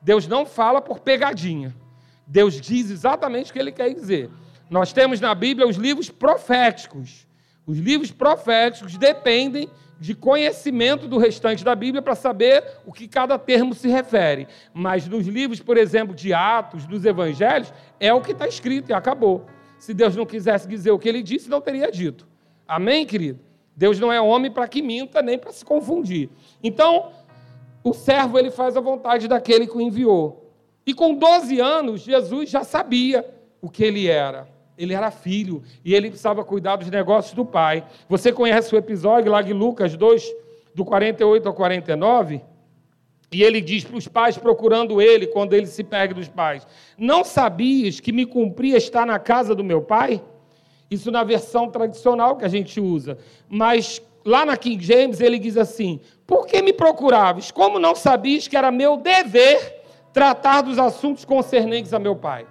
Deus 0.00 0.26
não 0.26 0.46
fala 0.46 0.80
por 0.80 1.00
pegadinha. 1.00 1.76
Deus 2.26 2.58
diz 2.58 2.90
exatamente 2.90 3.50
o 3.50 3.52
que 3.52 3.58
ele 3.58 3.70
quer 3.70 3.92
dizer. 3.92 4.30
Nós 4.70 4.90
temos 4.90 5.20
na 5.20 5.34
Bíblia 5.34 5.68
os 5.68 5.76
livros 5.76 6.08
proféticos. 6.08 7.26
Os 7.66 7.76
livros 7.76 8.10
proféticos 8.10 8.96
dependem 8.96 9.68
de 10.00 10.14
conhecimento 10.14 11.06
do 11.06 11.18
restante 11.18 11.62
da 11.62 11.74
Bíblia 11.74 12.00
para 12.00 12.14
saber 12.14 12.64
o 12.86 12.92
que 12.92 13.06
cada 13.06 13.38
termo 13.38 13.74
se 13.74 13.86
refere. 13.86 14.48
Mas 14.72 15.06
nos 15.06 15.26
livros, 15.26 15.60
por 15.60 15.76
exemplo, 15.76 16.14
de 16.14 16.32
Atos, 16.32 16.86
dos 16.86 17.04
Evangelhos, 17.04 17.70
é 18.00 18.14
o 18.14 18.22
que 18.22 18.32
está 18.32 18.48
escrito 18.48 18.88
e 18.88 18.94
acabou. 18.94 19.46
Se 19.78 19.94
Deus 19.94 20.16
não 20.16 20.26
quisesse 20.26 20.66
dizer 20.68 20.90
o 20.90 20.98
que 20.98 21.08
ele 21.08 21.22
disse, 21.22 21.48
não 21.48 21.60
teria 21.60 21.90
dito. 21.90 22.26
Amém, 22.66 23.06
querido? 23.06 23.40
Deus 23.76 23.98
não 23.98 24.12
é 24.12 24.20
homem 24.20 24.50
para 24.50 24.66
que 24.66 24.82
minta, 24.82 25.22
nem 25.22 25.38
para 25.38 25.52
se 25.52 25.64
confundir. 25.64 26.28
Então, 26.62 27.10
o 27.84 27.92
servo 27.92 28.38
ele 28.38 28.50
faz 28.50 28.76
a 28.76 28.80
vontade 28.80 29.28
daquele 29.28 29.66
que 29.66 29.76
o 29.76 29.80
enviou. 29.80 30.52
E 30.84 30.92
com 30.92 31.14
12 31.14 31.60
anos, 31.60 32.00
Jesus 32.00 32.50
já 32.50 32.64
sabia 32.64 33.24
o 33.60 33.70
que 33.70 33.84
ele 33.84 34.08
era 34.08 34.48
ele 34.78 34.94
era 34.94 35.10
filho 35.10 35.62
e 35.84 35.92
ele 35.92 36.08
precisava 36.08 36.44
cuidar 36.44 36.76
dos 36.76 36.88
negócios 36.88 37.34
do 37.34 37.44
pai. 37.44 37.84
Você 38.08 38.32
conhece 38.32 38.72
o 38.74 38.78
episódio 38.78 39.30
lá 39.30 39.42
de 39.42 39.52
Lucas 39.52 39.96
2, 39.96 40.24
do 40.74 40.84
48 40.84 41.48
ao 41.48 41.54
49? 41.54 42.40
E 43.30 43.42
ele 43.42 43.60
diz 43.60 43.84
para 43.84 43.96
os 43.96 44.08
pais 44.08 44.38
procurando 44.38 45.02
ele 45.02 45.26
quando 45.26 45.52
ele 45.52 45.66
se 45.66 45.84
perde 45.84 46.14
dos 46.14 46.28
pais: 46.28 46.66
Não 46.96 47.22
sabias 47.22 48.00
que 48.00 48.12
me 48.12 48.24
cumpria 48.24 48.76
estar 48.76 49.06
na 49.06 49.18
casa 49.18 49.54
do 49.54 49.62
meu 49.62 49.82
pai? 49.82 50.22
Isso 50.90 51.10
na 51.10 51.22
versão 51.22 51.70
tradicional 51.70 52.36
que 52.36 52.44
a 52.44 52.48
gente 52.48 52.80
usa. 52.80 53.18
Mas 53.48 54.00
lá 54.24 54.46
na 54.46 54.56
King 54.56 54.82
James 54.82 55.20
ele 55.20 55.38
diz 55.38 55.56
assim: 55.56 56.00
Por 56.26 56.46
que 56.46 56.62
me 56.62 56.72
procuraves? 56.72 57.50
Como 57.50 57.78
não 57.78 57.94
sabias 57.94 58.48
que 58.48 58.56
era 58.56 58.70
meu 58.70 58.96
dever 58.96 59.82
tratar 60.12 60.62
dos 60.62 60.78
assuntos 60.78 61.24
concernentes 61.24 61.92
a 61.92 61.98
meu 61.98 62.16
pai? 62.16 62.46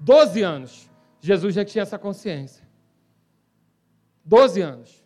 Doze 0.00 0.42
anos. 0.42 0.88
Jesus 1.20 1.54
já 1.54 1.64
tinha 1.64 1.82
essa 1.82 1.98
consciência. 1.98 2.66
Doze 4.24 4.62
anos. 4.62 5.04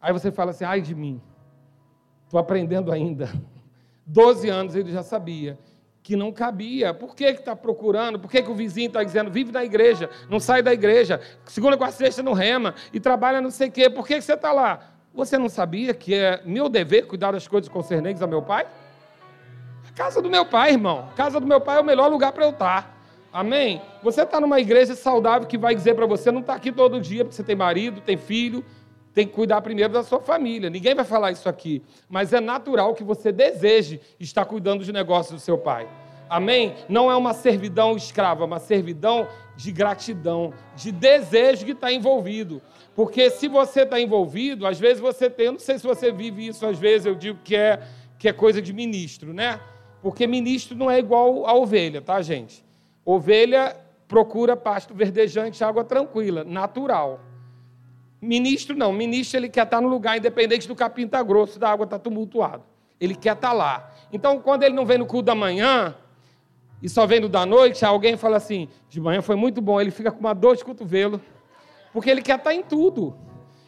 Aí 0.00 0.12
você 0.12 0.30
fala 0.30 0.50
assim, 0.50 0.64
ai 0.64 0.80
de 0.80 0.94
mim, 0.94 1.20
estou 2.24 2.38
aprendendo 2.38 2.92
ainda. 2.92 3.28
Doze 4.06 4.48
anos 4.48 4.76
ele 4.76 4.92
já 4.92 5.02
sabia 5.02 5.58
que 6.06 6.14
não 6.14 6.30
cabia. 6.30 6.94
Por 6.94 7.16
que 7.16 7.24
está 7.24 7.56
procurando? 7.56 8.16
Por 8.16 8.30
que, 8.30 8.40
que 8.40 8.48
o 8.48 8.54
vizinho 8.54 8.86
está 8.86 9.02
dizendo, 9.02 9.28
vive 9.28 9.50
na 9.50 9.64
igreja, 9.64 10.08
não 10.30 10.38
sai 10.38 10.62
da 10.62 10.72
igreja, 10.72 11.20
segunda, 11.44 11.76
quarta, 11.76 11.96
sexta 11.96 12.22
no 12.22 12.32
rema 12.32 12.76
e 12.92 13.00
trabalha 13.00 13.40
não 13.40 13.50
sei 13.50 13.68
o 13.68 13.72
quê. 13.72 13.90
Por 13.90 14.06
que, 14.06 14.14
que 14.14 14.20
você 14.20 14.34
está 14.34 14.52
lá? 14.52 14.94
Você 15.12 15.36
não 15.36 15.48
sabia 15.48 15.92
que 15.92 16.14
é 16.14 16.40
meu 16.44 16.68
dever 16.68 17.08
cuidar 17.08 17.32
das 17.32 17.48
coisas 17.48 17.68
concernentes 17.68 18.22
ao 18.22 18.28
meu 18.28 18.40
pai? 18.40 18.68
A 19.88 19.92
casa 19.92 20.22
do 20.22 20.30
meu 20.30 20.46
pai, 20.46 20.70
irmão. 20.70 21.08
A 21.10 21.16
casa 21.16 21.40
do 21.40 21.46
meu 21.46 21.60
pai 21.60 21.78
é 21.78 21.80
o 21.80 21.84
melhor 21.84 22.08
lugar 22.08 22.30
para 22.30 22.44
eu 22.44 22.50
estar. 22.50 22.96
Amém? 23.32 23.82
Você 24.00 24.22
está 24.22 24.40
numa 24.40 24.60
igreja 24.60 24.94
saudável 24.94 25.48
que 25.48 25.58
vai 25.58 25.74
dizer 25.74 25.94
para 25.94 26.06
você, 26.06 26.30
não 26.30 26.40
está 26.40 26.54
aqui 26.54 26.70
todo 26.70 27.00
dia 27.00 27.24
porque 27.24 27.34
você 27.34 27.42
tem 27.42 27.56
marido, 27.56 28.00
tem 28.00 28.16
filho, 28.16 28.64
tem 29.16 29.26
que 29.26 29.32
cuidar 29.32 29.62
primeiro 29.62 29.94
da 29.94 30.02
sua 30.02 30.20
família. 30.20 30.68
Ninguém 30.68 30.94
vai 30.94 31.02
falar 31.06 31.32
isso 31.32 31.48
aqui. 31.48 31.82
Mas 32.06 32.34
é 32.34 32.38
natural 32.38 32.92
que 32.92 33.02
você 33.02 33.32
deseje 33.32 33.98
estar 34.20 34.44
cuidando 34.44 34.80
dos 34.80 34.88
negócios 34.90 35.40
do 35.40 35.42
seu 35.42 35.56
pai. 35.56 35.88
Amém? 36.28 36.74
Não 36.86 37.10
é 37.10 37.16
uma 37.16 37.32
servidão 37.32 37.96
escrava, 37.96 38.42
é 38.42 38.44
uma 38.44 38.58
servidão 38.58 39.26
de 39.56 39.72
gratidão, 39.72 40.52
de 40.74 40.92
desejo 40.92 41.64
que 41.64 41.72
está 41.72 41.90
envolvido. 41.90 42.60
Porque 42.94 43.30
se 43.30 43.48
você 43.48 43.84
está 43.84 43.98
envolvido, 43.98 44.66
às 44.66 44.78
vezes 44.78 45.00
você 45.00 45.30
tem, 45.30 45.46
eu 45.46 45.52
não 45.52 45.58
sei 45.58 45.78
se 45.78 45.86
você 45.86 46.12
vive 46.12 46.46
isso, 46.46 46.66
às 46.66 46.78
vezes 46.78 47.06
eu 47.06 47.14
digo 47.14 47.38
que 47.42 47.56
é, 47.56 47.80
que 48.18 48.28
é 48.28 48.34
coisa 48.34 48.60
de 48.60 48.74
ministro, 48.74 49.32
né? 49.32 49.58
Porque 50.02 50.26
ministro 50.26 50.76
não 50.76 50.90
é 50.90 50.98
igual 50.98 51.46
a 51.46 51.54
ovelha, 51.54 52.02
tá, 52.02 52.20
gente? 52.20 52.62
Ovelha 53.02 53.74
procura 54.06 54.54
pasto 54.54 54.94
verdejante, 54.94 55.64
água 55.64 55.84
tranquila, 55.84 56.44
natural. 56.44 57.18
Ministro 58.20 58.76
não, 58.76 58.92
ministro 58.92 59.38
ele 59.38 59.48
quer 59.48 59.64
estar 59.64 59.80
no 59.80 59.88
lugar 59.88 60.16
independente 60.16 60.66
do 60.66 60.74
capim 60.74 61.06
tá 61.06 61.22
grosso, 61.22 61.58
da 61.58 61.70
água 61.70 61.84
estar 61.84 61.98
tá 61.98 62.02
tumultuada. 62.02 62.62
Ele 63.00 63.14
quer 63.14 63.34
estar 63.34 63.52
lá. 63.52 63.92
Então, 64.12 64.40
quando 64.40 64.62
ele 64.62 64.74
não 64.74 64.86
vem 64.86 64.98
no 64.98 65.06
culto 65.06 65.26
da 65.26 65.34
manhã 65.34 65.94
e 66.82 66.88
só 66.88 67.06
vem 67.06 67.20
no 67.20 67.28
da 67.28 67.44
noite, 67.44 67.84
alguém 67.84 68.16
fala 68.16 68.36
assim: 68.36 68.68
de 68.88 69.00
manhã 69.00 69.20
foi 69.20 69.36
muito 69.36 69.60
bom, 69.60 69.80
ele 69.80 69.90
fica 69.90 70.10
com 70.10 70.20
uma 70.20 70.34
dor 70.34 70.56
de 70.56 70.64
cotovelo, 70.64 71.20
porque 71.92 72.10
ele 72.10 72.22
quer 72.22 72.38
estar 72.38 72.54
em 72.54 72.62
tudo. 72.62 73.16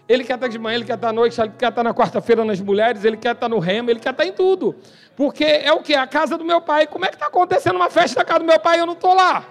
Ele 0.08 0.24
quer 0.24 0.36
estar 0.36 0.48
de 0.48 0.58
manhã, 0.58 0.76
ele 0.76 0.86
quer 0.86 0.94
estar 0.94 1.10
à 1.10 1.12
noite, 1.12 1.38
ele 1.38 1.52
quer 1.58 1.68
estar 1.68 1.82
na 1.84 1.92
quarta-feira 1.92 2.42
nas 2.42 2.58
mulheres, 2.58 3.04
ele 3.04 3.18
quer 3.18 3.34
estar 3.34 3.46
no 3.46 3.58
remo, 3.58 3.90
ele 3.90 4.00
quer 4.00 4.12
estar 4.12 4.24
em 4.24 4.32
tudo. 4.32 4.74
Porque 5.14 5.44
é 5.44 5.70
o 5.70 5.82
que? 5.82 5.94
A 5.94 6.06
casa 6.06 6.38
do 6.38 6.46
meu 6.46 6.62
pai. 6.62 6.86
Como 6.86 7.04
é 7.04 7.08
que 7.08 7.16
está 7.16 7.26
acontecendo 7.26 7.76
uma 7.76 7.90
festa 7.90 8.20
na 8.20 8.24
casa 8.24 8.40
do 8.40 8.46
meu 8.46 8.58
pai 8.58 8.78
e 8.78 8.80
eu 8.80 8.86
não 8.86 8.94
estou 8.94 9.12
lá? 9.12 9.44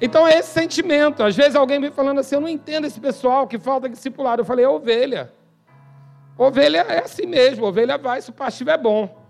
Então 0.00 0.26
é 0.26 0.38
esse 0.38 0.50
sentimento. 0.50 1.22
Às 1.22 1.36
vezes 1.36 1.54
alguém 1.54 1.80
vem 1.80 1.90
falando 1.90 2.20
assim, 2.20 2.34
eu 2.34 2.40
não 2.40 2.48
entendo 2.48 2.86
esse 2.86 2.98
pessoal 2.98 3.46
que 3.46 3.58
falta 3.58 3.88
discipulado. 3.88 4.40
Eu 4.42 4.46
falei, 4.46 4.64
é 4.64 4.68
ovelha. 4.68 5.32
Ovelha 6.38 6.78
é 6.88 7.00
assim 7.00 7.26
mesmo, 7.26 7.66
ovelha 7.66 7.98
vai 7.98 8.22
se 8.22 8.30
o 8.30 8.32
pastivo 8.32 8.70
é 8.70 8.78
bom. 8.78 9.20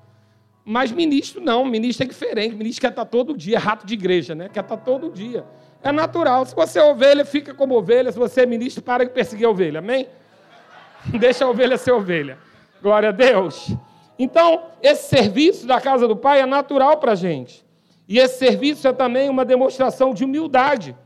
Mas 0.65 0.93
ministro 0.93 1.41
não, 1.41 1.65
ministro 1.65 2.05
é 2.05 2.09
diferente. 2.09 2.55
Ministro 2.55 2.83
quer 2.83 2.91
estar 2.91 3.05
todo 3.05 3.37
dia, 3.37 3.57
é 3.57 3.59
rato 3.59 3.85
de 3.85 3.95
igreja, 3.95 4.35
né? 4.35 4.49
Quer 4.49 4.61
estar 4.61 4.77
todo 4.77 5.11
dia. 5.11 5.45
É 5.83 5.91
natural. 5.91 6.45
Se 6.47 6.55
você 6.55 6.79
é 6.79 6.85
ovelha, 6.85 7.25
fica 7.25 7.53
como 7.53 7.75
ovelha. 7.75 8.13
Se 8.13 8.19
você 8.19 8.43
é 8.43 8.47
ministro, 8.47 8.83
para 8.83 9.05
de 9.05 9.11
perseguir 9.11 9.47
a 9.47 9.51
ovelha. 9.51 9.81
Amém? 9.81 10.07
Deixa 11.19 11.45
a 11.45 11.49
ovelha 11.49 11.77
ser 11.77 11.91
ovelha. 11.91 12.39
Glória 12.81 13.09
a 13.09 13.13
Deus. 13.13 13.75
Então, 14.19 14.67
esse 14.83 15.09
serviço 15.09 15.67
da 15.67 15.81
casa 15.81 16.07
do 16.07 16.15
Pai 16.15 16.41
é 16.41 16.47
natural 16.47 16.99
para 16.99 17.13
a 17.13 17.17
gente. 17.17 17.65
E 18.11 18.19
esse 18.19 18.41
serviço 18.41 18.89
é 18.89 18.93
também 18.93 19.31
uma 19.31 19.45
demonstração 19.45 20.13
de 20.13 20.25
humildade. 20.25 20.97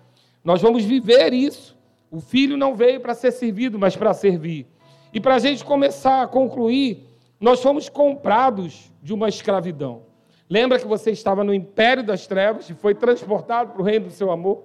Nós 0.43 0.63
vamos 0.63 0.87
viver 0.87 1.35
isso. 1.35 1.77
O 2.11 2.19
filho 2.19 2.57
não 2.57 2.75
veio 2.75 2.99
para 2.99 3.13
ser 3.13 3.31
servido, 3.31 3.79
mas 3.79 3.95
para 3.95 4.15
servir. 4.15 4.67
E 5.13 5.21
para 5.21 5.35
a 5.35 5.39
gente 5.39 5.63
começar 5.63 6.23
a 6.23 6.27
concluir, 6.27 7.07
nós 7.39 7.61
fomos 7.61 7.91
comprados 7.91 8.91
de 9.03 9.13
uma 9.13 9.29
escravidão. 9.29 10.05
Lembra 10.49 10.79
que 10.79 10.87
você 10.87 11.11
estava 11.11 11.45
no 11.45 11.53
império 11.53 12.03
das 12.03 12.27
trevas 12.27 12.71
e 12.71 12.75
foi 12.75 12.95
transportado 12.95 13.73
para 13.73 13.83
o 13.83 13.85
reino 13.85 14.07
do 14.07 14.11
seu 14.11 14.31
amor? 14.31 14.65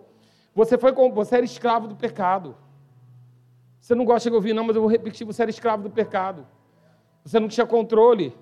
Você, 0.56 0.78
foi, 0.78 0.94
você 0.94 1.36
era 1.36 1.46
escravo 1.46 1.90
do 1.90 1.96
pecado. 1.98 2.56
Você 3.82 3.94
não 3.94 4.06
gosta 4.06 4.30
de 4.30 4.36
ouvir, 4.38 4.54
não, 4.54 4.64
mas 4.64 4.78
eu 4.78 4.82
vou 4.82 4.90
repetir: 4.90 5.28
você 5.28 5.42
era 5.42 5.52
escravo 5.52 5.84
do 5.84 5.90
pecado. 5.90 6.48
Você 7.26 7.38
não 7.38 7.50
tinha 7.50 7.68
controle. 7.68 8.34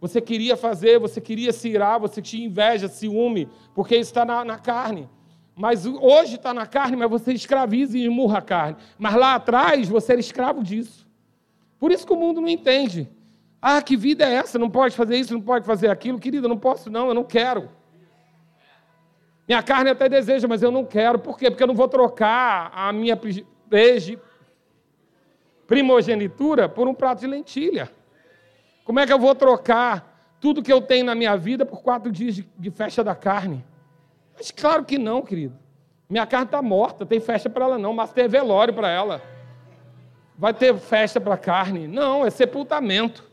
Você 0.00 0.20
queria 0.20 0.56
fazer, 0.56 0.98
você 0.98 1.20
queria 1.20 1.52
se 1.52 1.68
irar, 1.68 1.98
você 1.98 2.20
tinha 2.20 2.46
inveja, 2.46 2.88
ciúme, 2.88 3.48
porque 3.74 3.94
isso 3.94 4.10
está 4.10 4.24
na, 4.24 4.44
na 4.44 4.58
carne. 4.58 5.08
Mas 5.54 5.86
hoje 5.86 6.36
está 6.36 6.52
na 6.52 6.66
carne, 6.66 6.96
mas 6.96 7.08
você 7.08 7.32
escraviza 7.32 7.96
e 7.96 8.04
emurra 8.04 8.38
a 8.38 8.42
carne. 8.42 8.76
Mas 8.98 9.14
lá 9.14 9.34
atrás 9.36 9.88
você 9.88 10.12
era 10.12 10.20
escravo 10.20 10.62
disso. 10.62 11.08
Por 11.78 11.90
isso 11.90 12.06
que 12.06 12.12
o 12.12 12.16
mundo 12.16 12.42
não 12.42 12.48
entende. 12.48 13.08
Ah, 13.60 13.80
que 13.80 13.96
vida 13.96 14.24
é 14.24 14.34
essa? 14.34 14.58
Não 14.58 14.68
pode 14.68 14.94
fazer 14.94 15.16
isso, 15.16 15.32
não 15.32 15.40
pode 15.40 15.64
fazer 15.64 15.88
aquilo. 15.88 16.18
Querida, 16.18 16.46
não 16.46 16.58
posso 16.58 16.90
não, 16.90 17.08
eu 17.08 17.14
não 17.14 17.24
quero. 17.24 17.70
Minha 19.48 19.62
carne 19.62 19.90
até 19.90 20.08
deseja, 20.08 20.46
mas 20.46 20.62
eu 20.62 20.70
não 20.70 20.84
quero. 20.84 21.18
Por 21.18 21.38
quê? 21.38 21.50
Porque 21.50 21.62
eu 21.62 21.68
não 21.68 21.74
vou 21.74 21.88
trocar 21.88 22.70
a 22.74 22.92
minha 22.92 23.18
primogenitura 25.66 26.68
por 26.68 26.86
um 26.86 26.94
prato 26.94 27.20
de 27.20 27.26
lentilha. 27.26 27.90
Como 28.86 29.00
é 29.00 29.06
que 29.06 29.12
eu 29.12 29.18
vou 29.18 29.34
trocar 29.34 30.36
tudo 30.40 30.62
que 30.62 30.72
eu 30.72 30.80
tenho 30.80 31.04
na 31.04 31.14
minha 31.16 31.36
vida 31.36 31.66
por 31.66 31.82
quatro 31.82 32.10
dias 32.12 32.36
de, 32.36 32.48
de 32.56 32.70
festa 32.70 33.02
da 33.02 33.16
carne? 33.16 33.64
Mas 34.36 34.52
claro 34.52 34.84
que 34.84 34.96
não, 34.96 35.22
querido. 35.22 35.58
Minha 36.08 36.24
carne 36.24 36.46
está 36.46 36.62
morta, 36.62 37.04
tem 37.04 37.18
festa 37.18 37.50
para 37.50 37.64
ela 37.64 37.78
não, 37.78 37.92
mas 37.92 38.12
tem 38.12 38.28
velório 38.28 38.72
para 38.72 38.88
ela. 38.88 39.20
Vai 40.38 40.54
ter 40.54 40.72
festa 40.78 41.20
para 41.20 41.36
carne? 41.36 41.88
Não, 41.88 42.24
é 42.24 42.30
sepultamento. 42.30 43.28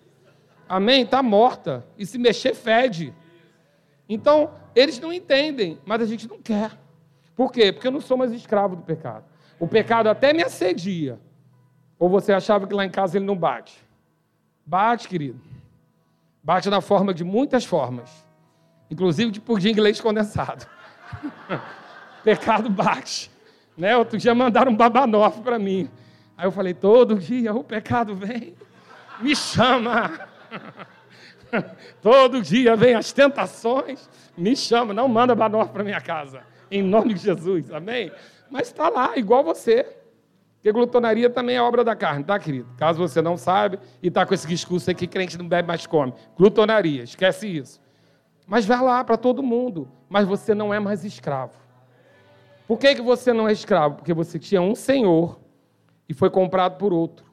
Amém? 0.67 1.03
Está 1.03 1.21
morta. 1.21 1.85
E 1.99 2.03
se 2.03 2.17
mexer, 2.17 2.55
fede. 2.55 3.13
Então, 4.09 4.49
eles 4.75 4.99
não 4.99 5.13
entendem, 5.13 5.77
mas 5.85 6.01
a 6.01 6.05
gente 6.05 6.27
não 6.27 6.41
quer. 6.41 6.71
Por 7.35 7.51
quê? 7.51 7.71
Porque 7.71 7.85
eu 7.85 7.91
não 7.91 8.01
sou 8.01 8.17
mais 8.17 8.31
escravo 8.31 8.75
do 8.75 8.81
pecado. 8.81 9.25
O 9.59 9.67
pecado 9.67 10.09
até 10.09 10.33
me 10.33 10.41
assedia. 10.41 11.19
Ou 11.99 12.09
você 12.09 12.33
achava 12.33 12.65
que 12.65 12.73
lá 12.73 12.83
em 12.83 12.89
casa 12.89 13.19
ele 13.19 13.25
não 13.25 13.35
bate? 13.35 13.77
Bate, 14.65 15.07
querido. 15.07 15.39
Bate 16.43 16.69
na 16.69 16.81
forma 16.81 17.13
de 17.13 17.23
muitas 17.23 17.65
formas. 17.65 18.25
Inclusive 18.89 19.31
de 19.31 19.41
pudim 19.41 19.73
de 19.73 19.81
leite 19.81 20.01
condensado. 20.01 20.65
Pecado 22.23 22.69
bate. 22.69 23.31
Né? 23.77 23.95
Outro 23.97 24.17
dia 24.17 24.33
mandaram 24.35 24.71
um 24.71 24.75
babanoff 24.75 25.41
para 25.41 25.57
mim. 25.57 25.89
Aí 26.37 26.45
eu 26.45 26.51
falei, 26.51 26.73
todo 26.73 27.15
dia 27.15 27.53
o 27.53 27.63
pecado 27.63 28.15
vem, 28.15 28.55
me 29.19 29.35
chama. 29.35 30.27
todo 32.01 32.41
dia 32.41 32.75
vem 32.75 32.95
as 32.95 33.11
tentações, 33.11 34.09
me 34.37 34.55
chama. 34.55 34.93
Não 34.93 35.07
manda 35.07 35.35
babanoff 35.35 35.71
para 35.71 35.83
minha 35.83 36.01
casa. 36.01 36.41
Em 36.71 36.81
nome 36.81 37.13
de 37.13 37.21
Jesus, 37.21 37.71
amém? 37.71 38.11
Mas 38.49 38.67
está 38.67 38.89
lá, 38.89 39.17
igual 39.17 39.43
você. 39.43 40.02
Porque 40.63 40.71
glutonaria 40.71 41.29
também 41.29 41.57
é 41.57 41.61
obra 41.61 41.83
da 41.83 41.93
carne, 41.93 42.23
tá, 42.23 42.39
querido? 42.39 42.69
Caso 42.77 42.97
você 42.97 43.21
não 43.21 43.35
sabe 43.35 43.77
e 44.01 44.07
está 44.07 44.25
com 44.25 44.33
esse 44.33 44.47
discurso 44.47 44.89
aí 44.89 44.95
que 44.95 45.05
crente 45.05 45.37
não 45.37 45.45
bebe 45.45 45.67
mais 45.67 45.85
come. 45.85 46.13
Glutonaria, 46.37 47.03
esquece 47.03 47.45
isso. 47.45 47.81
Mas 48.47 48.65
vai 48.65 48.81
lá 48.81 49.03
para 49.03 49.17
todo 49.17 49.43
mundo. 49.43 49.91
Mas 50.07 50.25
você 50.25 50.55
não 50.55 50.73
é 50.73 50.79
mais 50.79 51.03
escravo. 51.03 51.51
Por 52.65 52.79
que, 52.79 52.95
que 52.95 53.01
você 53.01 53.33
não 53.33 53.49
é 53.49 53.51
escravo? 53.51 53.95
Porque 53.95 54.13
você 54.13 54.39
tinha 54.39 54.61
um 54.61 54.73
senhor 54.73 55.37
e 56.07 56.13
foi 56.13 56.29
comprado 56.29 56.77
por 56.77 56.93
outro. 56.93 57.25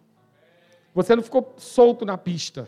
Você 0.93 1.15
não 1.15 1.23
ficou 1.23 1.55
solto 1.57 2.05
na 2.05 2.19
pista. 2.19 2.67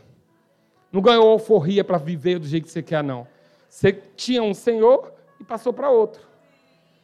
Não 0.92 1.02
ganhou 1.02 1.28
alforria 1.28 1.82
para 1.82 1.98
viver 1.98 2.38
do 2.38 2.46
jeito 2.46 2.66
que 2.66 2.70
você 2.70 2.84
quer, 2.84 3.02
não. 3.02 3.26
Você 3.68 3.92
tinha 3.92 4.44
um 4.44 4.54
senhor 4.54 5.12
e 5.40 5.44
passou 5.44 5.72
para 5.72 5.90
outro. 5.90 6.22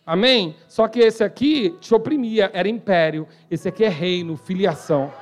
Amém? 0.08 0.56
Só 0.66 0.88
que 0.88 1.00
esse 1.00 1.22
aqui 1.22 1.76
te 1.82 1.94
oprimia, 1.94 2.50
era 2.54 2.66
império. 2.66 3.28
Esse 3.50 3.68
aqui 3.68 3.84
é 3.84 3.90
reino, 3.90 4.38
filiação. 4.38 5.12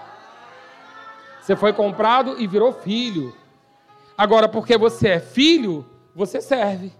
Você 1.40 1.56
foi 1.56 1.72
comprado 1.72 2.40
e 2.40 2.46
virou 2.46 2.72
filho. 2.72 3.34
Agora, 4.16 4.48
porque 4.48 4.78
você 4.78 5.08
é 5.08 5.18
filho, 5.18 5.84
você 6.14 6.40
serve. 6.40 6.92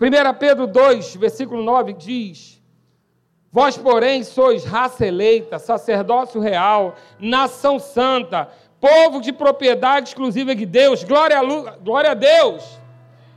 1 0.00 0.34
Pedro 0.40 0.66
2, 0.66 1.14
versículo 1.14 1.62
9 1.62 1.92
diz: 1.92 2.60
Vós, 3.52 3.78
porém, 3.78 4.24
sois 4.24 4.64
raça 4.64 5.06
eleita, 5.06 5.56
sacerdócio 5.60 6.40
real, 6.40 6.96
nação 7.16 7.78
santa, 7.78 8.50
povo 8.80 9.20
de 9.20 9.32
propriedade 9.32 10.08
exclusiva 10.08 10.52
de 10.52 10.66
Deus. 10.66 11.04
Glória 11.04 11.38
a, 11.38 11.76
glória 11.76 12.10
a 12.10 12.14
Deus. 12.14 12.64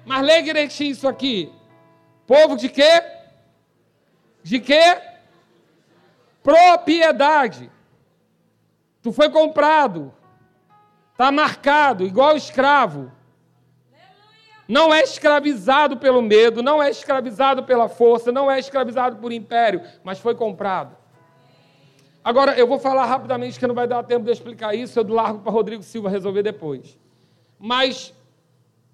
Mas 0.03 0.25
lê 0.25 0.41
direitinho 0.41 0.89
isso 0.89 1.07
aqui. 1.07 1.58
Povo 2.29 2.55
de 2.55 2.69
quê? 2.69 3.03
De 4.43 4.59
quê? 4.59 5.01
Propriedade. 6.43 7.71
Tu 9.01 9.11
foi 9.11 9.31
comprado. 9.31 10.13
Está 11.11 11.31
marcado, 11.31 12.05
igual 12.05 12.37
escravo. 12.37 13.11
Não 14.67 14.93
é 14.93 15.01
escravizado 15.01 15.97
pelo 15.97 16.21
medo, 16.21 16.61
não 16.61 16.83
é 16.83 16.91
escravizado 16.91 17.63
pela 17.63 17.89
força, 17.89 18.31
não 18.31 18.49
é 18.49 18.59
escravizado 18.59 19.15
por 19.15 19.31
império, 19.31 19.81
mas 20.03 20.19
foi 20.19 20.35
comprado. 20.35 20.95
Agora, 22.23 22.51
eu 22.53 22.67
vou 22.67 22.77
falar 22.77 23.07
rapidamente, 23.07 23.57
que 23.57 23.65
não 23.65 23.73
vai 23.73 23.87
dar 23.87 24.03
tempo 24.03 24.25
de 24.25 24.31
explicar 24.31 24.75
isso, 24.75 24.99
eu 24.99 25.07
largo 25.07 25.39
para 25.39 25.51
Rodrigo 25.51 25.81
Silva 25.81 26.11
resolver 26.11 26.43
depois. 26.43 26.95
Mas, 27.57 28.13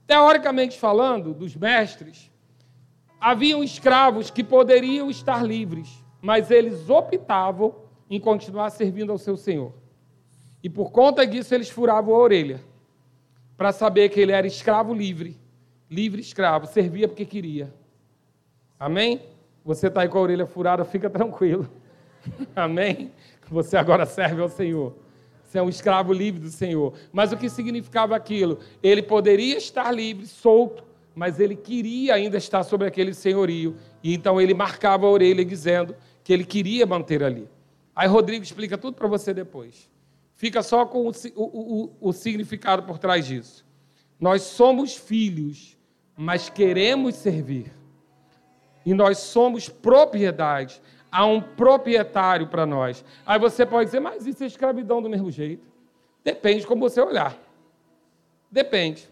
teoricamente 0.07 0.79
falando, 0.79 1.33
dos 1.33 1.53
mestres, 1.53 2.31
haviam 3.26 3.63
escravos 3.63 4.30
que 4.30 4.43
poderiam 4.43 5.09
estar 5.09 5.43
livres, 5.43 6.05
mas 6.21 6.51
eles 6.51 6.91
optavam 6.91 7.73
em 8.07 8.19
continuar 8.19 8.69
servindo 8.69 9.11
ao 9.11 9.17
seu 9.17 9.36
senhor. 9.36 9.73
E 10.61 10.69
por 10.69 10.91
conta 10.91 11.26
disso, 11.26 11.55
eles 11.55 11.67
furavam 11.67 12.13
a 12.13 12.19
orelha 12.19 12.61
para 13.57 13.71
saber 13.71 14.09
que 14.09 14.19
ele 14.19 14.32
era 14.32 14.45
escravo 14.45 14.93
livre, 14.93 15.36
livre 15.89 16.21
escravo, 16.21 16.67
servia 16.67 17.07
porque 17.07 17.26
queria. 17.26 17.73
Amém? 18.80 19.23
Você 19.63 19.88
está 19.88 20.01
aí 20.01 20.07
com 20.07 20.19
a 20.19 20.21
orelha 20.21 20.45
furada, 20.45 20.86
fica 20.86 21.09
tranquilo. 21.09 21.67
Amém? 22.55 23.11
Você 23.49 23.76
agora 23.76 24.05
serve 24.05 24.39
ao 24.39 24.49
Senhor. 24.49 24.95
Você 25.43 25.57
é 25.57 25.63
um 25.63 25.69
escravo 25.69 26.13
livre 26.13 26.41
do 26.41 26.49
Senhor. 26.49 26.93
Mas 27.11 27.32
o 27.32 27.38
que 27.38 27.49
significava 27.49 28.15
aquilo? 28.15 28.59
Ele 28.84 29.01
poderia 29.01 29.57
estar 29.57 29.91
livre, 29.91 30.28
solto, 30.28 30.84
mas 31.16 31.39
ele 31.39 31.55
queria 31.55 32.13
ainda 32.13 32.38
estar 32.38 32.63
sobre 32.63 32.86
aquele 32.86 33.13
senhorio. 33.13 33.78
E 34.03 34.13
então 34.13 34.39
ele 34.39 34.53
marcava 34.53 35.07
a 35.07 35.09
orelha 35.09 35.45
dizendo 35.45 35.95
que 36.24 36.34
ele 36.34 36.43
queria 36.43 36.86
manter 36.86 37.24
ali. 37.24 37.49
Aí 37.95 38.07
Rodrigo 38.07 38.43
explica 38.43 38.78
tudo 38.78 38.95
para 38.95 39.07
você 39.07 39.34
depois. 39.34 39.89
Fica 40.36 40.61
só 40.61 40.86
com 40.86 41.07
o, 41.07 41.11
o, 41.36 41.84
o, 41.84 42.09
o 42.09 42.11
significado 42.11 42.84
por 42.84 42.99
trás 42.99 43.26
disso. 43.26 43.66
Nós 44.20 44.41
somos 44.41 44.95
filhos, 44.95 45.78
mas 46.18 46.49
queremos 46.49 47.16
servir. 47.16 47.72
E 48.86 48.93
nós 48.93 49.18
somos 49.20 49.70
propriedade. 49.70 50.82
Há 51.09 51.26
um 51.26 51.39
proprietário 51.39 52.47
para 52.47 52.66
nós. 52.66 53.05
Aí 53.26 53.39
você 53.39 53.66
pode 53.66 53.86
dizer, 53.86 54.01
mas 54.01 54.28
isso 54.28 54.43
é 54.43 54.47
escravidão 54.47 55.01
do 55.01 55.09
mesmo 55.09 55.32
jeito. 55.32 55.66
Depende 56.22 56.61
de 56.61 56.68
como 56.68 56.89
você 56.89 56.99
olhar. 56.99 57.38
Depende. 58.51 59.07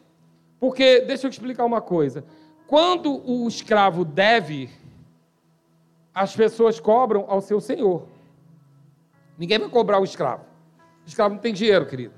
Porque, 0.64 1.02
deixa 1.02 1.28
eu 1.28 1.30
te 1.30 1.34
explicar 1.34 1.66
uma 1.66 1.82
coisa. 1.82 2.24
Quando 2.68 3.22
o 3.30 3.46
escravo 3.50 4.06
deve, 4.06 4.70
as 6.16 6.34
pessoas 6.34 6.80
cobram 6.80 7.26
ao 7.28 7.42
seu 7.42 7.60
senhor. 7.60 8.08
Ninguém 9.38 9.60
vai 9.60 9.68
cobrar 9.68 10.00
o 10.00 10.06
escravo. 10.06 10.46
O 11.06 11.10
escravo 11.10 11.36
não 11.36 11.42
tem 11.42 11.54
dinheiro, 11.54 11.86
querido. 11.86 12.14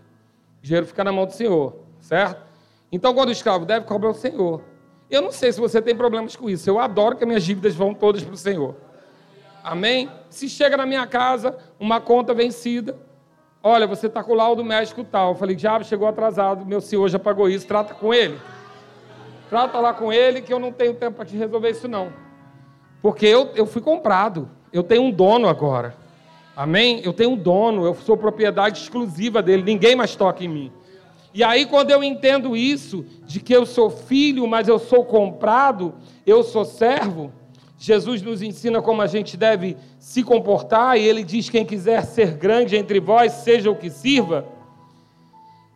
O 0.60 0.62
dinheiro 0.62 0.86
fica 0.86 1.04
na 1.04 1.12
mão 1.12 1.26
do 1.26 1.34
senhor, 1.34 1.76
certo? 2.00 2.40
Então, 2.92 3.16
quando 3.16 3.30
o 3.30 3.32
escravo 3.32 3.66
deve, 3.66 3.88
cobra 3.88 4.10
ao 4.10 4.14
senhor. 4.14 4.62
Eu 5.10 5.24
não 5.24 5.32
sei 5.32 5.52
se 5.52 5.60
você 5.60 5.82
tem 5.82 5.96
problemas 5.96 6.36
com 6.36 6.48
isso. 6.48 6.70
Eu 6.70 6.78
adoro 6.78 7.18
que 7.18 7.26
minhas 7.26 7.44
dívidas 7.44 7.74
vão 7.74 7.96
todas 7.96 8.24
para 8.24 8.36
o 8.36 8.38
senhor. 8.38 8.76
Amém? 9.64 10.08
Se 10.30 10.48
chega 10.48 10.78
na 10.78 10.86
minha 10.86 11.08
casa 11.08 11.58
uma 11.80 12.00
conta 12.00 12.32
vencida, 12.32 12.96
Olha, 13.68 13.88
você 13.88 14.06
está 14.06 14.24
com 14.24 14.34
o 14.34 14.36
laudo 14.36 14.64
médico 14.64 15.04
tal. 15.04 15.30
Eu 15.30 15.36
falei, 15.36 15.56
diabo, 15.56 15.84
chegou 15.84 16.08
atrasado, 16.08 16.64
meu 16.64 16.80
senhor 16.80 17.10
já 17.10 17.18
pagou 17.18 17.50
isso, 17.50 17.66
trata 17.66 17.96
com 17.96 18.14
ele. 18.14 18.38
Trata 19.50 19.80
lá 19.80 19.92
com 19.92 20.14
ele 20.14 20.40
que 20.40 20.54
eu 20.54 20.60
não 20.60 20.72
tenho 20.72 20.94
tempo 20.94 21.16
para 21.16 21.26
te 21.26 21.36
resolver 21.36 21.72
isso 21.72 21.88
não. 21.88 22.14
Porque 23.02 23.26
eu, 23.26 23.50
eu 23.56 23.66
fui 23.66 23.82
comprado. 23.82 24.48
Eu 24.72 24.84
tenho 24.84 25.02
um 25.02 25.10
dono 25.10 25.48
agora. 25.48 25.96
Amém? 26.56 27.02
Eu 27.04 27.12
tenho 27.12 27.32
um 27.32 27.36
dono, 27.36 27.84
eu 27.84 27.96
sou 27.96 28.16
propriedade 28.16 28.78
exclusiva 28.78 29.42
dele, 29.42 29.64
ninguém 29.64 29.96
mais 29.96 30.16
toca 30.16 30.44
em 30.44 30.48
mim. 30.48 30.72
E 31.34 31.44
aí, 31.44 31.66
quando 31.66 31.90
eu 31.90 32.04
entendo 32.04 32.56
isso, 32.56 33.04
de 33.26 33.40
que 33.40 33.52
eu 33.52 33.66
sou 33.66 33.90
filho, 33.90 34.48
mas 34.48 34.68
eu 34.68 34.78
sou 34.78 35.04
comprado, 35.04 35.96
eu 36.24 36.44
sou 36.44 36.66
servo, 36.66 37.34
Jesus 37.78 38.22
nos 38.22 38.42
ensina 38.42 38.82
como 38.82 39.02
a 39.02 39.08
gente 39.08 39.36
deve 39.36 39.76
se 40.00 40.24
comportar, 40.24 40.98
e 40.98 41.04
ele 41.04 41.24
diz: 41.24 41.50
quem 41.50 41.66
quiser 41.66 42.04
ser 42.06 42.36
grande 42.38 42.76
entre 42.76 43.00
vós, 43.00 43.32
seja 43.34 43.70
o 43.70 43.76
que 43.76 43.90
sirva. 43.90 44.46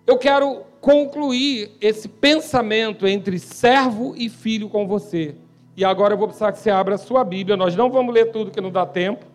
Eu 0.08 0.18
quero 0.18 0.64
concluir 0.82 1.72
esse 1.82 2.08
pensamento 2.08 3.06
entre 3.06 3.38
servo 3.38 4.16
e 4.16 4.30
filho 4.30 4.70
com 4.70 4.88
você. 4.88 5.36
E 5.76 5.86
agora 5.86 6.14
eu 6.14 6.18
vou 6.18 6.28
precisar 6.28 6.52
que 6.52 6.60
você 6.60 6.70
abra 6.70 6.96
a 6.96 6.98
sua 6.98 7.24
Bíblia. 7.24 7.56
Nós 7.56 7.76
não 7.76 7.90
vamos 7.90 8.14
ler 8.14 8.32
tudo 8.32 8.52
que 8.52 8.62
não 8.62 8.72
dá 8.72 8.86
tempo. 8.86 9.26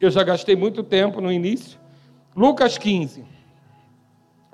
Eu 0.00 0.10
já 0.10 0.22
gastei 0.22 0.56
muito 0.56 0.82
tempo 0.82 1.20
no 1.20 1.30
início. 1.30 1.78
Lucas 2.34 2.76
15. 2.76 3.24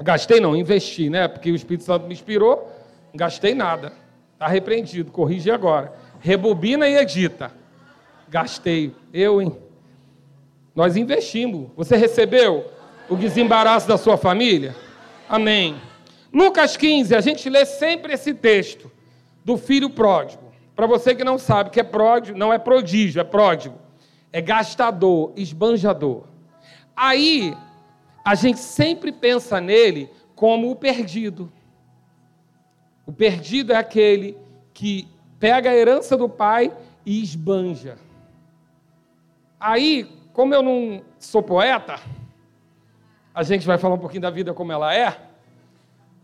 Gastei 0.01 0.41
não, 0.41 0.55
investi, 0.57 1.09
né? 1.09 1.29
Porque 1.29 1.51
o 1.51 1.55
Espírito 1.55 1.85
Santo 1.85 2.07
me 2.07 2.13
inspirou, 2.13 2.71
não 3.13 3.17
gastei 3.17 3.55
nada. 3.55 3.93
Está 4.35 4.47
repreendido, 4.49 5.11
corrige 5.11 5.51
agora. 5.51 5.93
Rebobina 6.23 6.89
e 6.89 6.97
edita. 6.97 7.53
Gastei. 8.29 8.95
Eu, 9.13 9.43
hein? 9.43 9.55
Nós 10.75 10.97
investimos. 10.97 11.69
Você 11.77 11.97
recebeu 11.97 12.71
o 13.11 13.17
desembaraço 13.17 13.89
da 13.89 13.99
sua 13.99 14.17
família? 14.17 14.75
Amém. 15.29 15.77
Lucas 16.33 16.77
15, 16.77 17.15
a 17.15 17.21
gente 17.21 17.51
lê 17.51 17.67
sempre 17.67 18.15
esse 18.15 18.33
texto 18.33 18.91
do 19.45 19.59
filho 19.59 19.91
pródigo. 19.91 20.53
Para 20.77 20.87
você 20.87 21.15
que 21.15 21.25
não 21.25 21.39
sabe 21.39 21.71
que 21.71 21.81
é 21.81 21.83
pródigo, 21.83 22.39
não 22.39 22.53
é 22.53 22.59
prodígio, 22.59 23.21
é 23.21 23.25
pródigo. 23.25 23.77
É 24.33 24.41
gastador, 24.41 25.33
esbanjador. 25.37 26.23
Aí, 26.97 27.55
a 28.25 28.37
gente 28.37 28.61
sempre 28.61 29.11
pensa 29.11 29.61
nele 29.61 30.09
como 30.37 30.71
o 30.71 30.77
perdido. 30.77 31.53
O 33.05 33.13
perdido 33.13 33.73
é 33.73 33.77
aquele 33.77 34.39
que 34.73 35.09
pega 35.43 35.71
a 35.71 35.75
herança 35.75 36.17
do 36.17 36.29
pai 36.29 36.73
e 37.05 37.21
esbanja. 37.21 37.99
Aí, 39.59 40.09
como 40.33 40.55
eu 40.55 40.63
não 40.63 41.03
sou 41.19 41.43
poeta, 41.43 41.99
a 43.35 43.43
gente 43.43 43.67
vai 43.67 43.77
falar 43.77 43.97
um 43.97 43.99
pouquinho 43.99 44.23
da 44.23 44.31
vida 44.31 44.55
como 44.55 44.71
ela 44.71 44.95
é. 44.95 45.19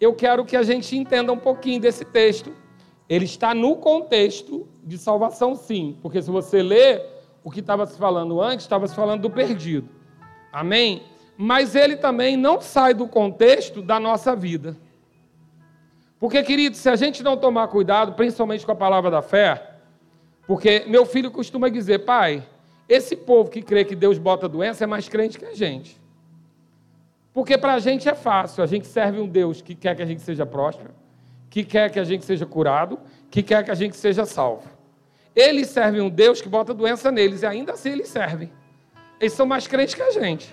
Eu 0.00 0.14
quero 0.14 0.44
que 0.44 0.56
a 0.56 0.62
gente 0.62 0.96
entenda 0.96 1.32
um 1.32 1.36
pouquinho 1.36 1.80
desse 1.80 2.04
texto. 2.04 2.54
Ele 3.08 3.24
está 3.24 3.52
no 3.52 3.74
contexto 3.74 4.68
de 4.84 4.96
salvação, 4.96 5.56
sim, 5.56 5.98
porque 6.00 6.22
se 6.22 6.30
você 6.30 6.62
ler 6.62 7.02
o 7.42 7.50
que 7.50 7.58
estava 7.58 7.86
se 7.86 7.98
falando 7.98 8.40
antes, 8.40 8.66
estava 8.66 8.86
se 8.86 8.94
falando 8.94 9.22
do 9.22 9.30
perdido. 9.30 9.88
Amém? 10.52 11.02
mas 11.40 11.76
ele 11.76 11.96
também 11.96 12.36
não 12.36 12.60
sai 12.60 12.92
do 12.92 13.06
contexto 13.06 13.80
da 13.80 14.00
nossa 14.00 14.34
vida. 14.34 14.76
Porque, 16.18 16.42
querido, 16.42 16.76
se 16.76 16.88
a 16.88 16.96
gente 16.96 17.22
não 17.22 17.36
tomar 17.36 17.68
cuidado, 17.68 18.12
principalmente 18.12 18.66
com 18.66 18.72
a 18.72 18.76
palavra 18.76 19.10
da 19.10 19.22
fé, 19.22 19.74
porque 20.46 20.84
meu 20.86 21.06
filho 21.06 21.30
costuma 21.30 21.68
dizer, 21.68 22.00
pai, 22.00 22.44
esse 22.88 23.14
povo 23.14 23.50
que 23.50 23.62
crê 23.62 23.84
que 23.84 23.94
Deus 23.94 24.18
bota 24.18 24.48
doença 24.48 24.84
é 24.84 24.86
mais 24.86 25.08
crente 25.08 25.38
que 25.38 25.44
a 25.44 25.54
gente. 25.54 26.00
Porque 27.32 27.56
para 27.56 27.74
a 27.74 27.78
gente 27.78 28.08
é 28.08 28.14
fácil, 28.14 28.64
a 28.64 28.66
gente 28.66 28.86
serve 28.86 29.20
um 29.20 29.28
Deus 29.28 29.62
que 29.62 29.74
quer 29.74 29.94
que 29.94 30.02
a 30.02 30.06
gente 30.06 30.22
seja 30.22 30.44
próspero, 30.44 30.90
que 31.50 31.62
quer 31.62 31.90
que 31.90 32.00
a 32.00 32.04
gente 32.04 32.24
seja 32.24 32.46
curado, 32.46 32.98
que 33.30 33.42
quer 33.42 33.62
que 33.62 33.70
a 33.70 33.74
gente 33.74 33.96
seja 33.96 34.24
salvo. 34.24 34.68
Eles 35.36 35.68
servem 35.68 36.00
um 36.00 36.10
Deus 36.10 36.40
que 36.40 36.48
bota 36.48 36.74
doença 36.74 37.12
neles, 37.12 37.42
e 37.42 37.46
ainda 37.46 37.74
assim 37.74 37.90
eles 37.90 38.08
servem. 38.08 38.50
Eles 39.20 39.34
são 39.34 39.46
mais 39.46 39.68
crentes 39.68 39.94
que 39.94 40.02
a 40.02 40.10
gente. 40.10 40.52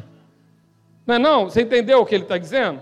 Não 1.07 1.15
é 1.15 1.19
não? 1.19 1.45
Você 1.45 1.61
entendeu 1.61 2.01
o 2.01 2.05
que 2.05 2.13
ele 2.13 2.23
está 2.23 2.37
dizendo? 2.37 2.81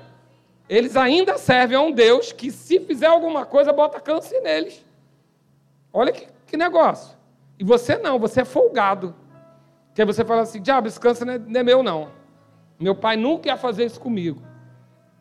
Eles 0.67 0.95
ainda 0.95 1.37
servem 1.37 1.77
a 1.77 1.81
um 1.81 1.91
Deus 1.91 2.31
que, 2.31 2.51
se 2.51 2.79
fizer 2.79 3.07
alguma 3.07 3.45
coisa, 3.45 3.73
bota 3.73 3.99
câncer 3.99 4.41
neles. 4.41 4.83
Olha 5.91 6.11
que, 6.11 6.27
que 6.47 6.57
negócio. 6.57 7.15
E 7.59 7.63
você 7.63 7.97
não, 7.97 8.17
você 8.17 8.41
é 8.41 8.45
folgado. 8.45 9.13
Que 9.93 10.03
você 10.05 10.23
fala 10.23 10.41
assim, 10.41 10.61
diabo, 10.61 10.87
esse 10.87 10.99
câncer 10.99 11.25
não 11.25 11.33
é, 11.33 11.37
não 11.37 11.59
é 11.59 11.63
meu, 11.63 11.83
não. 11.83 12.09
Meu 12.79 12.95
pai 12.95 13.15
nunca 13.15 13.49
ia 13.49 13.57
fazer 13.57 13.85
isso 13.85 13.99
comigo. 13.99 14.41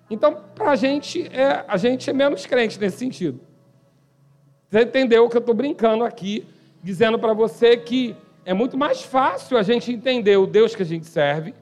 Então, 0.08 0.42
para 0.54 0.70
a 0.70 0.76
gente, 0.76 1.28
é, 1.28 1.64
a 1.66 1.76
gente 1.76 2.08
é 2.08 2.12
menos 2.12 2.46
crente 2.46 2.78
nesse 2.78 2.98
sentido. 2.98 3.40
Você 4.70 4.82
entendeu 4.82 5.28
que 5.28 5.36
eu 5.36 5.40
estou 5.40 5.54
brincando 5.54 6.04
aqui, 6.04 6.46
dizendo 6.82 7.18
para 7.18 7.34
você 7.34 7.76
que 7.76 8.16
é 8.44 8.54
muito 8.54 8.76
mais 8.76 9.02
fácil 9.02 9.58
a 9.58 9.62
gente 9.62 9.92
entender 9.92 10.36
o 10.36 10.46
Deus 10.46 10.74
que 10.74 10.82
a 10.82 10.86
gente 10.86 11.06
serve 11.06 11.54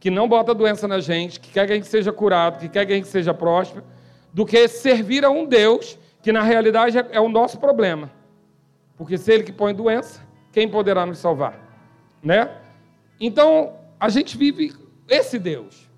que 0.00 0.10
não 0.10 0.26
bota 0.26 0.54
doença 0.54 0.88
na 0.88 0.98
gente, 0.98 1.38
que 1.38 1.52
quer 1.52 1.66
que 1.66 1.72
a 1.72 1.76
gente 1.76 1.86
seja 1.86 2.10
curado, 2.10 2.58
que 2.58 2.70
quer 2.70 2.86
que 2.86 2.92
a 2.92 2.96
gente 2.96 3.08
seja 3.08 3.34
próspero, 3.34 3.84
do 4.32 4.46
que 4.46 4.66
servir 4.66 5.24
a 5.26 5.30
um 5.30 5.44
Deus 5.44 5.98
que 6.22 6.32
na 6.32 6.42
realidade 6.42 6.98
é, 6.98 7.06
é 7.12 7.20
o 7.20 7.28
nosso 7.28 7.58
problema. 7.58 8.10
Porque 8.96 9.18
se 9.18 9.30
ele 9.30 9.44
que 9.44 9.52
põe 9.52 9.74
doença, 9.74 10.22
quem 10.52 10.68
poderá 10.68 11.04
nos 11.04 11.18
salvar? 11.18 11.58
Né? 12.22 12.50
Então, 13.20 13.74
a 13.98 14.08
gente 14.08 14.36
vive 14.36 14.74
esse 15.06 15.38
Deus. 15.38 15.90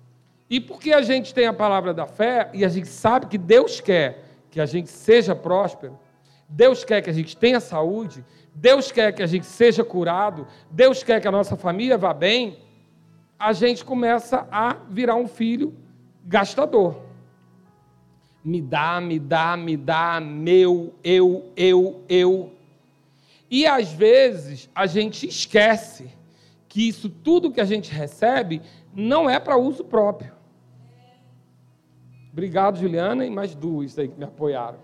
E 0.49 0.59
porque 0.59 0.91
a 0.91 1.01
gente 1.01 1.33
tem 1.33 1.47
a 1.47 1.53
palavra 1.53 1.93
da 1.93 2.05
fé 2.05 2.49
e 2.53 2.65
a 2.65 2.69
gente 2.69 2.87
sabe 2.87 3.27
que 3.27 3.37
Deus 3.37 3.79
quer 3.79 4.23
que 4.51 4.59
a 4.59 4.65
gente 4.65 4.89
seja 4.89 5.33
próspero, 5.33 5.97
Deus 6.47 6.83
quer 6.83 7.01
que 7.01 7.09
a 7.09 7.13
gente 7.13 7.35
tenha 7.35 7.59
saúde, 7.59 8.23
Deus 8.53 8.91
quer 8.91 9.11
que 9.13 9.23
a 9.23 9.25
gente 9.25 9.47
seja 9.47 9.83
curado, 9.83 10.45
Deus 10.69 11.01
quer 11.01 11.19
que 11.19 11.27
a 11.27 11.31
nossa 11.31 11.55
família 11.55 11.97
vá 11.97 12.13
bem, 12.13 12.59
a 13.43 13.51
gente 13.51 13.83
começa 13.83 14.47
a 14.49 14.77
virar 14.89 15.15
um 15.15 15.27
filho 15.27 15.73
gastador. 16.23 16.95
Me 18.41 18.61
dá, 18.61 19.01
me 19.01 19.19
dá, 19.19 19.57
me 19.57 19.75
dá, 19.75 20.21
meu, 20.21 20.93
eu, 21.03 21.51
eu, 21.53 22.01
eu. 22.07 22.53
E 23.51 23.67
às 23.67 23.91
vezes 23.91 24.69
a 24.73 24.85
gente 24.85 25.27
esquece 25.27 26.09
que 26.69 26.87
isso 26.87 27.09
tudo 27.09 27.51
que 27.51 27.59
a 27.59 27.65
gente 27.65 27.91
recebe 27.91 28.61
não 28.93 29.29
é 29.29 29.37
para 29.41 29.57
uso 29.57 29.83
próprio. 29.83 30.31
Obrigado, 32.31 32.79
Juliana, 32.79 33.25
e 33.25 33.29
mais 33.29 33.53
duas 33.53 33.99
aí 33.99 34.07
que 34.07 34.17
me 34.17 34.23
apoiaram. 34.23 34.79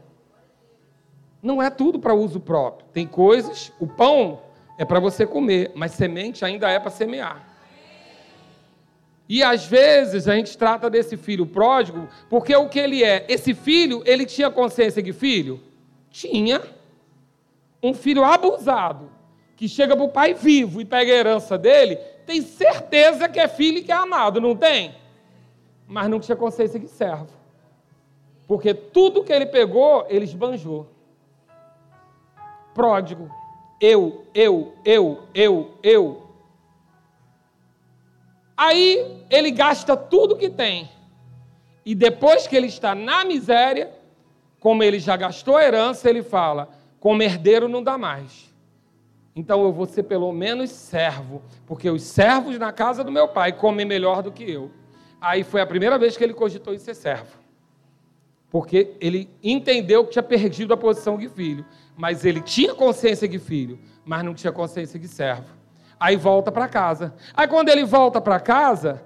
Não 1.41 1.63
é 1.63 1.69
tudo 1.69 1.97
para 1.97 2.13
uso 2.13 2.41
próprio. 2.41 2.85
Tem 2.91 3.07
coisas, 3.07 3.71
o 3.79 3.87
pão 3.87 4.41
é 4.77 4.83
para 4.83 4.99
você 4.99 5.25
comer, 5.25 5.71
mas 5.75 5.93
semente 5.93 6.43
ainda 6.43 6.69
é 6.69 6.77
para 6.77 6.91
semear. 6.91 7.48
E 9.29 9.43
às 9.43 9.63
vezes 9.63 10.27
a 10.27 10.35
gente 10.35 10.57
trata 10.57 10.89
desse 10.89 11.15
filho 11.15 11.45
pródigo, 11.45 12.09
porque 12.27 12.55
o 12.55 12.67
que 12.67 12.79
ele 12.79 13.03
é? 13.03 13.27
Esse 13.29 13.53
filho, 13.53 14.01
ele 14.03 14.25
tinha 14.25 14.49
consciência 14.49 15.03
de 15.03 15.13
filho? 15.13 15.61
Tinha. 16.09 16.59
Um 17.81 17.93
filho 17.93 18.23
abusado, 18.23 19.11
que 19.55 19.69
chega 19.69 19.95
para 19.95 20.03
o 20.03 20.09
pai 20.09 20.33
vivo 20.33 20.81
e 20.81 20.85
pega 20.85 21.11
a 21.11 21.15
herança 21.15 21.59
dele, 21.59 21.97
tem 22.25 22.41
certeza 22.41 23.29
que 23.29 23.39
é 23.39 23.47
filho 23.47 23.77
e 23.77 23.83
que 23.83 23.91
é 23.91 23.95
amado, 23.95 24.41
não 24.41 24.55
tem? 24.55 24.95
Mas 25.87 26.09
não 26.09 26.19
tinha 26.19 26.35
consciência 26.35 26.79
de 26.79 26.87
servo. 26.87 27.29
Porque 28.47 28.73
tudo 28.73 29.23
que 29.23 29.31
ele 29.31 29.45
pegou, 29.45 30.07
ele 30.09 30.25
esbanjou. 30.25 30.87
Pródigo. 32.73 33.29
Eu, 33.79 34.25
eu, 34.33 34.73
eu, 34.83 35.23
eu, 35.35 35.71
eu. 35.83 36.28
Aí 38.59 39.23
ele 39.29 39.51
gasta 39.51 39.95
tudo 39.95 40.35
que 40.35 40.49
tem. 40.49 40.89
E 41.85 41.95
depois 41.95 42.45
que 42.45 42.57
ele 42.57 42.67
está 42.67 42.93
na 42.93 43.23
miséria, 43.23 43.89
como 44.59 44.83
ele 44.83 44.99
já 44.99 45.15
gastou 45.15 45.55
a 45.55 45.63
herança, 45.63 46.09
ele 46.09 46.21
fala: 46.21 46.67
como 46.99 47.23
herdeiro 47.23 47.69
não 47.69 47.81
dá 47.81 47.97
mais. 47.97 48.53
Então 49.33 49.63
eu 49.63 49.71
vou 49.71 49.85
ser 49.85 50.03
pelo 50.03 50.29
menos 50.33 50.71
servo, 50.71 51.41
porque 51.65 51.89
os 51.89 52.03
servos 52.03 52.59
na 52.59 52.73
casa 52.73 53.01
do 53.01 53.09
meu 53.09 53.29
pai 53.29 53.53
comem 53.53 53.85
melhor 53.85 54.21
do 54.21 54.29
que 54.29 54.43
eu. 54.43 54.69
Aí 55.21 55.45
foi 55.45 55.61
a 55.61 55.65
primeira 55.65 55.97
vez 55.97 56.17
que 56.17 56.23
ele 56.25 56.33
cogitou 56.33 56.73
em 56.73 56.79
ser 56.79 56.95
servo. 56.95 57.39
Porque 58.49 58.91
ele 58.99 59.29
entendeu 59.41 60.03
que 60.03 60.11
tinha 60.11 60.23
perdido 60.23 60.73
a 60.73 60.77
posição 60.77 61.17
de 61.17 61.29
filho. 61.29 61.65
Mas 61.95 62.25
ele 62.25 62.41
tinha 62.41 62.75
consciência 62.75 63.25
de 63.25 63.39
filho, 63.39 63.79
mas 64.03 64.21
não 64.21 64.33
tinha 64.33 64.51
consciência 64.51 64.99
de 64.99 65.07
servo. 65.07 65.58
Aí 65.99 66.15
volta 66.15 66.51
para 66.51 66.67
casa. 66.67 67.13
Aí 67.33 67.47
quando 67.47 67.69
ele 67.69 67.83
volta 67.83 68.21
para 68.21 68.39
casa, 68.39 69.03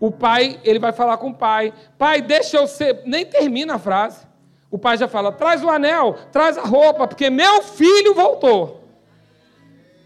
o 0.00 0.10
pai, 0.10 0.58
ele 0.64 0.78
vai 0.78 0.92
falar 0.92 1.16
com 1.18 1.28
o 1.28 1.34
pai: 1.34 1.72
Pai, 1.98 2.22
deixa 2.22 2.56
eu 2.56 2.66
ser. 2.66 3.02
Nem 3.04 3.26
termina 3.26 3.74
a 3.74 3.78
frase. 3.78 4.26
O 4.70 4.78
pai 4.78 4.96
já 4.96 5.06
fala: 5.06 5.30
Traz 5.30 5.62
o 5.62 5.68
anel, 5.68 6.16
traz 6.32 6.56
a 6.56 6.62
roupa, 6.62 7.06
porque 7.06 7.28
meu 7.28 7.62
filho 7.62 8.14
voltou. 8.14 8.82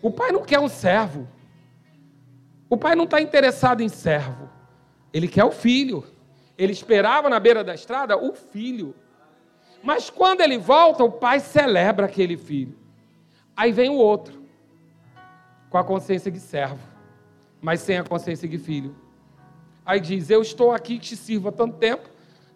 O 0.02 0.10
pai 0.10 0.32
não 0.32 0.42
quer 0.42 0.58
um 0.58 0.68
servo. 0.68 1.28
O 2.68 2.76
pai 2.76 2.94
não 2.94 3.04
está 3.04 3.20
interessado 3.20 3.82
em 3.82 3.88
servo. 3.88 4.50
Ele 5.12 5.28
quer 5.28 5.44
o 5.44 5.50
filho. 5.50 6.04
Ele 6.58 6.72
esperava 6.72 7.28
na 7.28 7.38
beira 7.38 7.62
da 7.62 7.74
estrada 7.74 8.16
o 8.16 8.34
filho. 8.34 8.94
Mas 9.82 10.10
quando 10.10 10.40
ele 10.40 10.58
volta, 10.58 11.04
o 11.04 11.12
pai 11.12 11.38
celebra 11.38 12.06
aquele 12.06 12.36
filho. 12.36 12.76
Aí 13.56 13.72
vem 13.72 13.88
o 13.88 13.94
outro, 13.94 14.35
com 15.76 15.80
a 15.80 15.84
consciência 15.84 16.30
de 16.30 16.40
servo, 16.40 16.78
mas 17.60 17.80
sem 17.80 17.98
a 17.98 18.04
consciência 18.04 18.48
de 18.48 18.56
filho. 18.56 18.96
Aí 19.84 20.00
diz: 20.00 20.30
Eu 20.30 20.40
estou 20.40 20.72
aqui, 20.72 20.98
te 20.98 21.14
sirvo 21.14 21.48
há 21.48 21.52
tanto 21.52 21.76
tempo, 21.76 22.08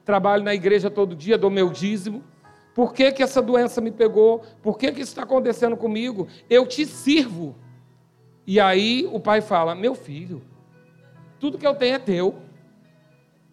trabalho 0.07 0.43
na 0.43 0.55
igreja 0.55 0.91
todo 0.91 1.15
dia, 1.15 1.37
dou 1.37 1.51
meu 1.51 1.69
dízimo. 1.69 2.25
Por 2.75 2.95
que, 2.95 3.13
que 3.13 3.23
essa 3.23 3.43
doença 3.43 3.79
me 3.81 3.91
pegou? 3.91 4.43
Por 4.63 4.79
que, 4.79 4.91
que 4.91 5.03
isso 5.03 5.11
está 5.11 5.25
acontecendo 5.25 5.77
comigo? 5.77 6.29
Eu 6.49 6.67
te 6.67 6.87
sirvo. 6.87 7.55
E 8.47 8.59
aí 8.59 9.07
o 9.13 9.21
pai 9.21 9.43
fala: 9.43 9.75
Meu 9.75 9.95
filho, 9.95 10.41
tudo 11.39 11.59
que 11.59 11.67
eu 11.67 11.75
tenho 11.75 11.97
é 11.97 11.99
teu. 11.99 12.37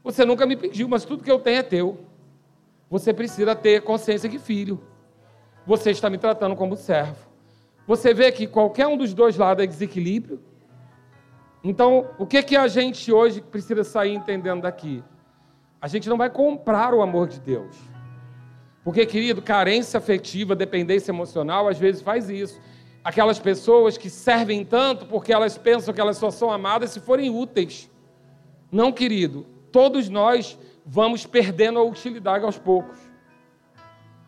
Você 0.01 0.23
nunca 0.23 0.45
me 0.45 0.55
pediu, 0.55 0.87
mas 0.87 1.03
tudo 1.03 1.25
que 1.25 1.31
eu 1.31 1.39
tenho 1.39 1.57
é 1.57 1.63
teu. 1.63 2.05
Você 2.89 3.13
precisa 3.13 3.53
ter 3.53 3.81
consciência 3.81 4.29
de 4.29 4.39
filho. 4.39 4.81
Você 5.65 5.91
está 5.91 6.09
me 6.09 6.17
tratando 6.17 6.55
como 6.55 6.77
servo. 6.77 7.26
Você 7.87 8.13
vê 8.13 8.31
que 8.31 8.45
qualquer 8.45 8.85
um 8.85 8.97
dos 8.97 9.13
dois 9.13 9.37
lados 9.37 9.63
é 9.63 9.67
desequilíbrio. 9.67 10.41
Então, 11.63 12.09
o 12.19 12.25
que, 12.25 12.43
que 12.43 12.55
a 12.55 12.67
gente 12.67 13.11
hoje 13.11 13.41
precisa 13.41 13.83
sair 13.83 14.13
entendendo 14.13 14.61
daqui? 14.61 15.01
A 15.81 15.87
gente 15.87 16.09
não 16.09 16.17
vai 16.17 16.29
comprar 16.29 16.93
o 16.93 17.01
amor 17.01 17.27
de 17.27 17.39
Deus. 17.39 17.77
Porque, 18.83 19.05
querido, 19.05 19.41
carência 19.41 19.97
afetiva, 19.97 20.55
dependência 20.55 21.11
emocional, 21.11 21.67
às 21.67 21.79
vezes 21.79 22.01
faz 22.01 22.29
isso. 22.29 22.59
Aquelas 23.03 23.39
pessoas 23.39 23.97
que 23.97 24.09
servem 24.09 24.65
tanto 24.65 25.05
porque 25.05 25.31
elas 25.31 25.57
pensam 25.57 25.93
que 25.93 26.01
elas 26.01 26.17
só 26.17 26.29
são 26.29 26.51
amadas 26.51 26.91
se 26.91 26.99
forem 26.99 27.29
úteis. 27.29 27.89
Não, 28.69 28.91
querido. 28.91 29.45
Todos 29.71 30.09
nós 30.09 30.57
vamos 30.85 31.25
perdendo 31.25 31.79
a 31.79 31.83
utilidade 31.83 32.43
aos 32.43 32.57
poucos. 32.57 32.97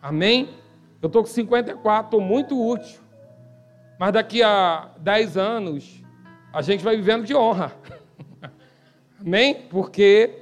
Amém? 0.00 0.48
Eu 1.02 1.08
estou 1.08 1.22
com 1.22 1.28
54, 1.28 2.06
estou 2.06 2.20
muito 2.20 2.58
útil. 2.58 3.09
Mas 4.00 4.14
daqui 4.14 4.42
a 4.42 4.92
10 4.96 5.36
anos, 5.36 6.02
a 6.54 6.62
gente 6.62 6.82
vai 6.82 6.96
vivendo 6.96 7.26
de 7.26 7.36
honra. 7.36 7.76
Amém? 9.20 9.66
Porque 9.68 10.38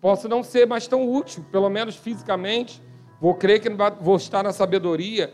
posso 0.00 0.28
não 0.28 0.42
ser 0.42 0.66
mais 0.66 0.88
tão 0.88 1.08
útil, 1.08 1.46
pelo 1.52 1.68
menos 1.68 1.94
fisicamente. 1.94 2.82
Vou 3.20 3.36
crer 3.36 3.60
que 3.60 3.68
vou 4.00 4.16
estar 4.16 4.42
na 4.42 4.50
sabedoria, 4.50 5.32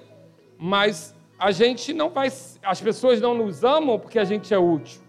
mas 0.58 1.16
a 1.38 1.50
gente 1.52 1.94
não 1.94 2.10
vai. 2.10 2.30
As 2.62 2.82
pessoas 2.82 3.18
não 3.18 3.34
nos 3.34 3.64
amam 3.64 3.98
porque 3.98 4.18
a 4.18 4.24
gente 4.24 4.52
é 4.52 4.58
útil. 4.58 5.00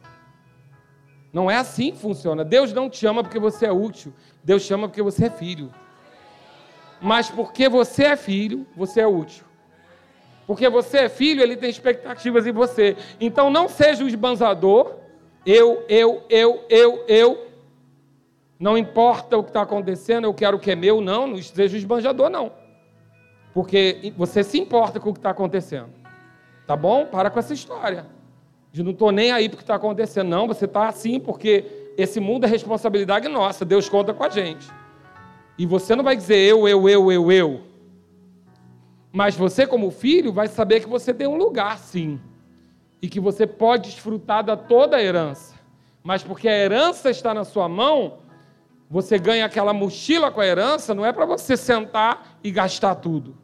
Não 1.33 1.51
é 1.51 1.57
assim 1.57 1.91
que 1.91 1.97
funciona. 1.97 2.45
Deus 2.45 2.71
não 2.71 2.89
te 2.89 3.05
ama 3.05 3.21
porque 3.21 3.37
você 3.37 3.65
é 3.65 3.71
útil. 3.73 4.13
Deus 4.41 4.65
te 4.65 4.73
ama 4.73 4.87
porque 4.87 5.01
você 5.01 5.25
é 5.25 5.29
filho. 5.29 5.73
Mas 7.01 7.29
porque 7.29 7.67
você 7.67 8.05
é 8.05 8.15
filho, 8.15 8.65
você 8.77 9.01
é 9.01 9.07
útil. 9.07 9.43
Porque 10.47 10.69
você 10.69 10.99
é 10.99 11.09
filho, 11.09 11.41
ele 11.41 11.55
tem 11.55 11.69
expectativas 11.69 12.45
em 12.45 12.51
você. 12.51 12.95
Então 13.19 13.49
não 13.49 13.67
seja 13.67 14.03
o 14.03 14.07
esbanzador. 14.07 14.95
Eu, 15.45 15.83
eu, 15.89 16.23
eu, 16.29 16.63
eu, 16.69 17.03
eu. 17.07 17.47
Não 18.59 18.77
importa 18.77 19.37
o 19.37 19.43
que 19.43 19.49
está 19.49 19.61
acontecendo, 19.61 20.25
eu 20.25 20.33
quero 20.33 20.57
o 20.57 20.59
que 20.59 20.71
é 20.71 20.75
meu. 20.75 21.01
Não, 21.01 21.27
não 21.27 21.37
seja 21.41 21.75
o 21.75 21.77
esbanjador, 21.77 22.29
não. 22.29 22.51
Porque 23.53 24.13
você 24.17 24.43
se 24.43 24.59
importa 24.59 24.99
com 24.99 25.09
o 25.09 25.13
que 25.13 25.19
está 25.19 25.31
acontecendo. 25.31 25.89
Tá 26.67 26.75
bom? 26.75 27.05
Para 27.05 27.29
com 27.29 27.39
essa 27.39 27.53
história. 27.53 28.05
De 28.71 28.83
não 28.83 28.91
estou 28.91 29.11
nem 29.11 29.31
aí 29.31 29.49
porque 29.49 29.63
está 29.63 29.75
acontecendo. 29.75 30.27
Não, 30.27 30.47
você 30.47 30.65
está 30.65 30.87
assim 30.87 31.19
porque 31.19 31.65
esse 31.97 32.19
mundo 32.19 32.45
é 32.45 32.47
responsabilidade 32.47 33.27
nossa. 33.27 33.63
Deus 33.63 33.87
conta 33.87 34.13
com 34.13 34.23
a 34.23 34.29
gente. 34.29 34.67
E 35.57 35.65
você 35.65 35.95
não 35.95 36.03
vai 36.03 36.15
dizer 36.15 36.37
eu, 36.37 36.67
eu, 36.67 36.89
eu, 36.89 37.11
eu, 37.11 37.31
eu. 37.31 37.61
Mas 39.15 39.33
você, 39.33 39.65
como 39.65 39.91
filho, 39.91 40.33
vai 40.33 40.45
saber 40.49 40.81
que 40.81 40.89
você 40.89 41.13
tem 41.13 41.25
um 41.25 41.37
lugar, 41.37 41.79
sim. 41.79 42.19
E 43.01 43.07
que 43.07 43.17
você 43.17 43.47
pode 43.47 43.89
desfrutar 43.89 44.43
da 44.43 44.57
toda 44.57 44.97
a 44.97 45.01
herança. 45.01 45.55
Mas 46.03 46.21
porque 46.21 46.49
a 46.49 46.57
herança 46.57 47.09
está 47.09 47.33
na 47.33 47.45
sua 47.45 47.69
mão, 47.69 48.17
você 48.89 49.17
ganha 49.17 49.45
aquela 49.45 49.71
mochila 49.71 50.29
com 50.29 50.41
a 50.41 50.45
herança, 50.45 50.93
não 50.93 51.05
é 51.05 51.13
para 51.13 51.25
você 51.25 51.55
sentar 51.55 52.37
e 52.43 52.51
gastar 52.51 52.95
tudo 52.95 53.37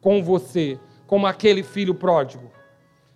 com 0.00 0.20
você, 0.20 0.80
como 1.06 1.28
aquele 1.28 1.62
filho 1.62 1.94
pródigo. 1.94 2.50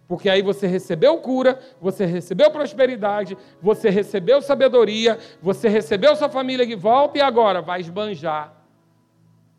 Porque 0.06 0.30
aí 0.30 0.40
você 0.40 0.68
recebeu 0.68 1.18
cura, 1.18 1.58
você 1.80 2.06
recebeu 2.06 2.48
prosperidade, 2.52 3.36
você 3.60 3.90
recebeu 3.90 4.40
sabedoria, 4.40 5.18
você 5.42 5.68
recebeu 5.68 6.14
sua 6.14 6.28
família 6.28 6.64
de 6.64 6.76
volta 6.76 7.18
e 7.18 7.20
agora 7.20 7.60
vai 7.60 7.80
esbanjar. 7.80 8.54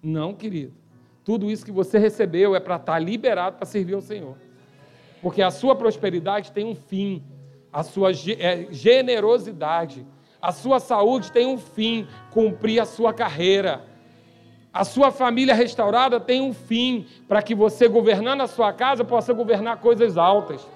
Não, 0.02 0.34
querido. 0.34 0.80
Tudo 1.30 1.52
isso 1.52 1.64
que 1.64 1.72
você 1.72 2.00
recebeu 2.00 2.56
é 2.56 2.60
para 2.60 2.78
estar 2.78 2.94
tá 2.94 2.98
liberado 2.98 3.58
para 3.58 3.66
servir 3.68 3.94
ao 3.94 4.02
Senhor. 4.02 4.36
Porque 5.22 5.44
a 5.44 5.52
sua 5.52 5.76
prosperidade 5.76 6.52
tem 6.52 6.66
um 6.66 6.74
fim, 6.74 7.22
a 7.72 7.84
sua 7.84 8.10
é, 8.10 8.66
generosidade, 8.72 10.08
a 10.42 10.52
sua 10.52 10.80
saúde 10.80 11.32
tem 11.32 11.46
um 11.46 11.60
fim, 11.60 12.08
cumprir 12.32 12.80
a 12.80 12.86
sua 12.86 13.14
carreira. 13.14 13.86
A 14.74 14.84
sua 14.84 15.12
família 15.12 15.54
restaurada 15.54 16.20
tem 16.20 16.42
um 16.42 16.52
fim 16.52 17.06
para 17.28 17.44
que 17.44 17.54
você, 17.54 17.88
governando 17.88 18.42
a 18.42 18.48
sua 18.48 18.74
casa, 18.74 19.06
possa 19.06 19.32
governar 19.32 19.78
coisas 19.82 20.18
altas. 20.18 20.68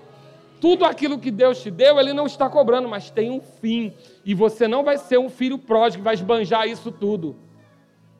Tudo 0.61 0.85
aquilo 0.85 1.17
que 1.17 1.31
Deus 1.31 1.63
te 1.63 1.71
deu, 1.71 1.99
Ele 1.99 2.13
não 2.13 2.27
está 2.27 2.47
cobrando, 2.47 2.87
mas 2.87 3.09
tem 3.09 3.31
um 3.31 3.41
fim. 3.41 3.91
E 4.23 4.35
você 4.35 4.67
não 4.67 4.83
vai 4.83 4.99
ser 4.99 5.17
um 5.17 5.31
filho 5.31 5.57
pródigo 5.57 6.03
que 6.03 6.05
vai 6.05 6.13
esbanjar 6.13 6.67
isso 6.67 6.91
tudo. 6.91 7.37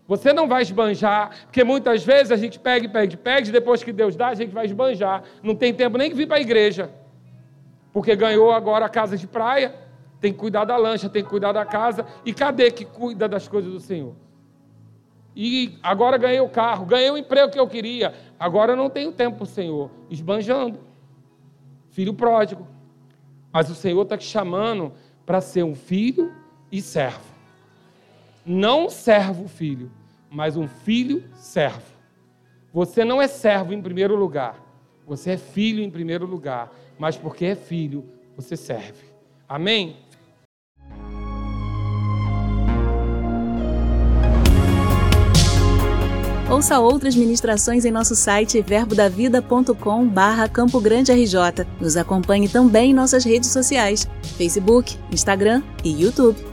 Você 0.08 0.34
não 0.34 0.48
vai 0.48 0.62
esbanjar, 0.62 1.32
porque 1.46 1.64
muitas 1.64 2.04
vezes 2.04 2.32
a 2.32 2.36
gente 2.36 2.60
pega 2.60 2.90
pede, 2.90 3.16
pede, 3.16 3.52
depois 3.52 3.84
que 3.84 3.94
Deus 3.94 4.16
dá, 4.16 4.30
a 4.30 4.34
gente 4.36 4.52
vai 4.52 4.66
esbanjar. 4.66 5.24
Não 5.42 5.56
tem 5.56 5.74
tempo 5.74 5.98
nem 5.98 6.10
que 6.10 6.16
vir 6.16 6.28
para 6.28 6.38
a 6.38 6.42
igreja. 6.42 6.90
Porque 7.94 8.16
ganhou 8.16 8.52
agora 8.52 8.86
a 8.86 8.90
casa 8.90 9.18
de 9.18 9.28
praia, 9.28 9.74
tem 10.20 10.34
que 10.34 10.40
cuidar 10.40 10.66
da 10.66 10.76
lancha, 10.76 11.10
tem 11.10 11.24
que 11.24 11.30
cuidar 11.30 11.54
da 11.54 11.66
casa. 11.66 12.06
E 12.26 12.34
cadê 12.34 12.70
que 12.70 12.84
cuida 12.84 13.28
das 13.28 13.48
coisas 13.48 13.72
do 13.72 13.80
Senhor? 13.80 14.14
E 15.36 15.78
agora 15.82 16.18
ganhei 16.18 16.40
o 16.40 16.50
carro, 16.50 16.86
ganhei 16.86 17.10
o 17.10 17.18
emprego 17.18 17.52
que 17.52 17.60
eu 17.60 17.68
queria. 17.68 18.14
Agora 18.40 18.74
eu 18.74 18.76
não 18.76 18.90
tenho 18.90 19.12
tempo 19.12 19.38
para 19.38 19.44
o 19.44 19.48
Senhor. 19.48 19.90
Esbanjando. 20.10 20.80
Filho 21.90 22.14
pródigo. 22.14 22.68
Mas 23.52 23.70
o 23.70 23.76
Senhor 23.76 24.02
está 24.02 24.18
te 24.18 24.26
chamando 24.26 24.94
para 25.26 25.40
ser 25.40 25.64
um 25.64 25.76
filho 25.76 26.34
e 26.72 26.82
servo. 26.82 27.33
Não 28.46 28.90
servo 28.90 29.48
filho, 29.48 29.90
mas 30.30 30.58
um 30.58 30.68
filho 30.68 31.24
servo. 31.34 31.94
Você 32.74 33.06
não 33.06 33.22
é 33.22 33.28
servo 33.28 33.74
em 33.74 33.82
primeiro 33.82 34.16
lugar. 34.16 34.60
Você 35.08 35.32
é 35.32 35.38
filho 35.38 35.82
em 35.82 35.90
primeiro 35.90 36.26
lugar. 36.26 36.72
Mas 37.00 37.16
porque 37.16 37.46
é 37.46 37.56
filho, 37.56 38.04
você 38.36 38.58
serve. 38.58 39.06
Amém? 39.48 39.96
Ouça 46.50 46.80
outras 46.80 47.16
ministrações 47.16 47.84
em 47.84 47.92
nosso 47.92 48.16
site 48.16 48.62
verbodavida.com 48.62 50.08
barra 50.08 50.48
Campo 50.48 50.80
Grande 50.80 51.12
RJ. 51.12 51.66
Nos 51.80 51.98
acompanhe 51.98 52.48
também 52.48 52.92
em 52.92 52.94
nossas 52.94 53.24
redes 53.24 53.50
sociais, 53.50 54.08
Facebook, 54.38 54.98
Instagram 55.12 55.64
e 55.84 56.04
YouTube. 56.04 56.53